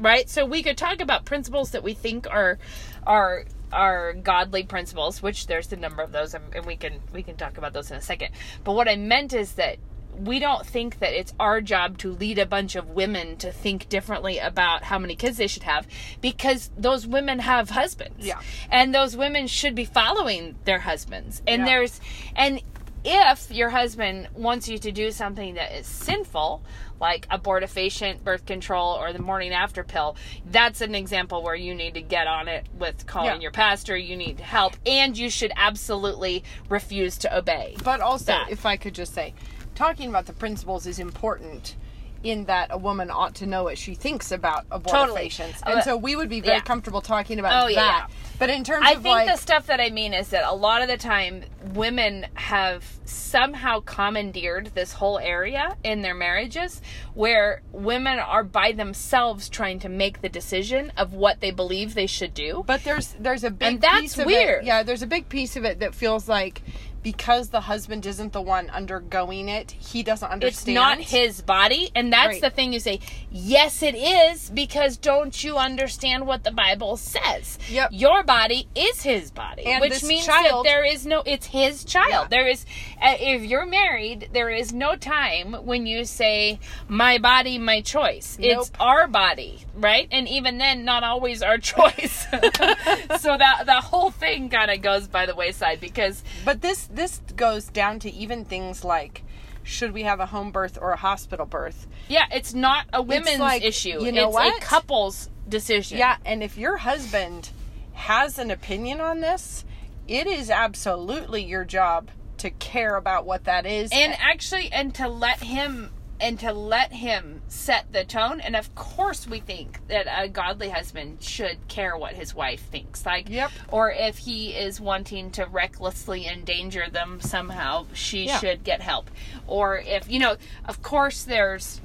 right? 0.01 0.29
So 0.29 0.45
we 0.45 0.63
could 0.63 0.77
talk 0.77 1.01
about 1.01 1.25
principles 1.25 1.71
that 1.71 1.85
we 1.85 1.95
think 1.95 2.27
are 2.29 2.59
are 3.07 3.45
are 3.73 4.15
godly 4.15 4.65
principles 4.65 5.23
which 5.23 5.47
there's 5.47 5.73
a 5.73 5.77
number 5.77 6.03
of 6.03 6.11
those 6.11 6.35
and 6.35 6.67
we 6.67 6.75
can 6.75 6.99
we 7.13 7.23
can 7.23 7.37
talk 7.37 7.57
about 7.57 7.73
those 7.73 7.91
in 7.91 7.97
a 7.97 8.01
second. 8.01 8.31
But 8.65 8.73
what 8.73 8.89
i 8.89 8.97
meant 8.97 9.33
is 9.33 9.53
that 9.53 9.77
we 10.17 10.39
don't 10.39 10.67
think 10.67 10.99
that 10.99 11.13
it's 11.19 11.33
our 11.41 11.61
job 11.61 11.99
to 11.99 12.13
lead 12.13 12.39
a 12.39 12.47
bunch 12.47 12.77
of 12.77 12.91
women 12.91 13.37
to 13.39 13.51
think 13.53 13.89
differently 13.89 14.39
about 14.39 14.83
how 14.85 14.99
many 14.99 15.17
kids 15.17 15.37
they 15.39 15.47
should 15.47 15.63
have 15.63 15.87
because 16.21 16.71
those 16.77 17.07
women 17.07 17.39
have 17.39 17.71
husbands 17.71 18.27
Yeah. 18.27 18.41
and 18.71 18.95
those 18.95 19.17
women 19.17 19.47
should 19.47 19.75
be 19.75 19.85
following 19.85 20.57
their 20.65 20.81
husbands 20.81 21.43
and 21.47 21.61
Yeah. 21.61 21.67
there's 21.67 22.01
and 22.37 22.61
if 23.03 23.51
your 23.51 23.71
husband 23.71 24.29
wants 24.35 24.69
you 24.69 24.77
to 24.77 24.93
do 24.93 25.11
something 25.11 25.55
that 25.55 25.73
is 25.73 25.87
sinful, 25.87 26.63
like 27.01 27.27
abortifacient, 27.29 28.23
birth 28.23 28.45
control, 28.45 28.93
or 28.95 29.15
the 29.15 29.19
morning 29.23 29.55
after 29.55 29.83
pill, 29.83 30.17
that's 30.45 30.83
an 30.83 30.95
example 30.95 31.43
where 31.43 31.55
you 31.55 31.75
need 31.75 31.95
to 31.95 32.03
get 32.03 32.27
on 32.27 32.47
it 32.47 32.67
with 32.79 33.07
calling 33.07 33.37
Yeah. 33.37 33.41
your 33.41 33.53
pastor. 33.53 33.97
You 33.97 34.19
need 34.19 34.39
help, 34.41 34.77
and 34.85 35.17
you 35.17 35.31
should 35.31 35.51
absolutely 35.57 36.45
refuse 36.69 37.17
to 37.19 37.35
obey. 37.35 37.75
But 37.83 38.01
also, 38.03 38.27
that. 38.27 38.51
if 38.51 38.67
I 38.67 38.77
could 38.77 38.95
just 38.95 39.15
say, 39.15 39.33
talking 39.81 40.11
about 40.11 40.27
the 40.27 40.33
principles 40.35 40.87
is 40.87 40.99
important 40.99 41.75
in 42.23 42.45
that 42.45 42.67
a 42.71 42.77
woman 42.77 43.11
ought 43.11 43.35
to 43.35 43.47
know 43.47 43.65
what 43.65 43.79
she 43.79 43.95
thinks 43.95 44.31
about 44.31 44.69
Totally. 44.87 45.31
abortifacients. 45.31 45.63
Uh, 45.67 45.71
And 45.71 45.83
so 45.83 45.97
we 45.97 46.15
would 46.17 46.29
be 46.29 46.43
very 46.43 46.57
yeah. 46.59 46.61
comfortable 46.61 47.01
talking 47.01 47.39
about 47.39 47.65
Oh, 47.65 47.67
that. 47.69 47.75
yeah. 47.75 48.07
But 48.39 48.51
in 48.51 48.63
terms 48.63 48.83
of 48.85 48.89
I 48.89 48.93
of 48.97 49.03
think 49.03 49.15
like 49.15 49.27
the 49.29 49.37
stuff 49.39 49.69
that 49.69 49.81
I 49.81 49.89
mean 49.89 50.13
is 50.13 50.29
that 50.29 50.45
a 50.45 50.53
lot 50.55 50.83
of 50.83 50.89
the 50.89 50.99
time 50.99 51.45
women 51.73 52.27
have 52.35 52.85
somehow 53.07 53.81
commandeered 53.81 54.67
this 54.75 54.93
whole 54.93 55.19
area 55.19 55.75
in 55.83 56.03
their 56.03 56.15
marriages 56.15 56.83
where 57.15 57.63
women 57.73 58.19
are 58.19 58.45
by 58.45 58.73
themselves 58.73 59.49
trying 59.49 59.79
to 59.79 59.89
make 59.89 60.21
the 60.21 60.29
decision 60.29 60.93
of 60.99 61.15
what 61.15 61.41
they 61.41 61.51
believe 61.51 61.95
they 61.95 62.07
should 62.07 62.35
do. 62.35 62.65
But 62.67 62.85
there's 62.85 63.15
there's 63.19 63.45
a 63.45 63.51
big 63.51 63.69
And 63.69 63.81
that's 63.81 64.19
weird. 64.19 64.63
It, 64.65 64.67
yeah, 64.67 64.83
there's 64.83 65.03
a 65.03 65.07
big 65.07 65.31
piece 65.31 65.57
of 65.57 65.65
it 65.65 65.81
that 65.81 65.95
feels 65.95 66.29
like 66.29 66.61
because 67.03 67.49
the 67.51 67.63
husband 67.63 68.05
isn't 68.07 68.33
the 68.33 68.41
one 68.43 68.69
undergoing 68.71 69.49
it, 69.49 69.71
he 69.73 70.03
doesn't 70.03 70.31
understand. 70.31 70.69
It's 70.69 70.75
not 70.75 70.99
his 71.01 71.41
body, 71.41 71.91
and 71.95 72.13
that's 72.13 72.35
Right. 72.35 72.41
the 72.43 72.51
thing 72.51 72.73
you 72.73 72.81
say, 72.81 73.01
yes, 73.31 73.83
it 73.83 73.95
is, 73.95 74.51
because 74.51 74.97
don't 74.97 75.43
you 75.43 75.57
understand 75.57 76.27
what 76.27 76.45
the 76.45 76.51
Bible 76.51 76.97
says? 76.97 77.59
Yep. 77.69 77.91
Your 77.93 78.23
body 78.23 78.69
is 78.75 79.03
his 79.03 79.31
body, 79.31 79.65
And 79.67 79.81
which 79.81 80.03
means 80.03 80.27
child- 80.27 80.65
that 80.67 80.71
there 80.71 80.85
is 80.85 81.07
no, 81.07 81.23
it's 81.25 81.47
his 81.47 81.85
child. 81.85 82.29
Yeah. 82.31 82.39
There 82.39 82.49
is, 82.49 82.67
uh, 83.03 83.17
if 83.19 83.43
you're 83.43 83.67
married, 83.67 84.29
there 84.33 84.51
is 84.51 84.73
no 84.73 84.97
time 84.97 85.55
when 85.65 85.87
you 85.87 86.05
say, 86.05 86.59
my 86.89 87.19
body, 87.19 87.59
my 87.59 87.81
choice. 87.81 88.37
It's 88.41 88.71
our 88.79 89.07
body, 89.09 89.61
right? 89.75 90.09
And 90.11 90.29
even 90.29 90.59
then, 90.59 90.85
not 90.85 91.03
always 91.05 91.43
our 91.43 91.59
choice. 91.73 92.27
so 92.31 93.37
that, 93.37 93.63
the 93.67 93.81
whole 93.83 94.11
thing 94.11 94.49
kind 94.51 94.71
of 94.71 94.83
goes 94.83 95.09
by 95.09 95.27
the 95.27 95.35
wayside 95.35 95.81
because 95.81 96.23
But 96.45 96.61
this 96.63 96.89
this 96.93 97.21
goes 97.37 97.69
down 97.69 97.99
to 98.01 98.11
even 98.13 98.45
things 98.45 98.85
like 98.85 99.25
should 99.63 99.93
we 99.93 100.03
have 100.03 100.21
a 100.21 100.27
home 100.27 100.51
birth 100.51 100.79
or 100.81 100.93
a 100.93 100.97
hospital 100.97 101.47
birth? 101.47 101.87
Yeah, 102.09 102.27
it's 102.33 102.55
not 102.55 102.87
a 102.93 103.03
women's 103.03 103.39
like, 103.39 103.63
issue. 103.63 104.03
you 104.05 104.13
know 104.13 104.29
it's 104.29 104.35
what? 104.35 104.63
a 104.63 104.65
couple's 104.65 105.29
decision. 105.49 105.99
Yeah, 105.99 106.17
and 106.25 106.43
if 106.43 106.57
your 106.57 106.79
husband 106.79 107.51
has 107.93 108.39
an 108.39 108.51
opinion 108.51 109.01
on 109.01 109.21
this, 109.21 109.65
it 110.09 110.27
is 110.27 110.51
absolutely 110.51 111.45
your 111.45 111.65
job 111.65 112.11
to 112.39 112.51
care 112.51 112.97
about 112.97 113.27
what 113.27 113.45
that 113.45 113.67
is. 113.67 113.91
And 113.93 114.15
actually 114.19 114.73
and 114.73 114.95
to 114.97 115.09
let 115.09 115.43
him 115.43 115.91
and 116.21 116.39
to 116.39 116.53
let 116.53 116.93
him 116.93 117.41
set 117.49 117.91
the 117.93 118.05
tone 118.05 118.41
and 118.41 118.55
of 118.55 118.75
course 118.75 119.27
we 119.27 119.41
think 119.41 119.81
that 119.89 120.07
a 120.11 120.29
godly 120.29 120.69
husband 120.69 121.23
should 121.23 121.57
care 121.69 121.97
what 121.97 122.13
his 122.15 122.35
wife 122.35 122.61
thinks 122.71 123.07
like 123.07 123.29
Yep. 123.29 123.51
or 123.69 123.91
if 123.91 124.19
he 124.19 124.51
is 124.51 124.81
wanting 124.81 125.31
to 125.33 125.47
recklessly 125.47 126.27
endanger 126.27 126.89
them 126.91 127.21
somehow 127.21 127.87
she 127.95 128.27
Yeah. 128.27 128.39
should 128.39 128.65
get 128.65 128.81
help 128.83 129.11
or 129.47 129.79
if 129.79 130.11
you 130.11 130.19
know 130.19 130.37
of 130.67 130.83
course 130.83 131.25
there's 131.25 131.81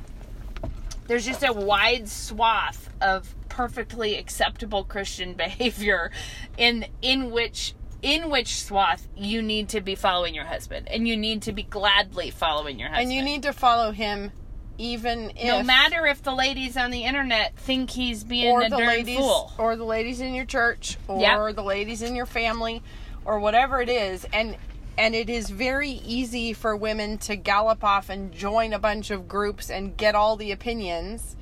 there's 1.08 1.26
just 1.26 1.44
a 1.44 1.54
wide 1.54 2.10
swath 2.10 2.90
of 3.00 3.34
perfectly 3.48 4.18
acceptable 4.18 4.84
Christian 4.84 5.34
behavior 5.46 6.12
in 6.58 6.86
in 7.02 7.32
which 7.32 7.74
in 8.06 8.30
which 8.30 8.62
swath 8.64 9.08
you 9.18 9.42
need 9.42 9.68
to 9.70 9.82
be 9.82 9.96
following 9.96 10.36
your 10.36 10.46
husband 10.46 10.88
and 10.90 11.08
you 11.08 11.18
need 11.18 11.42
to 11.42 11.52
be 11.52 11.64
gladly 11.64 12.30
following 12.30 12.78
your 12.78 12.88
husband. 12.90 13.06
and 13.10 13.14
you 13.14 13.24
need 13.24 13.42
to 13.42 13.52
follow 13.52 13.92
him 13.92 14.32
even 14.78 15.32
if 15.36 15.46
no 15.48 15.64
matter 15.64 16.06
if 16.06 16.22
the 16.22 16.32
ladies 16.34 16.78
on 16.78 16.92
the 16.92 17.04
internet 17.04 17.56
think 17.58 17.90
he's 17.90 18.24
being 18.24 18.52
or 18.54 18.62
a 18.62 18.70
the 18.70 18.78
ladies 18.78 19.18
fool. 19.18 19.52
or 19.58 19.76
the 19.76 19.84
ladies 19.84 20.22
in 20.22 20.36
your 20.36 20.46
church 20.46 20.98
or 21.08 21.20
Yep. 21.20 21.56
the 21.56 21.64
ladies 21.64 22.02
in 22.04 22.16
your 22.16 22.28
family 22.28 22.84
or 23.26 23.40
whatever 23.40 23.82
it 23.82 23.90
is 23.90 24.26
and 24.32 24.56
and 24.98 25.16
it 25.16 25.30
is 25.30 25.50
very 25.50 25.90
easy 25.90 26.54
for 26.54 26.76
women 26.76 27.18
to 27.18 27.36
gallop 27.36 27.84
off 27.84 28.10
and 28.10 28.32
join 28.32 28.72
a 28.72 28.80
bunch 28.80 29.10
of 29.12 29.28
groups 29.28 29.70
and 29.72 29.98
get 29.98 30.14
all 30.14 30.36
the 30.36 30.52
opinions 30.52 31.36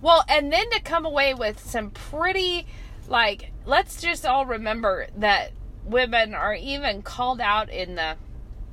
Well, 0.00 0.24
and 0.28 0.50
then 0.52 0.70
to 0.70 0.80
come 0.80 1.04
away 1.04 1.34
with 1.34 1.58
some 1.58 1.90
pretty, 1.90 2.66
like, 3.08 3.50
let's 3.66 4.00
just 4.00 4.24
all 4.24 4.46
remember 4.46 5.08
that 5.16 5.50
women 5.88 6.34
are 6.34 6.54
even 6.54 7.02
called 7.02 7.40
out 7.40 7.70
in 7.70 7.94
the 7.96 8.16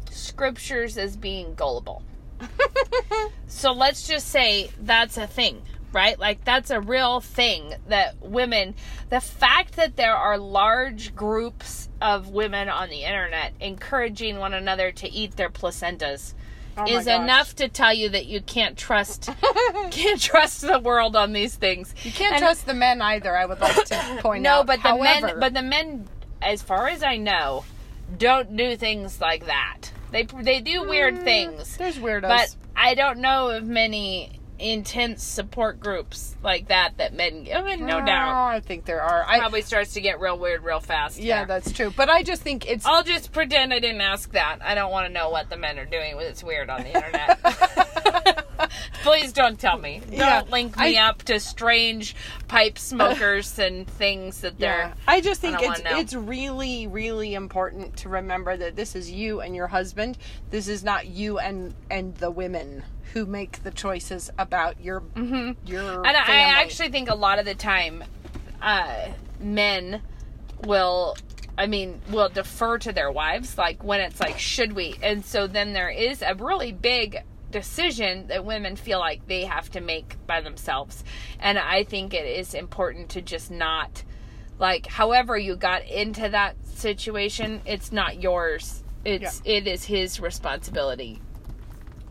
scriptures 0.10 0.98
as 0.98 1.16
being 1.18 1.56
gullible. 1.56 2.04
so 3.48 3.72
let's 3.72 4.08
just 4.08 4.28
say 4.28 4.70
that's 4.82 5.18
a 5.18 5.28
thing, 5.28 5.62
right? 5.92 6.20
Like, 6.20 6.44
that's 6.44 6.70
a 6.70 6.80
real 6.82 7.20
thing 7.22 7.74
that 7.88 8.16
women, 8.22 8.76
the 9.10 9.22
fact 9.22 9.76
that 9.76 9.96
there 9.96 10.16
are 10.16 10.38
large 10.38 11.16
groups 11.16 11.90
of 12.02 12.30
women 12.30 12.70
on 12.70 12.90
the 12.90 13.04
internet 13.04 13.54
encouraging 13.60 14.38
one 14.38 14.54
another 14.54 14.92
to 14.92 15.12
eat 15.12 15.36
their 15.38 15.50
placentas. 15.50 16.34
Oh 16.78 16.84
is 16.86 17.06
gosh. 17.06 17.22
enough 17.22 17.56
to 17.56 17.70
tell 17.70 17.94
you 17.94 18.10
that 18.10 18.26
you 18.26 18.42
can't 18.42 18.78
trust 18.78 19.30
can't 19.92 20.20
trust 20.22 20.60
the 20.60 20.78
world 20.78 21.16
on 21.16 21.32
these 21.32 21.56
things. 21.56 21.96
you 22.04 22.12
can't 22.12 22.34
And- 22.34 22.42
trust 22.42 22.66
the 22.66 22.74
men 22.74 23.02
either 23.02 23.34
i 23.34 23.46
would 23.46 23.62
like 23.62 23.86
to 23.86 24.18
point 24.20 24.44
No, 24.44 24.56
out 24.56 24.68
No, 24.68 24.76
but 24.76 24.84
the 24.84 25.02
men, 25.02 25.40
but 25.40 25.54
the 25.54 25.62
men, 25.62 26.06
as 26.42 26.62
far 26.62 26.88
as 26.88 27.04
I 27.04 27.18
know, 27.18 27.66
don't 28.18 28.56
do 28.56 28.76
things 28.78 29.20
like 29.22 29.46
that. 29.48 29.92
They 30.12 30.24
they 30.24 30.62
do 30.62 30.88
weird 30.88 31.16
mm, 31.16 31.24
things, 31.24 31.78
there's 31.78 31.98
weirdos 31.98 32.22
but 32.22 32.56
I 32.76 32.94
don't 32.96 33.20
know 33.20 33.50
of 33.50 33.66
many 33.66 34.40
intense 34.58 35.22
support 35.22 35.82
groups 35.82 36.34
like 36.42 36.70
that 36.70 36.94
that 36.98 37.14
men. 37.14 37.46
I 37.54 37.62
mean, 37.62 37.82
oh, 37.84 37.86
no 37.88 37.98
Oh, 38.02 38.06
doubt, 38.06 38.48
i 38.56 38.60
think 38.62 38.86
there 38.86 39.02
are 39.02 39.26
I, 39.28 39.40
probably 39.40 39.62
starts 39.62 39.94
to 39.96 40.02
get 40.02 40.22
real 40.22 40.38
weird 40.40 40.64
real 40.64 40.80
fast. 40.80 41.20
yeah 41.20 41.40
there. 41.44 41.60
that's 41.60 41.74
true 41.74 41.92
but 41.98 42.10
i 42.10 42.24
just 42.24 42.42
think 42.42 42.66
it's 42.70 42.86
I'll 42.86 43.04
just 43.04 43.34
pretend 43.34 43.74
I 43.74 43.80
didn't 43.80 44.00
ask 44.00 44.32
that. 44.32 44.60
I 44.62 44.74
don't 44.76 44.92
want 44.92 45.08
to 45.08 45.12
know 45.14 45.30
what 45.30 45.50
the 45.50 45.58
men 45.58 45.78
are 45.78 45.86
doing 45.86 46.16
when 46.16 46.28
it's 46.28 46.42
weird 46.44 46.70
on 46.70 46.84
the 46.84 46.88
internet. 46.96 48.45
Please 49.04 49.34
don't 49.34 49.60
tell 49.60 49.78
me. 49.78 50.02
Don't 50.06 50.14
Yeah, 50.14 50.44
link 50.52 50.78
me 50.78 50.98
I- 50.98 51.08
up 51.10 51.24
to 51.24 51.40
strange 51.40 52.16
pipe 52.48 52.78
smokers 52.78 53.58
and 53.60 53.88
things 53.88 54.42
that 54.42 54.60
they're. 54.60 54.78
Yeah. 54.78 54.94
I 55.08 55.22
just 55.22 55.42
think 55.42 55.58
I 55.60 55.66
it's 55.72 55.82
it's 55.86 56.14
really 56.14 56.88
really 56.88 57.34
important 57.34 57.98
to 57.98 58.10
remember 58.10 58.56
that 58.58 58.76
this 58.76 58.96
is 58.96 59.12
you 59.12 59.42
and 59.42 59.56
your 59.56 59.68
husband. 59.68 60.18
This 60.50 60.68
is 60.68 60.84
not 60.84 61.08
you 61.08 61.40
and 61.40 61.74
and 61.90 62.16
the 62.16 62.32
women 62.32 62.84
who 63.14 63.26
make 63.26 63.64
the 63.64 63.72
choices 63.72 64.30
about 64.38 64.82
your 64.82 65.04
your 65.16 65.82
Mm-hmm. 65.82 66.06
And 66.06 66.18
I, 66.18 66.24
I 66.28 66.62
actually 66.62 66.90
think 66.90 67.10
a 67.10 67.16
lot 67.16 67.40
of 67.40 67.46
the 67.46 67.56
time, 67.56 68.04
uh, 68.62 69.10
men 69.40 70.02
will, 70.66 71.16
I 71.58 71.68
mean, 71.68 72.02
will 72.10 72.30
defer 72.30 72.78
to 72.80 72.92
their 72.92 73.12
wives, 73.12 73.58
like 73.58 73.84
when 73.84 74.02
it's 74.02 74.20
like, 74.20 74.40
should 74.40 74.74
we? 74.74 74.96
And 75.02 75.24
so 75.24 75.48
then 75.48 75.74
there 75.74 75.90
is 75.90 76.22
a 76.22 76.36
really 76.36 76.72
big 76.72 77.20
decision 77.56 78.28
that 78.28 78.44
women 78.44 78.76
feel 78.76 79.00
like 79.00 79.26
they 79.28 79.46
have 79.46 79.72
to 79.72 79.80
make 79.80 80.18
by 80.28 80.42
themselves. 80.42 81.06
And 81.40 81.58
I 81.58 81.86
think 81.86 82.14
it 82.14 82.26
is 82.26 82.54
important 82.54 83.08
to 83.12 83.22
just 83.22 83.50
not, 83.50 84.04
like, 84.60 84.88
however 84.88 85.38
you 85.38 85.56
got 85.56 85.86
into 85.86 86.28
that 86.28 86.58
situation, 86.66 87.62
it's 87.66 87.94
not 87.94 88.22
yours. 88.22 88.84
It's 89.06 89.42
it 89.46 89.68
is 89.68 89.86
his 89.86 90.20
responsibility 90.20 91.22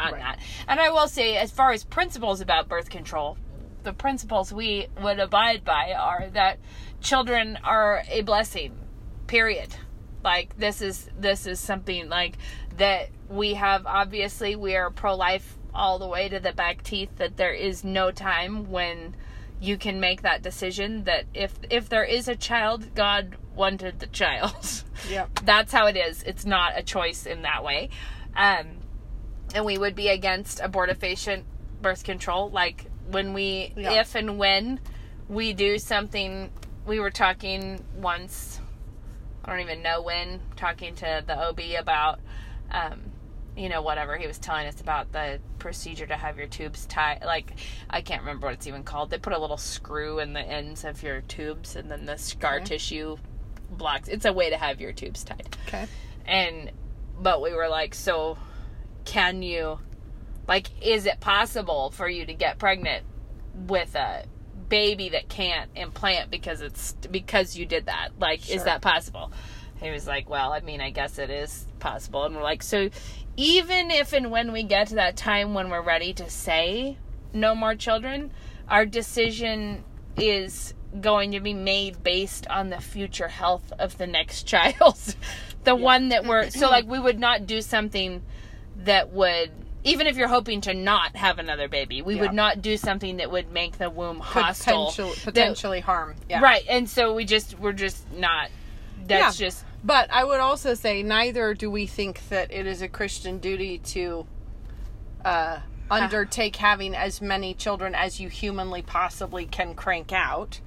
on 0.00 0.12
Right. 0.12 0.22
that. 0.22 0.38
And 0.66 0.80
I 0.80 0.88
will 0.88 1.08
say, 1.08 1.36
as 1.36 1.50
far 1.50 1.72
as 1.72 1.84
principles 1.84 2.40
about 2.40 2.66
birth 2.66 2.88
control, 2.88 3.36
the 3.82 3.92
principles 3.92 4.50
we 4.50 4.86
would 5.02 5.20
abide 5.20 5.62
by 5.62 5.92
are 5.92 6.28
that 6.32 6.58
children 7.02 7.58
are 7.62 8.02
a 8.08 8.22
blessing. 8.22 8.72
Period. 9.26 9.76
Like 10.24 10.56
this 10.56 10.80
is 10.82 11.08
this 11.18 11.46
is 11.46 11.60
something 11.60 12.08
like 12.08 12.38
that 12.78 13.10
we 13.28 13.54
have. 13.54 13.86
Obviously, 13.86 14.56
we 14.56 14.74
are 14.74 14.90
pro 14.90 15.14
life 15.14 15.56
all 15.74 15.98
the 15.98 16.08
way 16.08 16.28
to 16.28 16.40
the 16.40 16.52
back 16.52 16.82
teeth. 16.82 17.10
That 17.16 17.36
there 17.36 17.52
is 17.52 17.84
no 17.84 18.10
time 18.10 18.70
when 18.70 19.14
you 19.60 19.76
can 19.76 20.00
make 20.00 20.22
that 20.22 20.42
decision. 20.42 21.04
That 21.04 21.26
if 21.34 21.52
if 21.70 21.88
there 21.88 22.04
is 22.04 22.26
a 22.28 22.34
child, 22.36 22.94
God 22.94 23.36
wanted 23.54 24.00
the 24.00 24.06
child. 24.08 24.54
Yep. 25.10 25.40
that's 25.44 25.70
how 25.72 25.86
it 25.86 25.96
is. 25.98 26.22
It's 26.22 26.46
not 26.46 26.78
a 26.78 26.82
choice 26.82 27.26
in 27.26 27.42
that 27.42 27.62
way. 27.62 27.90
Um, 28.34 28.68
and 29.54 29.64
we 29.66 29.76
would 29.76 29.94
be 29.94 30.08
against 30.08 30.60
abortifacient 30.60 31.42
birth 31.82 32.04
control. 32.04 32.48
Like 32.48 32.86
when 33.10 33.34
we, 33.34 33.74
Yeah. 33.76 34.00
if 34.00 34.14
and 34.14 34.38
when 34.38 34.80
we 35.28 35.52
do 35.52 35.76
something, 35.78 36.50
we 36.86 37.00
were 37.00 37.10
talking 37.10 37.84
once, 37.96 38.60
I 39.44 39.50
don't 39.50 39.60
even 39.60 39.82
know 39.82 40.02
when, 40.02 40.40
talking 40.56 40.94
to 40.96 41.22
the 41.26 41.38
OB 41.48 41.60
about, 41.78 42.20
um, 42.70 43.00
you 43.56 43.68
know, 43.68 43.82
whatever 43.82 44.16
he 44.16 44.26
was 44.26 44.38
telling 44.38 44.66
us 44.66 44.80
about 44.80 45.12
the 45.12 45.38
procedure 45.58 46.06
to 46.06 46.16
have 46.16 46.38
your 46.38 46.46
tubes 46.46 46.86
tied. 46.86 47.22
Like, 47.24 47.52
I 47.90 48.00
can't 48.00 48.22
remember 48.22 48.46
what 48.46 48.54
it's 48.54 48.66
even 48.66 48.82
called. 48.82 49.10
They 49.10 49.18
put 49.18 49.32
a 49.32 49.38
little 49.38 49.56
screw 49.56 50.18
in 50.18 50.32
the 50.32 50.40
ends 50.40 50.84
of 50.84 51.02
your 51.02 51.20
tubes, 51.22 51.76
and 51.76 51.90
then 51.90 52.06
the 52.06 52.16
scar 52.16 52.56
Okay. 52.56 52.64
tissue 52.64 53.16
blocks. 53.70 54.08
It's 54.08 54.24
a 54.24 54.32
way 54.32 54.50
to 54.50 54.56
have 54.56 54.80
your 54.80 54.92
tubes 54.92 55.24
tied 55.24 55.56
Okay. 55.68 55.86
and 56.26 56.70
but 57.20 57.40
we 57.40 57.52
were 57.54 57.68
like, 57.68 57.94
so 57.94 58.36
can 59.04 59.42
you, 59.42 59.78
like, 60.48 60.68
is 60.84 61.06
it 61.06 61.20
possible 61.20 61.90
for 61.90 62.08
you 62.08 62.26
to 62.26 62.34
get 62.34 62.58
pregnant 62.58 63.04
with 63.54 63.94
a 63.94 64.24
baby 64.68 65.10
that 65.10 65.28
can't 65.28 65.70
implant 65.74 66.30
because 66.30 66.60
it's 66.60 66.92
because 67.10 67.56
you 67.56 67.66
did 67.66 67.86
that? 67.86 68.10
Like, 68.18 68.42
Sure. 68.42 68.56
is 68.56 68.64
that 68.64 68.80
possible? 68.82 69.32
He 69.80 69.90
was 69.90 70.06
like, 70.06 70.28
well, 70.28 70.52
I 70.52 70.60
mean, 70.60 70.80
I 70.80 70.90
guess 70.90 71.18
it 71.18 71.30
is 71.30 71.66
possible. 71.78 72.24
And 72.24 72.34
we're 72.34 72.42
like, 72.42 72.62
so 72.62 72.88
even 73.36 73.90
if 73.90 74.12
and 74.12 74.30
when 74.30 74.52
we 74.52 74.62
get 74.62 74.88
to 74.88 74.94
that 74.96 75.16
time 75.16 75.54
when 75.54 75.68
we're 75.70 75.82
ready 75.82 76.12
to 76.14 76.30
say 76.30 76.96
no 77.32 77.54
more 77.54 77.74
children, 77.74 78.30
our 78.68 78.86
decision 78.86 79.84
is 80.16 80.74
going 81.00 81.32
to 81.32 81.40
be 81.40 81.54
made 81.54 82.02
based 82.02 82.46
on 82.48 82.70
the 82.70 82.80
future 82.80 83.28
health 83.28 83.72
of 83.78 83.98
the 83.98 84.06
next 84.06 84.42
child. 84.46 85.16
the 85.64 85.74
one 85.74 86.10
that 86.10 86.24
we're 86.24 86.50
so 86.50 86.60
mm-hmm. 86.60 86.72
like 86.72 86.86
we 86.86 86.98
would 86.98 87.18
not 87.18 87.46
do 87.46 87.60
something 87.60 88.22
that 88.76 89.12
would 89.12 89.50
even 89.84 90.06
if 90.06 90.16
you're 90.16 90.28
hoping 90.28 90.60
to 90.62 90.74
not 90.74 91.14
have 91.16 91.38
another 91.38 91.68
baby, 91.68 92.02
we 92.02 92.14
Yeah. 92.16 92.22
would 92.22 92.32
not 92.32 92.62
do 92.62 92.76
something 92.76 93.18
that 93.18 93.30
would 93.30 93.52
make 93.52 93.78
the 93.78 93.90
womb 93.90 94.18
hostile. 94.20 94.86
Potential, 94.86 95.10
that- 95.14 95.24
potentially 95.24 95.80
harm. 95.80 96.16
Yeah. 96.28 96.40
Right. 96.40 96.64
And 96.68 96.88
so 96.88 97.14
we 97.14 97.24
just 97.24 97.58
we're 97.58 97.72
just 97.72 98.10
not 98.12 98.48
that's 99.06 99.38
Yeah. 99.38 99.46
just 99.48 99.64
But 99.84 100.10
I 100.10 100.24
would 100.24 100.40
also 100.40 100.72
say 100.72 101.02
neither 101.02 101.52
do 101.52 101.70
we 101.70 101.86
think 101.86 102.28
that 102.30 102.50
it 102.50 102.66
is 102.66 102.80
a 102.80 102.88
Christian 102.88 103.38
duty 103.38 103.76
to 103.78 104.26
uh, 105.24 105.60
undertake 105.90 106.56
having 106.56 106.94
as 106.94 107.20
many 107.20 107.52
children 107.54 107.94
as 107.94 108.18
you 108.18 108.28
humanly 108.30 108.80
possibly 108.82 109.44
can 109.44 109.74
crank 109.74 110.12
out. 110.12 110.60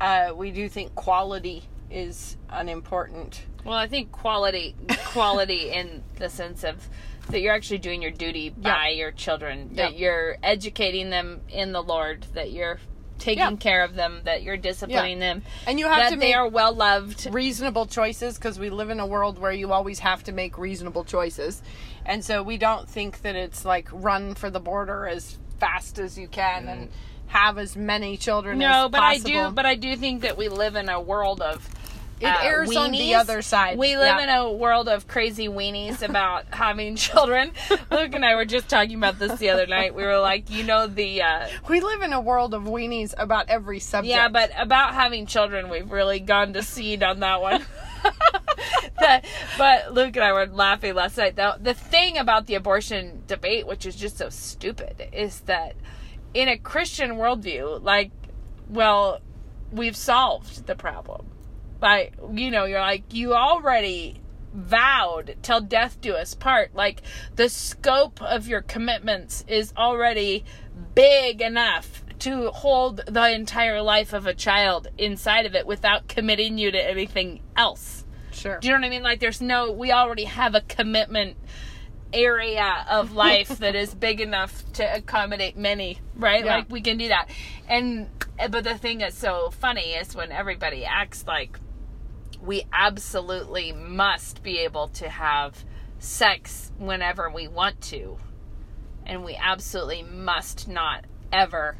Uh, 0.00 0.32
we 0.34 0.50
do 0.50 0.68
think 0.68 0.94
quality 0.96 1.64
is 1.90 2.36
an 2.50 2.68
important. 2.68 3.42
Well, 3.64 3.76
I 3.78 3.86
think 3.86 4.10
quality 4.12 4.74
quality 5.06 5.70
in 5.70 6.02
the 6.16 6.28
sense 6.28 6.64
of 6.64 6.88
that 7.28 7.40
you're 7.40 7.54
actually 7.54 7.78
doing 7.78 8.02
your 8.02 8.10
duty 8.10 8.50
by 8.50 8.88
your 8.88 9.10
children, 9.10 9.70
that 9.74 9.92
Yeah. 9.92 9.98
you're 9.98 10.36
educating 10.42 11.10
them 11.10 11.40
in 11.48 11.72
the 11.72 11.82
Lord, 11.82 12.26
that 12.34 12.52
you're 12.52 12.78
taking 13.18 13.38
Yeah. 13.38 13.56
care 13.56 13.82
of 13.82 13.94
them, 13.94 14.20
that 14.24 14.42
you're 14.42 14.56
disciplining 14.58 15.18
them, 15.18 15.42
And 15.66 15.78
you 15.80 15.86
have 15.86 15.98
that 15.98 16.10
to 16.10 16.16
they 16.16 16.26
make 16.26 16.36
are 16.36 16.48
well 16.48 16.74
loved. 16.74 17.26
reasonable 17.32 17.86
choices 17.86 18.36
because 18.36 18.58
we 18.58 18.70
live 18.70 18.90
in 18.90 19.00
a 19.00 19.06
world 19.06 19.38
where 19.38 19.52
you 19.52 19.72
always 19.72 20.00
have 20.00 20.22
to 20.24 20.32
make 20.32 20.58
reasonable 20.58 21.04
choices. 21.04 21.62
And 22.04 22.24
so 22.24 22.42
we 22.42 22.58
don't 22.58 22.88
think 22.88 23.22
that 23.22 23.34
it's 23.34 23.64
like 23.64 23.88
run 23.90 24.34
for 24.34 24.50
the 24.50 24.60
border 24.60 25.06
as 25.06 25.38
fast 25.58 25.98
as 25.98 26.18
you 26.18 26.28
can 26.28 26.66
mm. 26.66 26.72
and 26.72 26.88
have 27.28 27.58
as 27.58 27.74
many 27.74 28.16
children 28.16 28.58
No, 28.58 28.84
as 28.84 28.90
but 28.90 29.02
I 29.02 29.18
do 29.18 29.50
but 29.50 29.66
I 29.66 29.74
do 29.74 29.96
think 29.96 30.22
that 30.22 30.36
we 30.36 30.48
live 30.48 30.76
in 30.76 30.88
a 30.88 31.00
world 31.00 31.40
of 31.40 31.68
It 32.18 32.24
uh, 32.26 32.38
airs 32.42 32.74
on 32.74 32.92
the 32.92 33.14
other 33.14 33.42
side. 33.42 33.76
We 33.76 33.96
live 33.96 34.16
Yeah. 34.18 34.22
in 34.22 34.28
a 34.30 34.50
world 34.52 34.88
of 34.88 35.06
crazy 35.06 35.48
weenies 35.48 36.00
about 36.02 36.46
having 36.54 36.96
children. 36.96 37.52
Luke 37.90 38.14
and 38.14 38.24
I 38.24 38.34
were 38.36 38.46
just 38.46 38.68
talking 38.68 38.94
about 38.96 39.18
this 39.18 39.38
the 39.38 39.50
other 39.50 39.66
night. 39.66 39.94
We 39.94 40.02
were 40.02 40.18
like, 40.18 40.48
you 40.48 40.64
know, 40.64 40.86
the 40.86 41.20
uh, 41.22 41.48
We 41.68 41.80
live 41.80 42.00
in 42.02 42.14
a 42.14 42.20
world 42.20 42.54
of 42.54 42.62
weenies 42.62 43.12
about 43.18 43.50
every 43.50 43.80
subject. 43.80 44.08
Yeah, 44.10 44.28
but 44.28 44.50
about 44.56 44.94
having 44.94 45.26
children, 45.26 45.68
we've 45.68 45.90
really 45.90 46.20
gone 46.20 46.54
to 46.54 46.62
seed 46.62 47.02
on 47.02 47.20
that 47.20 47.40
one. 47.42 47.64
The- 48.98 49.22
but 49.58 49.92
Luke 49.92 50.16
and 50.16 50.24
I 50.24 50.32
were 50.32 50.46
laughing 50.46 50.94
last 50.94 51.18
night. 51.18 51.36
Though 51.36 51.54
the 51.60 51.74
thing 51.74 52.16
about 52.16 52.46
the 52.46 52.54
abortion 52.54 53.22
debate, 53.26 53.66
which 53.66 53.84
is 53.84 53.94
just 53.94 54.16
so 54.16 54.30
stupid, 54.30 55.08
is 55.12 55.40
that 55.40 55.74
in 56.32 56.48
a 56.48 56.56
Christian 56.56 57.12
worldview, 57.16 57.82
like, 57.82 58.10
well, 58.70 59.20
we've 59.70 59.96
solved 59.96 60.66
the 60.66 60.74
problem. 60.74 61.26
Like, 61.80 62.14
you 62.32 62.50
know, 62.50 62.64
you're 62.64 62.80
like, 62.80 63.12
you 63.12 63.34
already 63.34 64.20
vowed 64.52 65.36
till 65.42 65.60
death 65.60 66.00
do 66.00 66.14
us 66.14 66.34
part. 66.34 66.74
Like, 66.74 67.02
the 67.36 67.48
scope 67.48 68.22
of 68.22 68.48
your 68.48 68.62
commitments 68.62 69.44
is 69.46 69.72
already 69.76 70.44
big 70.94 71.42
enough 71.42 72.02
to 72.20 72.50
hold 72.50 73.02
the 73.06 73.30
entire 73.30 73.82
life 73.82 74.12
of 74.12 74.26
a 74.26 74.34
child 74.34 74.88
inside 74.96 75.46
of 75.46 75.54
it 75.54 75.66
without 75.66 76.08
committing 76.08 76.58
you 76.58 76.70
to 76.70 76.78
anything 76.78 77.40
else. 77.56 78.04
sure. 78.32 78.58
Do 78.58 78.68
you 78.68 78.74
know 78.74 78.80
what 78.80 78.86
I 78.86 78.90
mean? 78.90 79.02
Like, 79.02 79.20
there's 79.20 79.40
no, 79.42 79.70
we 79.72 79.92
already 79.92 80.24
have 80.24 80.54
a 80.54 80.62
commitment 80.62 81.36
area 82.12 82.86
of 82.88 83.12
life 83.26 83.58
that 83.58 83.74
is 83.74 83.94
big 83.94 84.20
enough 84.20 84.64
to 84.74 84.96
accommodate 84.96 85.56
many, 85.56 85.98
right? 86.14 86.44
Yeah. 86.44 86.56
Like, 86.56 86.70
we 86.70 86.80
can 86.80 86.96
do 86.96 87.08
that. 87.08 87.28
And, 87.68 88.08
eh, 88.38 88.48
but 88.48 88.64
the 88.64 88.78
thing 88.78 88.98
that's 88.98 89.18
so 89.18 89.50
funny 89.50 89.92
is 89.92 90.14
when 90.14 90.32
everybody 90.32 90.84
acts 90.86 91.26
like 91.26 91.58
we 92.46 92.64
absolutely 92.72 93.72
must 93.72 94.42
be 94.42 94.58
able 94.58 94.88
to 94.88 95.08
have 95.08 95.64
sex 95.98 96.70
whenever 96.78 97.28
we 97.28 97.48
want 97.48 97.80
to. 97.80 98.18
And 99.04 99.24
we 99.24 99.34
absolutely 99.36 100.02
must 100.02 100.68
not 100.68 101.04
ever 101.32 101.76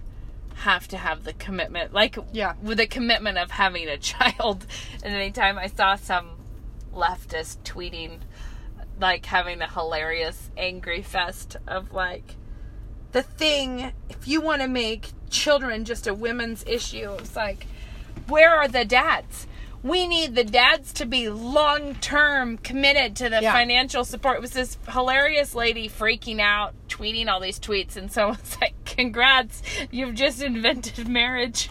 have 0.57 0.89
to 0.89 0.97
have 0.97 1.25
the 1.25 1.33
commitment, 1.35 1.93
like 1.93 2.17
Yeah. 2.33 2.55
with 2.62 2.79
the 2.79 2.87
commitment 2.87 3.39
of 3.39 3.51
having 3.53 3.89
a 3.89 3.97
child. 4.12 4.67
And 5.03 5.14
anytime 5.14 5.59
I 5.59 5.67
saw 5.69 5.95
some 5.97 6.31
leftist 6.95 7.59
tweeting, 7.62 8.21
like 8.99 9.27
having 9.27 9.61
a 9.61 9.69
hilarious 9.71 10.51
angry 10.57 11.03
fest 11.03 11.57
of 11.67 11.93
like, 11.93 12.37
the 13.12 13.23
thing, 13.23 13.93
if 14.09 14.27
you 14.27 14.41
want 14.41 14.62
to 14.62 14.69
make 14.69 15.11
children 15.31 15.85
just 15.85 16.07
a 16.07 16.14
women's 16.14 16.64
issue, 16.67 17.12
it's 17.19 17.37
like, 17.37 17.67
where 18.29 18.55
are 18.55 18.69
the 18.69 18.85
dads? 18.85 19.47
We 19.87 20.07
need 20.09 20.34
the 20.34 20.43
dads 20.45 20.93
to 20.95 21.07
be 21.07 21.28
long 21.28 21.95
term 21.97 22.59
committed 22.59 23.14
to 23.16 23.28
the 23.28 23.41
Yeah. 23.43 23.53
financial 23.53 24.05
support. 24.05 24.37
It 24.37 24.41
was 24.43 24.51
this 24.53 24.78
hilarious 24.91 25.55
lady 25.55 25.89
freaking 25.89 26.41
out, 26.41 26.74
tweeting 26.89 27.28
all 27.28 27.39
these 27.41 27.61
tweets, 27.61 27.97
and 27.97 28.11
someone's 28.11 28.57
like, 28.61 28.74
Congrats, 28.84 29.62
you've 29.91 30.14
just 30.14 30.43
invented 30.43 31.07
marriage. 31.09 31.70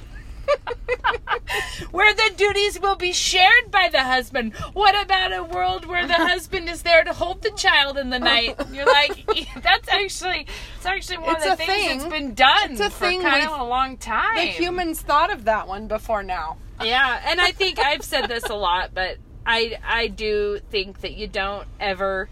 Where 1.91 2.13
the 2.13 2.31
duties 2.35 2.79
will 2.79 2.95
be 2.95 3.11
shared 3.13 3.71
by 3.71 3.89
the 3.91 4.03
husband. 4.03 4.53
What 4.73 5.01
about 5.01 5.33
a 5.33 5.43
world 5.43 5.85
where 5.85 6.05
the 6.07 6.13
husband 6.13 6.69
is 6.69 6.81
there 6.83 7.03
to 7.03 7.13
hold 7.13 7.41
the 7.41 7.51
child 7.51 7.97
in 7.97 8.09
the 8.09 8.19
night? 8.19 8.55
You're 8.71 8.85
like, 8.85 9.25
that's 9.61 9.87
actually, 9.89 10.47
it's 10.77 10.85
actually 10.85 11.19
one 11.19 11.35
It's 11.35 11.45
of 11.45 11.57
the 11.57 11.65
things 11.65 11.85
thing. 11.87 11.97
that's 11.99 12.11
been 12.11 12.33
done 12.33 12.71
It's 12.71 12.81
a 12.81 12.89
for 12.89 13.05
thing 13.05 13.21
kind 13.21 13.45
of 13.47 13.59
a 13.59 13.63
long 13.63 13.97
time. 13.97 14.35
The 14.35 14.41
humans 14.43 15.01
thought 15.01 15.31
of 15.31 15.45
that 15.45 15.67
one 15.67 15.87
before 15.87 16.23
now. 16.23 16.57
Yeah, 16.83 17.21
and 17.25 17.39
I 17.39 17.51
think 17.51 17.79
I've 17.79 18.03
said 18.03 18.27
this 18.27 18.43
a 18.49 18.55
lot, 18.55 18.91
but 18.93 19.17
I 19.45 19.77
I 19.85 20.07
do 20.07 20.59
think 20.71 21.01
that 21.01 21.13
you 21.13 21.27
don't 21.27 21.67
ever 21.79 22.27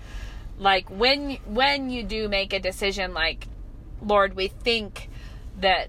like 0.59 0.89
when 0.89 1.37
when 1.45 1.89
you 1.89 2.03
do 2.03 2.27
make 2.27 2.51
a 2.51 2.59
decision 2.59 3.13
like 3.13 3.47
Lord, 4.01 4.35
we 4.35 4.49
think 4.49 5.09
that 5.61 5.87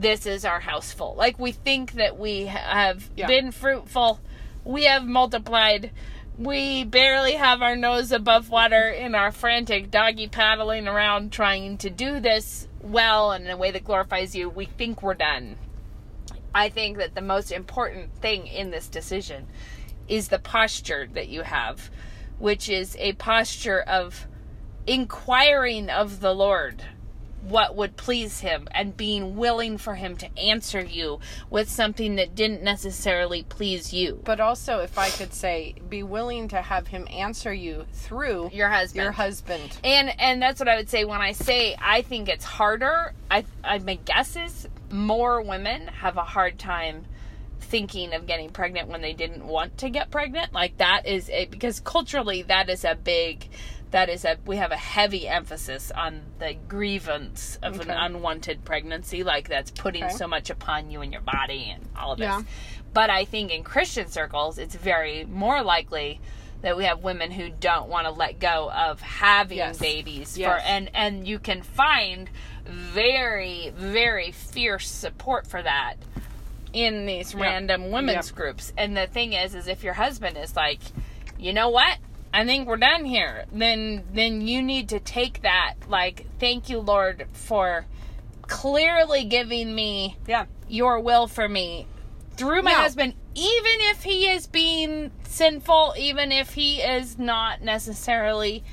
this 0.00 0.26
is 0.26 0.44
our 0.44 0.60
house 0.60 0.92
full. 0.92 1.14
Like 1.16 1.38
we 1.38 1.52
think 1.52 1.92
that 1.92 2.18
we 2.18 2.46
have 2.46 3.10
Yeah. 3.16 3.26
been 3.26 3.50
fruitful. 3.52 4.20
We 4.64 4.84
have 4.84 5.04
multiplied. 5.04 5.90
We 6.38 6.84
barely 6.84 7.32
have 7.32 7.62
our 7.62 7.76
nose 7.76 8.12
above 8.12 8.50
water 8.50 8.88
in 8.90 9.14
our 9.14 9.32
frantic 9.32 9.90
doggy 9.90 10.28
paddling 10.28 10.86
around 10.86 11.32
trying 11.32 11.78
to 11.78 11.88
do 11.88 12.20
this 12.20 12.68
well 12.82 13.32
and 13.32 13.46
in 13.46 13.50
a 13.50 13.56
way 13.56 13.70
that 13.70 13.84
glorifies 13.84 14.34
you. 14.36 14.50
We 14.50 14.66
think 14.66 15.02
we're 15.02 15.14
done. 15.14 15.56
I 16.54 16.68
think 16.68 16.98
that 16.98 17.14
the 17.14 17.22
most 17.22 17.50
important 17.50 18.14
thing 18.20 18.46
in 18.46 18.70
this 18.70 18.88
decision 18.88 19.46
is 20.08 20.28
the 20.28 20.38
posture 20.38 21.08
that 21.14 21.28
you 21.28 21.42
have, 21.42 21.90
which 22.38 22.68
is 22.68 22.96
a 22.98 23.14
posture 23.14 23.80
of 23.80 24.26
inquiring 24.86 25.90
of 25.90 26.20
the 26.20 26.34
Lord 26.34 26.82
what 27.48 27.76
would 27.76 27.96
please 27.96 28.40
him 28.40 28.66
and 28.72 28.96
being 28.96 29.36
willing 29.36 29.78
for 29.78 29.94
him 29.94 30.16
to 30.16 30.38
answer 30.38 30.82
you 30.82 31.20
with 31.48 31.68
something 31.68 32.16
that 32.16 32.34
didn't 32.34 32.62
necessarily 32.62 33.44
please 33.44 33.92
you. 33.92 34.20
But 34.24 34.40
also, 34.40 34.80
if 34.80 34.98
I 34.98 35.10
could 35.10 35.32
say, 35.32 35.74
be 35.88 36.02
willing 36.02 36.48
to 36.48 36.60
have 36.60 36.88
him 36.88 37.06
answer 37.10 37.52
you 37.54 37.86
through 37.92 38.50
Your 38.52 38.68
husband. 38.68 39.02
your 39.02 39.12
husband. 39.12 39.78
And 39.84 40.12
and 40.20 40.42
that's 40.42 40.58
what 40.58 40.68
I 40.68 40.76
would 40.76 40.90
say 40.90 41.04
when 41.04 41.20
I 41.20 41.32
say 41.32 41.76
I 41.80 42.02
think 42.02 42.28
it's 42.28 42.44
harder. 42.44 43.12
I 43.30 43.44
I 43.62 43.78
my 43.78 43.94
guess 44.04 44.36
is 44.36 44.68
more 44.90 45.40
women 45.42 45.86
have 45.88 46.16
a 46.16 46.24
hard 46.24 46.58
time 46.58 47.06
thinking 47.60 48.14
of 48.14 48.26
getting 48.26 48.50
pregnant 48.50 48.88
when 48.88 49.02
they 49.02 49.12
didn't 49.12 49.44
want 49.44 49.78
to 49.78 49.90
get 49.90 50.10
pregnant. 50.10 50.52
Like 50.52 50.78
that 50.78 51.06
is 51.06 51.28
it 51.28 51.50
because 51.50 51.80
culturally 51.80 52.42
that 52.42 52.68
is 52.70 52.84
a 52.84 52.94
big 52.94 53.48
that 53.92 54.08
is 54.08 54.24
a 54.24 54.36
we 54.44 54.56
have 54.56 54.72
a 54.72 54.76
heavy 54.76 55.28
emphasis 55.28 55.90
on 55.92 56.22
the 56.38 56.54
grievance 56.68 57.58
of 57.62 57.80
an 57.80 57.90
unwanted 57.90 58.64
pregnancy 58.64 59.22
like 59.22 59.48
that's 59.48 59.70
putting 59.70 60.04
Okay. 60.04 60.12
so 60.14 60.26
much 60.26 60.50
upon 60.50 60.90
you 60.90 61.00
and 61.02 61.12
your 61.12 61.22
body 61.22 61.70
and 61.72 61.84
all 61.96 62.12
of 62.12 62.18
this. 62.18 62.24
Yeah. 62.26 62.42
But 62.92 63.10
I 63.10 63.24
think 63.24 63.52
in 63.52 63.62
Christian 63.62 64.08
circles 64.08 64.58
it's 64.58 64.74
very 64.74 65.24
more 65.24 65.62
likely 65.62 66.20
that 66.62 66.76
we 66.76 66.84
have 66.84 67.04
women 67.04 67.30
who 67.30 67.50
don't 67.50 67.88
want 67.88 68.06
to 68.06 68.10
let 68.10 68.40
go 68.40 68.70
of 68.72 69.00
having 69.00 69.58
Yes. 69.58 69.78
babies 69.78 70.36
Yes. 70.36 70.50
for 70.62 70.66
and 70.66 70.90
and 70.94 71.26
you 71.28 71.38
can 71.38 71.62
find 71.62 72.28
very 72.64 73.70
very 73.76 74.32
fierce 74.32 74.88
support 74.90 75.46
for 75.46 75.62
that 75.62 75.94
in 76.72 77.06
these 77.06 77.34
Yeah. 77.34 77.42
random 77.42 77.90
women's 77.92 78.30
Yeah. 78.30 78.36
groups 78.36 78.72
and 78.76 78.96
the 78.96 79.06
thing 79.06 79.32
is 79.32 79.54
is 79.54 79.68
if 79.68 79.84
your 79.84 79.94
husband 79.94 80.36
is 80.36 80.56
like 80.56 80.80
you 81.38 81.52
know 81.52 81.68
what 81.68 81.98
I 82.36 82.44
think 82.44 82.68
we're 82.68 82.76
done 82.76 83.04
here. 83.06 83.46
Then 83.50 84.04
then 84.12 84.46
you 84.46 84.60
need 84.62 84.90
to 84.90 85.00
take 85.00 85.42
that 85.42 85.74
like 85.88 86.26
thank 86.38 86.68
you 86.68 86.78
Lord 86.80 87.26
for 87.32 87.86
clearly 88.42 89.24
giving 89.24 89.74
me 89.74 90.16
Yeah. 90.26 90.44
your 90.68 91.00
will 91.00 91.26
for 91.26 91.48
me 91.48 91.86
through 92.36 92.62
my 92.62 92.72
No. 92.72 92.78
husband 92.78 93.14
even 93.34 93.72
if 93.90 94.02
he 94.02 94.28
is 94.28 94.46
being 94.46 95.10
sinful, 95.24 95.94
even 95.98 96.32
if 96.32 96.54
he 96.54 96.80
is 96.80 97.18
not 97.18 97.62
necessarily 97.62 98.64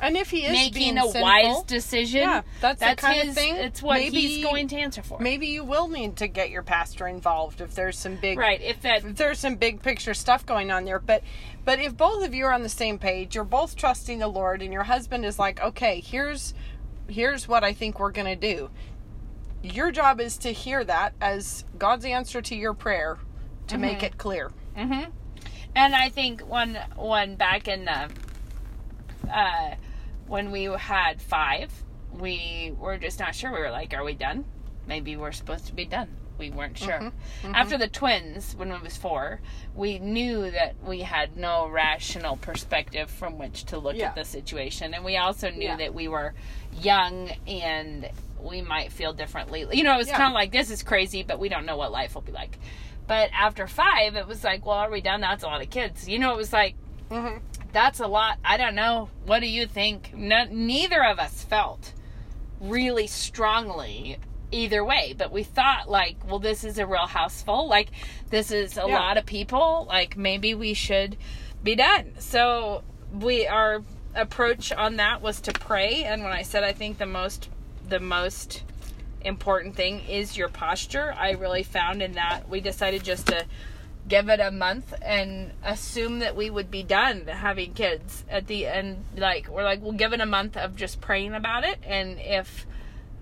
And 0.00 0.16
if 0.16 0.30
he 0.30 0.44
is 0.44 0.50
making 0.52 0.72
being 0.74 0.98
a 0.98 1.02
sinful, 1.02 1.22
wise 1.22 1.62
decision, 1.62 2.22
Yeah, 2.22 2.42
that's 2.60 2.80
the 2.80 2.96
kind 2.96 3.20
of 3.20 3.26
his, 3.28 3.34
thing. 3.36 3.54
It's 3.56 3.80
what 3.80 4.00
Maybe- 4.00 4.20
he's 4.20 4.44
going 4.44 4.66
to 4.68 4.76
answer 4.76 5.00
for. 5.02 5.18
maybe 5.20 5.46
you 5.46 5.62
will 5.64 5.86
need 5.86 6.16
to 6.16 6.26
get 6.26 6.50
your 6.50 6.62
pastor 6.64 7.06
involved 7.06 7.60
if 7.60 7.74
there's 7.76 7.96
some 7.98 8.16
big 8.16 8.36
Right. 8.38 8.60
If 8.60 8.82
that 8.82 9.04
if 9.04 9.14
there's 9.16 9.38
some 9.38 9.54
big 9.54 9.80
picture 9.82 10.12
stuff 10.14 10.44
going 10.44 10.70
on 10.72 10.84
there 10.86 10.98
but 10.98 11.22
but 11.64 11.78
if 11.78 11.96
both 11.96 12.24
of 12.24 12.34
you 12.34 12.44
are 12.44 12.52
on 12.52 12.62
the 12.62 12.68
same 12.68 12.98
page 12.98 13.34
you're 13.34 13.44
both 13.44 13.76
trusting 13.76 14.18
the 14.18 14.28
lord 14.28 14.62
and 14.62 14.72
your 14.72 14.84
husband 14.84 15.24
is 15.24 15.38
like 15.38 15.60
okay 15.62 16.00
here's 16.00 16.54
here's 17.08 17.46
what 17.46 17.62
i 17.64 17.72
think 17.72 17.98
we're 17.98 18.10
going 18.10 18.26
to 18.26 18.36
do 18.36 18.70
your 19.62 19.92
job 19.92 20.20
is 20.20 20.36
to 20.36 20.52
hear 20.52 20.82
that 20.82 21.14
as 21.20 21.64
god's 21.78 22.04
answer 22.04 22.42
to 22.42 22.54
your 22.54 22.74
prayer 22.74 23.18
to 23.68 23.78
make 23.78 24.02
it 24.02 24.18
clear 24.18 24.50
Mm-hmm. 24.76 25.10
And 25.74 25.94
I 25.94 26.08
think 26.08 26.40
one 26.42 26.78
one 26.96 27.36
back 27.36 27.68
in 27.68 27.84
the 27.84 28.10
uh, 29.30 29.74
when 30.26 30.50
we 30.50 30.64
had 30.64 31.20
five, 31.20 31.72
we 32.12 32.74
were 32.78 32.98
just 32.98 33.18
not 33.18 33.34
sure. 33.34 33.52
We 33.52 33.60
were 33.60 33.70
like, 33.70 33.94
"Are 33.94 34.04
we 34.04 34.14
done? 34.14 34.44
Maybe 34.86 35.16
we're 35.16 35.32
supposed 35.32 35.66
to 35.66 35.74
be 35.74 35.84
done." 35.84 36.08
We 36.42 36.50
weren't 36.50 36.76
sure. 36.76 37.12
After 37.44 37.78
the 37.78 37.86
twins, 37.86 38.56
when 38.56 38.72
it 38.72 38.82
was 38.82 38.96
four, 38.96 39.40
we 39.76 40.00
knew 40.00 40.50
that 40.50 40.74
we 40.84 41.02
had 41.02 41.36
no 41.36 41.68
rational 41.68 42.36
perspective 42.36 43.08
from 43.08 43.38
which 43.38 43.62
to 43.66 43.78
look 43.78 43.94
Yeah. 43.94 44.08
at 44.08 44.16
the 44.16 44.24
situation, 44.24 44.92
and 44.92 45.04
we 45.04 45.16
also 45.18 45.50
knew 45.50 45.66
Yeah. 45.68 45.76
that 45.76 45.94
we 45.94 46.08
were 46.08 46.34
young 46.72 47.30
and 47.46 48.10
we 48.40 48.60
might 48.60 48.90
feel 48.90 49.12
differently. 49.12 49.68
You 49.70 49.84
know, 49.84 49.94
it 49.94 49.98
was 49.98 50.08
Yeah. 50.08 50.16
kind 50.16 50.32
of 50.32 50.34
like 50.34 50.50
this 50.50 50.68
is 50.72 50.82
crazy, 50.82 51.22
but 51.22 51.38
we 51.38 51.48
don't 51.48 51.64
know 51.64 51.76
what 51.76 51.92
life 51.92 52.16
will 52.16 52.22
be 52.22 52.32
like. 52.32 52.58
But 53.06 53.30
after 53.32 53.68
five, 53.68 54.16
it 54.16 54.26
was 54.26 54.42
like, 54.42 54.66
well, 54.66 54.78
are 54.78 54.90
we 54.90 55.00
done? 55.00 55.20
That's 55.20 55.44
a 55.44 55.46
lot 55.46 55.62
of 55.62 55.70
kids. 55.70 56.08
You 56.08 56.18
know, 56.18 56.32
it 56.32 56.36
was 56.38 56.52
like, 56.52 56.74
mm-hmm. 57.08 57.38
that's 57.70 58.00
a 58.00 58.08
lot. 58.08 58.38
I 58.44 58.56
don't 58.56 58.74
know. 58.74 59.10
What 59.26 59.38
do 59.42 59.46
you 59.46 59.66
think? 59.66 60.12
No, 60.12 60.42
neither 60.50 61.04
of 61.04 61.20
us 61.20 61.44
felt 61.44 61.92
really 62.60 63.06
strongly 63.06 64.18
either 64.52 64.84
way, 64.84 65.14
but 65.16 65.32
we 65.32 65.42
thought, 65.42 65.88
like, 65.90 66.16
well, 66.28 66.38
this 66.38 66.62
is 66.64 66.78
a 66.78 66.86
real 66.86 67.06
house 67.06 67.42
full. 67.42 67.68
Like, 67.68 67.88
this 68.30 68.50
is 68.50 68.76
a 68.76 68.84
Yeah. 68.86 68.98
lot 68.98 69.16
of 69.16 69.26
people. 69.26 69.86
Like, 69.88 70.16
maybe 70.16 70.54
we 70.54 70.74
should 70.74 71.16
be 71.62 71.74
done. 71.74 72.14
So, 72.18 72.82
we, 73.12 73.46
our 73.46 73.82
approach 74.14 74.72
on 74.72 74.96
that 74.96 75.22
was 75.22 75.40
to 75.42 75.52
pray. 75.52 76.04
And 76.04 76.22
when 76.22 76.32
I 76.32 76.42
said, 76.42 76.64
I 76.64 76.72
think 76.72 76.98
the 76.98 77.06
most, 77.06 77.48
the 77.88 78.00
most, 78.00 78.62
important 79.24 79.76
thing 79.76 80.00
is 80.08 80.36
your 80.36 80.48
posture. 80.48 81.14
I 81.16 81.30
really 81.32 81.62
found 81.62 82.02
in 82.02 82.12
that 82.12 82.48
we 82.48 82.60
decided 82.60 83.04
just 83.04 83.28
to 83.28 83.44
give 84.08 84.28
it 84.28 84.40
a 84.40 84.50
month 84.50 84.92
and 85.00 85.52
assume 85.64 86.18
that 86.18 86.34
we 86.34 86.50
would 86.50 86.70
be 86.70 86.82
done 86.82 87.26
having 87.26 87.72
kids 87.72 88.24
at 88.28 88.46
the 88.48 88.66
end. 88.66 89.04
Like, 89.16 89.48
we're 89.48 89.62
like, 89.62 89.80
we'll 89.80 89.92
give 89.92 90.12
it 90.12 90.20
a 90.20 90.26
month 90.26 90.56
of 90.56 90.74
just 90.74 91.00
praying 91.00 91.34
about 91.34 91.64
it. 91.64 91.78
And 91.84 92.18
if 92.18 92.66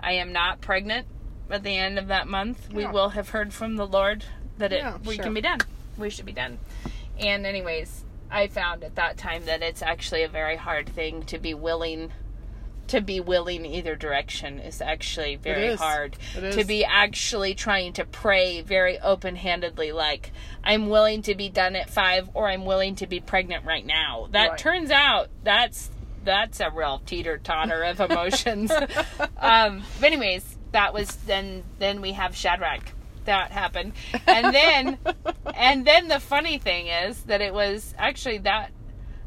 I 0.01 0.13
am 0.13 0.33
not 0.33 0.61
pregnant 0.61 1.07
at 1.51 1.63
the 1.63 1.77
end 1.77 1.99
of 1.99 2.09
that 2.09 2.27
month, 2.29 2.73
we 2.73 2.87
will 2.87 3.11
have 3.11 3.31
heard 3.31 3.53
from 3.53 3.77
the 3.77 3.87
Lord 3.87 4.25
that 4.59 4.73
it 4.73 4.79
Yeah, 4.81 4.99
we 5.05 5.15
sure. 5.17 5.25
can 5.25 5.35
be 5.35 5.41
done. 5.41 5.59
We 5.99 6.11
should 6.11 6.27
be 6.27 6.33
done. 6.33 6.59
And, 7.19 7.45
anyways, 7.45 8.05
I 8.31 8.47
found 8.47 8.85
at 8.85 8.95
that 8.95 9.17
time 9.19 9.45
that 9.47 9.63
it's 9.63 9.83
actually 9.83 10.23
a 10.23 10.29
very 10.29 10.57
hard 10.57 10.89
thing 10.89 11.23
to 11.25 11.39
be 11.39 11.55
willing 11.55 12.13
to 12.87 13.01
be 13.01 13.21
willing 13.21 13.65
either 13.65 13.95
direction 13.95 14.59
is 14.59 14.81
actually 14.83 15.37
very 15.37 15.67
is. 15.67 15.79
hard 15.79 16.17
to 16.51 16.65
be 16.65 16.85
actually 16.85 17.55
trying 17.55 17.93
to 17.93 18.05
pray 18.05 18.63
very 18.63 18.99
open-handedly 18.99 19.93
like 19.93 20.33
i'm 20.65 20.89
willing 20.89 21.23
to 21.23 21.37
be 21.37 21.49
done 21.49 21.77
at 21.77 21.89
five 21.89 22.29
or 22.35 22.49
i'm 22.49 22.65
willing 22.65 22.97
to 22.97 23.07
be 23.07 23.21
pregnant 23.21 23.65
right 23.65 23.87
now 23.87 24.27
that 24.33 24.49
Right. 24.51 24.59
turns 24.59 24.91
out 24.91 25.29
that's 25.45 25.89
that's 26.25 26.59
a 26.59 26.69
real 26.71 27.01
teeter-totter 27.07 27.81
of 27.85 28.01
emotions 28.11 28.73
um 29.39 29.85
but 30.01 30.07
anyways 30.13 30.57
that 30.73 30.95
was 30.95 31.17
then 31.27 31.63
then 31.79 32.01
we 32.01 32.13
have 32.13 32.35
shadrach 32.37 32.93
that 33.25 33.51
happened 33.51 33.93
and 34.27 34.55
then 34.55 34.99
and 35.55 35.87
then 35.87 36.09
the 36.09 36.21
funny 36.21 36.59
thing 36.59 36.87
is 36.87 37.23
that 37.25 37.41
it 37.41 37.53
was 37.53 37.95
actually 37.99 38.39
that 38.39 38.71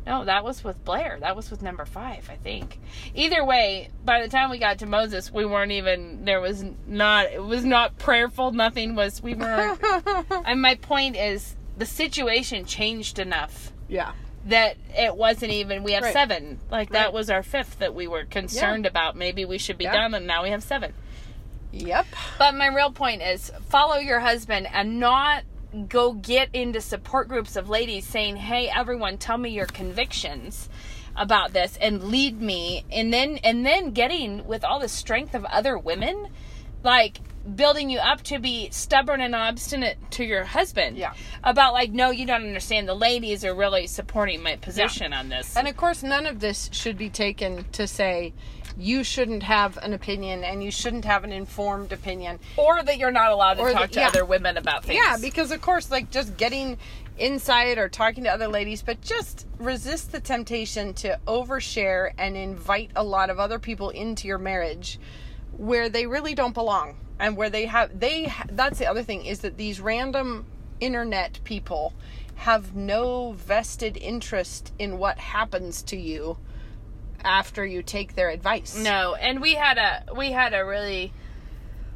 no, 0.05 0.25
that 0.25 0.43
was 0.43 0.63
with 0.63 0.83
Blair. 0.83 1.17
That 1.21 1.35
was 1.35 1.49
with 1.49 1.61
number 1.61 1.85
five, 1.85 2.29
I 2.29 2.35
think. 2.35 2.79
Either 3.15 3.45
way, 3.45 3.89
by 4.03 4.21
the 4.21 4.27
time 4.27 4.49
we 4.49 4.57
got 4.57 4.79
to 4.79 4.85
Moses, 4.85 5.31
we 5.31 5.45
weren't 5.45 5.71
even. 5.71 6.25
There 6.25 6.41
was 6.41 6.65
not. 6.85 7.27
It 7.31 7.41
was 7.41 7.63
not 7.63 7.97
prayerful. 7.99 8.51
Nothing 8.51 8.95
was. 8.95 9.23
We 9.23 9.33
weren't. 9.33 9.79
and 10.45 10.61
my 10.61 10.75
point 10.75 11.15
is, 11.15 11.55
the 11.77 11.85
situation 11.85 12.65
changed 12.65 13.17
enough 13.17 13.71
yeah 13.87 14.11
that 14.45 14.75
it 14.97 15.15
wasn't 15.15 15.51
even. 15.53 15.83
We 15.83 15.93
have 15.93 16.03
Right. 16.03 16.13
seven. 16.13 16.59
Like 16.69 16.89
that 16.89 17.13
was 17.13 17.29
our 17.29 17.43
fifth 17.43 17.79
that 17.79 17.95
we 17.95 18.07
were 18.07 18.25
concerned 18.25 18.85
about. 18.85 19.15
Maybe 19.15 19.45
we 19.45 19.57
should 19.57 19.77
be 19.77 19.85
Yeah. 19.85 19.93
done, 19.93 20.13
and 20.13 20.27
now 20.27 20.43
we 20.43 20.49
have 20.49 20.63
seven. 20.63 20.93
Yep 21.73 22.05
But 22.37 22.55
my 22.55 22.67
real 22.67 22.91
point 22.91 23.21
is 23.21 23.51
follow 23.69 23.97
your 23.97 24.19
husband 24.19 24.67
and 24.71 24.99
not 24.99 25.43
go 25.87 26.13
get 26.13 26.49
into 26.53 26.79
support 26.79 27.27
groups 27.27 27.55
of 27.55 27.67
ladies 27.69 28.05
saying, 28.05 28.35
"Hey 28.35 28.69
everyone, 28.69 29.17
tell 29.17 29.37
me 29.37 29.49
your 29.49 29.65
convictions 29.65 30.69
about 31.15 31.51
this 31.53 31.77
and 31.81 32.03
lead 32.03 32.39
me." 32.39 32.85
And 32.91 33.11
then 33.11 33.39
and 33.43 33.65
then 33.65 33.91
getting 33.91 34.45
with 34.45 34.63
all 34.63 34.79
the 34.79 34.87
strength 34.87 35.33
of 35.33 35.45
other 35.45 35.77
women 35.77 36.27
like 36.83 37.19
building 37.55 37.89
you 37.89 37.99
up 37.99 38.21
to 38.21 38.39
be 38.39 38.69
stubborn 38.71 39.19
and 39.19 39.35
obstinate 39.35 39.97
to 40.11 40.23
your 40.23 40.43
husband. 40.43 40.97
Yeah. 40.97 41.13
About 41.43 41.73
like, 41.73 41.91
no, 41.91 42.09
you 42.11 42.25
don't 42.25 42.43
understand. 42.43 42.87
The 42.87 42.93
ladies 42.93 43.43
are 43.43 43.53
really 43.53 43.87
supporting 43.87 44.41
my 44.41 44.55
position 44.57 45.11
on 45.13 45.29
this. 45.29 45.57
And 45.57 45.67
of 45.67 45.75
course, 45.75 46.03
none 46.03 46.25
of 46.25 46.39
this 46.39 46.69
should 46.71 46.97
be 46.97 47.09
taken 47.09 47.65
to 47.73 47.87
say 47.87 48.33
you 48.77 49.03
shouldn't 49.03 49.43
have 49.43 49.77
an 49.77 49.93
opinion 49.93 50.43
and 50.43 50.63
you 50.63 50.71
shouldn't 50.71 51.05
have 51.05 51.23
an 51.23 51.31
informed 51.31 51.91
opinion. 51.91 52.39
or 52.57 52.81
that 52.83 52.97
you're 52.97 53.11
not 53.11 53.31
allowed 53.31 53.55
to 53.55 53.61
Or 53.61 53.71
talk 53.71 53.81
that- 53.81 53.91
to 53.93 53.99
yeah. 53.99 54.07
other 54.07 54.25
women 54.25 54.57
about 54.57 54.83
things. 54.85 54.99
Yeah, 55.03 55.17
because 55.21 55.51
of 55.51 55.61
course, 55.61 55.91
like 55.91 56.09
just 56.11 56.35
getting 56.37 56.77
insight 57.17 57.77
or 57.77 57.87
talking 57.89 58.23
to 58.23 58.29
other 58.31 58.47
ladies, 58.47 58.81
but 58.81 58.99
just 59.01 59.45
resist 59.59 60.11
the 60.11 60.19
temptation 60.19 60.93
to 60.95 61.19
overshare 61.27 62.11
and 62.17 62.35
invite 62.35 62.89
a 62.95 63.03
lot 63.03 63.29
of 63.29 63.39
other 63.39 63.59
people 63.59 63.89
into 63.91 64.27
your 64.27 64.39
marriage 64.39 64.99
where 65.55 65.89
they 65.89 66.07
really 66.07 66.33
don't 66.33 66.53
belong 66.55 66.95
and 67.19 67.37
where 67.37 67.49
they 67.51 67.67
have 67.67 67.99
they 67.99 68.33
that's 68.53 68.79
the 68.79 68.87
other 68.87 69.03
thing 69.03 69.23
is 69.23 69.41
that 69.41 69.55
these 69.55 69.79
random 69.79 70.43
internet 70.79 71.39
people 71.43 71.93
have 72.33 72.75
no 72.75 73.33
vested 73.33 73.95
interest 73.97 74.73
in 74.79 74.97
what 74.97 75.19
happens 75.19 75.83
to 75.83 75.95
you 75.95 76.35
after 77.23 77.65
you 77.65 77.83
take 77.83 78.15
their 78.15 78.29
advice. 78.29 78.77
No, 78.77 79.15
and 79.15 79.41
we 79.41 79.55
had 79.55 79.77
a 79.77 80.13
we 80.15 80.31
had 80.31 80.53
a 80.53 80.63
really 80.65 81.13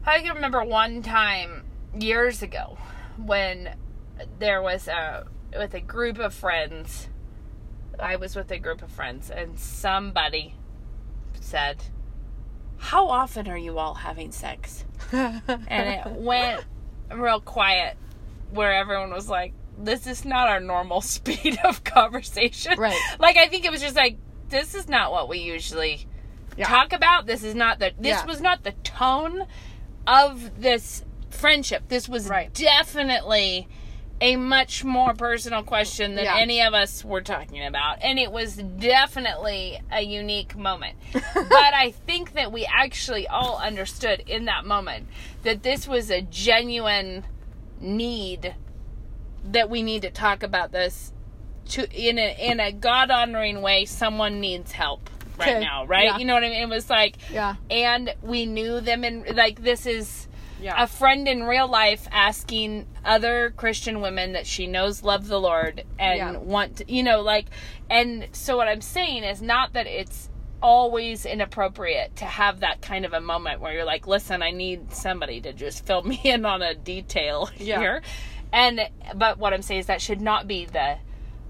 I 0.05 0.21
can 0.21 0.35
remember 0.35 0.63
one 0.63 1.01
time 1.01 1.65
years 1.99 2.41
ago 2.41 2.77
when 3.17 3.75
there 4.39 4.61
was 4.61 4.87
a 4.87 5.25
with 5.57 5.73
a 5.73 5.81
group 5.81 6.17
of 6.17 6.33
friends. 6.33 7.09
I 7.99 8.15
was 8.15 8.35
with 8.35 8.51
a 8.51 8.59
group 8.59 8.81
of 8.81 8.91
friends 8.91 9.29
and 9.29 9.59
somebody 9.59 10.55
said, 11.39 11.83
"How 12.77 13.07
often 13.09 13.47
are 13.49 13.57
you 13.57 13.79
all 13.79 13.95
having 13.95 14.31
sex?" 14.31 14.85
and 15.11 15.41
it 15.69 16.11
went 16.11 16.63
real 17.11 17.41
quiet 17.41 17.97
where 18.51 18.73
everyone 18.73 19.11
was 19.11 19.27
like, 19.27 19.53
"This 19.77 20.07
is 20.07 20.23
not 20.23 20.47
our 20.47 20.59
normal 20.59 21.01
speed 21.15 21.59
of 21.65 21.83
conversation." 21.83 22.79
Right. 22.79 22.97
Like 23.19 23.35
I 23.35 23.47
think 23.47 23.65
it 23.65 23.71
was 23.71 23.81
just 23.81 23.95
like 23.95 24.17
this 24.49 24.73
is 24.75 24.87
not 24.87 25.11
what 25.11 25.29
we 25.29 25.39
usually 25.39 26.07
Yeah. 26.57 26.67
talk 26.67 26.93
about. 26.93 27.25
This 27.25 27.43
is 27.43 27.55
not 27.55 27.79
the 27.79 27.91
this 27.99 28.19
Yeah. 28.19 28.25
was 28.25 28.41
not 28.41 28.63
the 28.63 28.71
tone 28.83 29.45
of 30.05 30.61
this 30.61 31.03
friendship. 31.29 31.83
This 31.89 32.07
was 32.09 32.27
Right. 32.27 32.53
definitely 32.53 33.67
a 34.19 34.35
much 34.35 34.83
more 34.83 35.13
personal 35.13 35.61
question 35.61 36.15
than 36.15 36.25
Yeah. 36.25 36.37
any 36.37 36.59
of 36.61 36.73
us 36.73 37.05
were 37.05 37.21
talking 37.21 37.63
about. 37.63 37.97
And 38.01 38.17
it 38.17 38.31
was 38.31 38.55
definitely 38.55 39.79
a 39.91 40.01
unique 40.01 40.55
moment. 40.55 40.97
but 41.13 41.53
I 41.73 41.93
think 42.07 42.33
that 42.33 42.51
we 42.51 42.65
actually 42.65 43.27
all 43.27 43.57
understood 43.59 44.23
in 44.25 44.45
that 44.45 44.65
moment 44.65 45.07
that 45.43 45.61
this 45.61 45.87
was 45.87 46.09
a 46.09 46.21
genuine 46.23 47.25
need 47.79 48.55
that 49.43 49.69
we 49.69 49.83
need 49.83 50.01
to 50.01 50.09
talk 50.09 50.41
about 50.41 50.71
this 50.71 51.13
to 51.69 51.89
in 51.91 52.17
a 52.17 52.35
in 52.51 52.59
a 52.59 52.71
God 52.71 53.11
honoring 53.11 53.61
way. 53.61 53.85
Someone 53.85 54.39
needs 54.39 54.71
help 54.71 55.09
right 55.39 55.59
now, 55.59 55.85
right? 55.85 56.05
Yeah. 56.05 56.17
You 56.17 56.25
know 56.25 56.33
what 56.33 56.43
I 56.43 56.49
mean? 56.49 56.63
It 56.63 56.69
was 56.69 56.89
like 56.89 57.17
Yeah. 57.31 57.55
and 57.69 58.13
we 58.21 58.45
knew 58.45 58.79
them 58.81 59.03
and 59.03 59.35
like 59.35 59.61
this 59.61 59.85
is 59.85 60.27
Yeah. 60.59 60.81
a 60.83 60.87
friend 60.87 61.27
in 61.27 61.43
real 61.43 61.67
life 61.67 62.07
asking 62.11 62.87
other 63.05 63.53
Christian 63.55 64.01
women 64.01 64.33
that 64.33 64.47
she 64.47 64.65
knows 64.65 65.03
love 65.03 65.27
the 65.27 65.39
Lord 65.39 65.83
and 65.99 66.17
Yeah. 66.17 66.31
want 66.37 66.77
to, 66.77 66.91
you 66.91 67.03
know, 67.03 67.21
like, 67.21 67.45
and 67.89 68.27
so 68.31 68.57
what 68.57 68.67
I'm 68.67 68.81
saying 68.81 69.23
is 69.23 69.39
not 69.41 69.73
that 69.73 69.85
it's 69.85 70.29
always 70.59 71.23
inappropriate 71.27 72.15
to 72.15 72.25
have 72.25 72.61
that 72.61 72.81
kind 72.81 73.05
of 73.05 73.13
a 73.13 73.21
moment 73.21 73.61
where 73.61 73.71
you're 73.73 73.85
like, 73.85 74.07
listen, 74.07 74.41
I 74.41 74.49
need 74.49 74.91
somebody 74.91 75.39
to 75.41 75.53
just 75.53 75.85
fill 75.85 76.01
me 76.11 76.19
in 76.23 76.43
on 76.45 76.63
a 76.63 76.73
detail 76.73 77.51
Yeah. 77.59 77.77
here. 77.79 78.01
And, 78.51 78.79
but 79.13 79.37
what 79.37 79.53
I'm 79.53 79.61
saying 79.61 79.81
is 79.81 79.85
that 79.85 80.01
should 80.01 80.21
not 80.21 80.47
be 80.47 80.65
the 80.65 80.97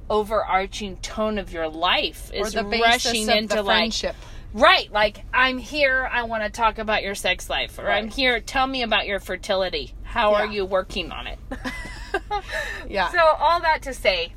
overarching 0.09 0.97
tone 0.97 1.37
of 1.37 1.51
your 1.51 1.67
life 1.67 2.31
or 2.33 2.47
is 2.47 2.55
rushing 2.55 3.29
into 3.29 3.61
like. 3.61 3.93
Right, 4.53 4.91
like 4.91 5.23
I'm 5.33 5.57
here, 5.57 6.09
I 6.11 6.23
want 6.23 6.43
to 6.43 6.49
talk 6.49 6.77
about 6.77 7.03
your 7.03 7.15
sex 7.15 7.49
life, 7.49 7.77
or 7.77 7.91
I'm 7.91 8.07
here, 8.07 8.39
tell 8.39 8.65
me 8.65 8.81
about 8.81 9.05
your 9.05 9.19
fertility. 9.19 9.93
How 10.03 10.33
are 10.33 10.47
you 10.47 10.65
working 10.65 11.11
on 11.11 11.27
it? 11.27 11.37
yeah. 12.89 13.11
so, 13.11 13.19
all 13.19 13.59
that 13.59 13.83
to 13.83 13.93
say, 13.93 14.33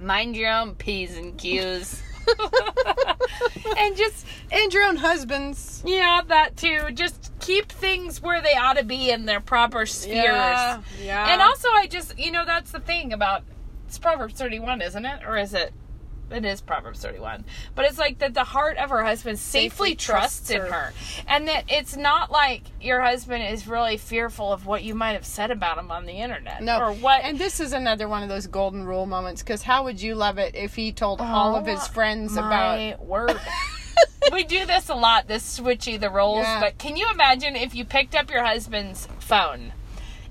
mind 0.00 0.36
your 0.36 0.50
own 0.50 0.76
P's 0.76 1.16
and 1.16 1.36
Q's. 1.36 2.02
and 3.76 3.96
just, 3.96 4.24
and 4.50 4.72
your 4.72 4.84
own 4.84 4.96
husbands. 4.96 5.82
yeah, 5.84 6.22
that 6.28 6.56
too. 6.56 6.90
Just 6.94 7.32
keep 7.40 7.70
things 7.72 8.22
where 8.22 8.40
they 8.40 8.54
ought 8.54 8.76
to 8.76 8.84
be 8.84 9.10
in 9.10 9.26
their 9.26 9.40
proper 9.40 9.84
spheres. 9.84 10.14
Yeah. 10.14 10.80
Yeah. 11.02 11.32
And 11.32 11.42
also, 11.42 11.68
I 11.70 11.86
just, 11.86 12.18
you 12.18 12.30
know, 12.30 12.44
that's 12.44 12.70
the 12.70 12.80
thing 12.80 13.12
about 13.12 13.42
it's 13.88 13.98
Proverbs 13.98 14.34
31, 14.34 14.82
isn't 14.82 15.06
it? 15.06 15.20
Or 15.26 15.36
is 15.38 15.54
it? 15.54 15.72
It 16.30 16.44
is 16.44 16.60
Proverbs 16.60 17.00
31. 17.00 17.46
But 17.74 17.86
it's 17.86 17.98
like 17.98 18.18
that 18.18 18.34
the 18.34 18.44
heart 18.44 18.76
of 18.76 18.90
her 18.90 19.02
husband 19.02 19.38
safely, 19.38 19.68
Safely 19.70 19.94
trusts, 19.94 20.48
trusts 20.48 20.50
in 20.50 20.60
her. 20.60 20.92
And 21.26 21.48
that 21.48 21.64
it's 21.68 21.96
not 21.96 22.30
like 22.30 22.64
your 22.82 23.00
husband 23.00 23.44
is 23.44 23.66
really 23.66 23.96
fearful 23.96 24.52
of 24.52 24.66
what 24.66 24.84
you 24.84 24.94
might 24.94 25.12
have 25.12 25.24
said 25.24 25.50
about 25.50 25.78
him 25.78 25.90
on 25.90 26.04
the 26.04 26.12
internet. 26.12 26.62
No. 26.62 26.78
Or 26.80 26.92
what. 26.92 27.24
And 27.24 27.38
this 27.38 27.60
is 27.60 27.72
another 27.72 28.08
one 28.08 28.22
of 28.22 28.28
those 28.28 28.46
golden 28.46 28.84
rule 28.84 29.06
moments 29.06 29.42
because 29.42 29.62
how 29.62 29.84
would 29.84 30.02
you 30.02 30.14
love 30.14 30.36
it 30.36 30.54
if 30.54 30.74
he 30.74 30.92
told 30.92 31.22
all 31.22 31.56
of 31.56 31.64
his 31.64 31.80
Oh, 31.82 31.92
friends 31.92 32.34
about. 32.34 32.76
my 32.78 32.96
word. 33.00 33.40
we 34.32 34.44
do 34.44 34.66
this 34.66 34.90
a 34.90 34.94
lot, 34.94 35.28
this 35.28 35.58
switchy 35.58 35.98
the 35.98 36.10
roles. 36.10 36.42
Yeah. 36.42 36.60
But 36.60 36.76
can 36.76 36.98
you 36.98 37.06
imagine 37.10 37.56
if 37.56 37.74
you 37.74 37.86
picked 37.86 38.14
up 38.14 38.30
your 38.30 38.44
husband's 38.44 39.08
phone 39.18 39.72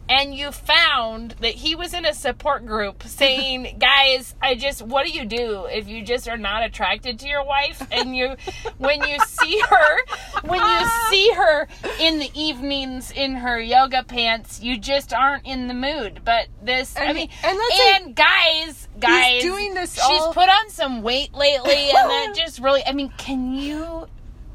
and 0.10 0.34
you 0.34 0.52
found 0.52 1.32
that 1.42 1.54
he 1.56 1.76
was 1.76 1.94
in 1.94 2.06
a 2.06 2.14
support 2.14 2.66
group 2.66 3.04
saying, 3.04 3.78
"Guys, 3.80 4.36
I 4.42 4.56
just 4.56 4.82
what 4.82 5.06
do 5.06 5.12
you 5.12 5.26
do 5.26 5.66
if 5.66 5.88
you 5.88 6.04
just 6.04 6.28
are 6.28 6.38
not 6.38 6.64
attracted 6.64 7.20
to 7.20 7.28
your 7.28 7.44
wife 7.46 7.86
and 7.92 8.16
you 8.16 8.36
when 8.78 9.04
you 9.08 9.18
see 9.26 9.60
her 9.60 9.98
when 10.44 10.60
you 10.60 10.90
see 11.10 11.32
her 11.34 11.68
in 12.00 12.20
the 12.20 12.30
evenings 12.34 13.12
in 13.12 13.36
her 13.36 13.60
yoga 13.60 14.04
pants, 14.04 14.62
you 14.62 14.78
just 14.78 15.14
aren't 15.14 15.46
in 15.46 15.68
the 15.68 15.74
mood." 15.74 16.22
But 16.24 16.48
this 16.62 16.96
I 16.98 17.14
mean 17.14 17.30
and 17.44 17.58
let's 17.58 17.78
say 17.78 17.96
and 17.98 18.16
guys, 18.16 18.88
guys 19.00 19.42
doing 19.42 19.74
this 19.74 19.94
She's 19.96 20.04
all- 20.22 20.34
put 20.34 20.50
on 20.50 20.70
some 20.70 21.02
weight 21.02 21.34
lately 21.34 21.90
and 21.90 22.10
that 22.10 22.34
just 22.38 22.60
really 22.60 22.84
I 22.86 22.94
mean, 22.94 23.12
can 23.18 23.54
you 23.54 24.08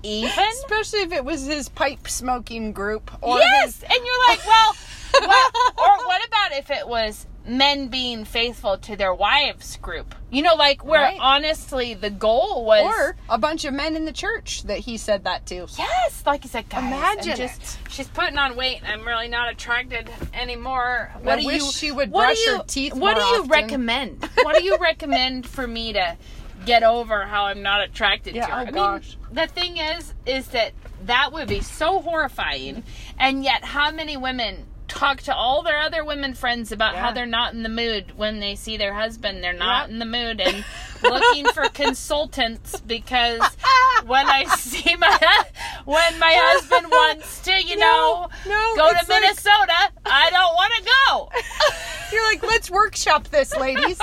even? 0.05 0.31
Especially 0.65 1.01
if 1.01 1.13
it 1.13 1.25
was 1.25 1.47
his 1.47 1.69
pipe 1.69 2.09
smoking 2.09 2.73
group 2.73 3.11
or 3.23 3.39
yes, 3.39 3.65
his. 3.77 3.83
and 3.85 3.93
you're 3.93 4.29
like, 4.29 4.45
well, 4.47 4.75
what, 5.21 5.55
or 5.79 6.07
what 6.07 6.27
about 6.27 6.53
if 6.53 6.71
it 6.71 6.87
was 6.89 7.27
men 7.45 7.89
being 7.89 8.25
faithful 8.25 8.79
to 8.79 8.97
their 8.97 9.13
wives 9.13 9.77
group? 9.79 10.15
You 10.31 10.43
know, 10.43 10.55
like 10.55 10.85
where 10.85 11.01
Right. 11.03 11.19
honestly 11.21 11.95
the 11.95 12.11
goal 12.11 12.65
was, 12.65 12.83
Or 12.85 13.17
a 13.29 13.39
bunch 13.39 13.65
of 13.65 13.75
men 13.75 13.97
in 13.97 14.05
the 14.05 14.13
church 14.13 14.63
that 14.65 14.79
he 14.79 14.97
said 14.97 15.25
that 15.25 15.47
to. 15.47 15.67
yes, 15.77 16.23
like 16.25 16.43
he 16.43 16.49
said, 16.49 16.69
guys, 16.69 16.85
Imagine 16.85 17.37
just 17.37 17.79
she's 17.91 18.09
putting 18.09 18.39
on 18.39 18.57
weight. 18.57 18.79
and 18.83 18.87
I'm 19.01 19.07
really 19.07 19.29
not 19.29 19.51
attracted 19.51 20.11
anymore. 20.33 21.11
What 21.23 21.39
I 21.39 21.41
do 21.41 21.47
wish 21.47 21.63
you? 21.63 21.73
she 21.73 21.91
would 21.93 22.11
what 22.11 22.27
brush 22.27 22.45
do 22.45 22.57
her 22.59 22.65
teeth 22.67 22.95
What 22.95 23.15
do 23.17 23.21
you 23.23 23.27
often. 23.41 23.49
recommend? 23.49 24.29
what 24.43 24.57
do 24.57 24.65
you 24.65 24.77
recommend 24.81 25.47
for 25.47 25.67
me 25.67 25.93
to? 25.95 26.17
Get 26.65 26.85
over 26.85 27.23
how 27.27 27.47
I'm 27.47 27.63
not 27.63 27.81
attracted 27.83 28.37
Yeah, 28.37 28.47
to 28.47 28.53
oh 28.53 28.55
her. 28.55 28.61
oh 28.61 28.63
I 28.63 28.65
mean, 28.67 28.75
gosh. 28.75 29.17
the 29.33 29.49
thing 29.49 29.79
is, 29.79 30.15
is 30.27 30.47
that 30.51 30.71
that 31.07 31.33
would 31.33 31.49
be 31.49 31.61
so 31.61 32.01
horrifying, 32.01 32.85
and 33.19 33.43
yet 33.43 33.65
how 33.65 33.91
many 33.91 34.17
women 34.17 34.65
talk 34.93 35.23
to 35.23 35.35
all 35.35 35.63
their 35.63 35.79
other 35.79 36.05
women 36.05 36.35
friends 36.35 36.71
about 36.73 36.95
how 36.95 37.13
they're 37.13 37.27
not 37.27 37.55
in 37.55 37.63
the 37.63 37.69
mood 37.69 38.17
when 38.17 38.41
they 38.41 38.55
see 38.55 38.77
their 38.77 38.95
husband, 38.95 39.43
they're 39.43 39.53
not 39.53 39.89
in 39.89 39.99
the 39.99 40.05
mood, 40.05 40.41
and 40.41 40.65
looking 41.03 41.47
for 41.47 41.69
consultants 41.71 42.79
because 42.81 43.41
when 44.07 44.27
I 44.29 44.45
see 44.57 44.95
my 44.97 45.45
when 45.85 46.19
my 46.19 46.35
husband 46.37 46.87
wants 46.91 47.41
to, 47.43 47.53
you 47.53 47.77
know, 47.77 48.29
no, 48.47 48.73
go 48.77 48.91
to 48.91 48.99
it's 48.99 49.09
like- 49.09 49.23
Minnesota, 49.23 49.91
I 50.05 50.31
don't 50.31 50.55
want 50.55 50.73
to 50.77 50.91
go. 51.09 51.31
You're 52.13 52.25
like, 52.31 52.43
let's 52.43 52.71
workshop 52.71 53.29
this, 53.29 53.57
ladies. 53.57 53.99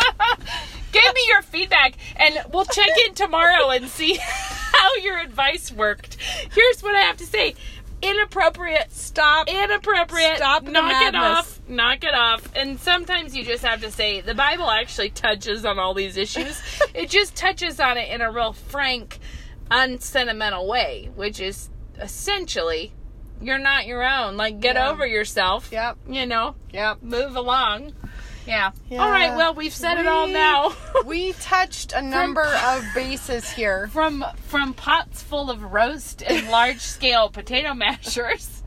Give 0.91 1.13
me 1.13 1.21
your 1.27 1.43
feedback 1.43 1.93
and 2.15 2.39
we'll 2.51 2.65
check 2.65 2.89
in 3.05 3.13
tomorrow 3.13 3.69
and 3.69 3.87
see 3.87 4.17
how 4.19 4.95
your 5.03 5.19
advice 5.19 5.71
worked. 5.71 6.17
Here's 6.51 6.81
what 6.81 6.95
I 6.95 7.01
have 7.01 7.17
to 7.17 7.25
say. 7.27 7.53
Inappropriate. 8.01 8.91
Stop. 8.91 9.47
Inappropriate. 9.49 10.37
Stop 10.37 10.63
Knock 10.63 11.01
it 11.03 11.15
off. 11.15 11.59
Knock 11.67 12.03
it 12.03 12.13
off. 12.13 12.49
And 12.55 12.79
sometimes 12.79 13.35
you 13.35 13.43
just 13.43 13.63
have 13.63 13.81
to 13.81 13.91
say 13.91 14.21
the 14.21 14.33
Bible 14.35 14.69
actually 14.69 15.09
touches 15.09 15.65
on 15.65 15.79
all 15.79 15.93
these 15.93 16.15
issues. 16.17 16.61
it 16.93 17.09
just 17.09 17.35
touches 17.35 17.79
on 17.79 17.97
it 17.97 18.09
in 18.09 18.21
a 18.21 18.31
real 18.31 18.53
frank, 18.53 19.19
unsentimental 19.69 20.67
way, 20.67 21.09
which 21.15 21.39
is 21.39 21.69
essentially 21.99 22.93
you're 23.41 23.57
not 23.57 23.85
your 23.85 24.03
own. 24.03 24.37
Like 24.37 24.59
get 24.59 24.75
Yeah. 24.75 24.89
over 24.89 25.05
yourself. 25.05 25.69
Yep. 25.71 25.97
You 26.07 26.25
know, 26.25 26.55
Yep. 26.71 27.01
move 27.01 27.35
along. 27.35 27.93
Yeah. 28.49 28.71
Yeah. 28.89 29.03
All 29.03 29.09
right. 29.11 29.35
Well, 29.35 29.53
we've 29.53 29.73
said 29.73 29.99
it 29.99 30.07
all 30.07 30.27
now. 30.27 30.73
We 31.05 31.31
touched 31.33 31.93
a 31.93 32.01
number 32.01 32.43
of 32.43 32.83
bases 32.93 33.49
here. 33.49 33.87
from 33.87 34.25
from 34.47 34.73
pots 34.73 35.21
full 35.23 35.49
of 35.49 35.63
roast 35.71 36.21
and 36.23 36.49
large 36.49 36.81
scale 36.81 37.29
potato 37.29 37.73
mashers 37.73 38.61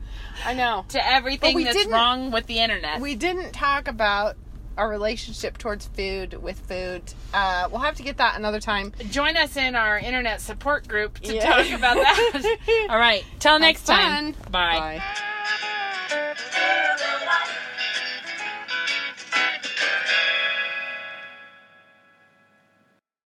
I 0.45 0.53
know. 0.53 0.85
to 0.89 1.05
everything 1.05 1.55
we 1.55 1.63
that's 1.65 1.85
wrong 1.85 2.31
with 2.31 2.47
the 2.47 2.59
internet. 2.59 2.99
We 3.01 3.15
didn't 3.15 3.51
talk 3.51 3.87
about 3.87 4.35
our 4.77 4.89
relationship 4.89 5.57
towards 5.59 5.85
food 5.87 6.41
with 6.41 6.59
food. 6.61 7.03
Uh, 7.33 7.67
we'll 7.71 7.81
have 7.81 7.95
to 7.97 8.03
get 8.03 8.17
that 8.17 8.35
another 8.37 8.59
time. 8.59 8.91
Join 9.11 9.37
us 9.37 9.55
in 9.55 9.75
our 9.75 9.99
internet 9.99 10.41
support 10.41 10.87
group 10.87 11.19
to 11.19 11.35
Yeah. 11.35 11.45
talk 11.45 11.69
about 11.71 11.95
that. 11.95 12.87
All 12.89 12.97
right. 12.97 13.23
Till 13.39 13.59
next 13.59 13.85
fun. 13.85 14.33
time. 14.33 14.35
Bye. 14.51 15.01
Bye. 16.09 17.63